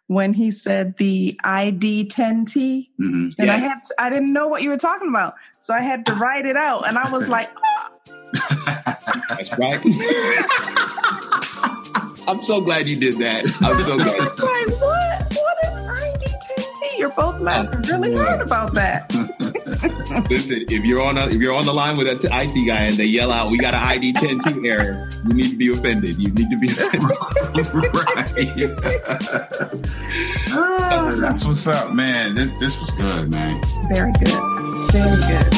when 0.06 0.32
he 0.32 0.50
said 0.50 0.96
the 0.98 1.38
ID 1.42 2.06
10T, 2.06 2.88
hmm 2.96 3.28
and 3.38 3.50
I 3.50 3.56
had 3.56 3.74
to, 3.74 3.94
I 3.98 4.08
didn't 4.08 4.32
know 4.32 4.46
what 4.46 4.62
you 4.62 4.70
were 4.70 4.76
talking 4.76 5.08
about, 5.08 5.34
so 5.58 5.74
I 5.74 5.82
had 5.82 6.06
to 6.06 6.14
write 6.14 6.46
it 6.46 6.56
out, 6.56 6.88
and 6.88 6.96
I 6.96 7.10
was 7.10 7.28
like, 7.28 7.50
That's 8.32 9.58
right. 9.58 9.80
I'm 12.28 12.40
so 12.40 12.60
glad 12.60 12.86
you 12.86 12.96
did 12.96 13.18
that. 13.18 13.44
I'm 13.62 13.78
so 13.84 13.94
I 14.00 14.04
glad. 14.04 14.18
was 14.18 14.40
like, 14.40 14.68
what? 14.80 15.34
What 15.34 15.58
is 15.64 15.78
ID 16.02 16.26
10T? 16.26 16.98
You're 16.98 17.10
both 17.10 17.40
laughing 17.40 17.82
really 17.82 18.14
hard 18.16 18.40
about 18.40 18.74
that. 18.74 19.12
Listen, 20.30 20.64
if 20.68 20.84
you're 20.84 21.02
on 21.02 21.18
a, 21.18 21.26
if 21.26 21.34
you're 21.40 21.52
on 21.54 21.66
the 21.66 21.72
line 21.72 21.96
with 21.96 22.08
an 22.08 22.18
IT 22.32 22.66
guy 22.66 22.82
and 22.84 22.96
they 22.96 23.04
yell 23.04 23.30
out, 23.30 23.50
"We 23.50 23.58
got 23.58 23.74
an 23.74 23.82
ID 23.82 24.12
10 24.14 24.64
error," 24.64 25.08
you 25.26 25.34
need 25.34 25.50
to 25.50 25.56
be 25.56 25.70
offended. 25.70 26.16
You 26.18 26.30
need 26.32 26.48
to 26.50 26.58
be 26.58 26.68
offended. 26.68 27.02
right. 27.94 29.82
Ah, 30.58 31.14
that's 31.20 31.44
what's 31.44 31.66
up, 31.66 31.92
man. 31.92 32.34
This, 32.34 32.50
this 32.58 32.80
was 32.80 32.90
good, 32.92 33.30
man. 33.30 33.60
Very 33.88 34.12
good. 34.12 34.90
Very 34.92 35.20
good. 35.20 35.52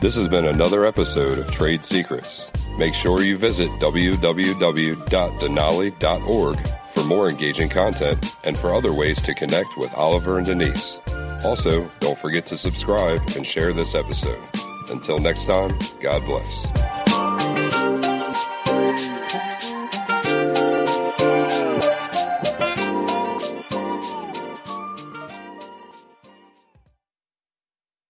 This 0.00 0.16
has 0.16 0.28
been 0.28 0.44
another 0.44 0.84
episode 0.84 1.38
of 1.38 1.50
Trade 1.50 1.82
Secrets. 1.82 2.50
Make 2.78 2.92
sure 2.94 3.22
you 3.22 3.38
visit 3.38 3.70
www.denali.org 3.80 6.68
for 6.88 7.04
more 7.04 7.30
engaging 7.30 7.70
content 7.70 8.36
and 8.44 8.58
for 8.58 8.74
other 8.74 8.92
ways 8.92 9.22
to 9.22 9.32
connect 9.34 9.78
with 9.78 9.94
Oliver 9.94 10.36
and 10.36 10.46
Denise. 10.46 11.00
Also, 11.44 11.88
don't 12.00 12.18
forget 12.18 12.44
to 12.46 12.56
subscribe 12.58 13.22
and 13.36 13.46
share 13.46 13.72
this 13.72 13.94
episode. 13.94 14.42
Until 14.90 15.18
next 15.18 15.46
time, 15.46 15.78
God 16.02 16.22
bless. 16.26 16.66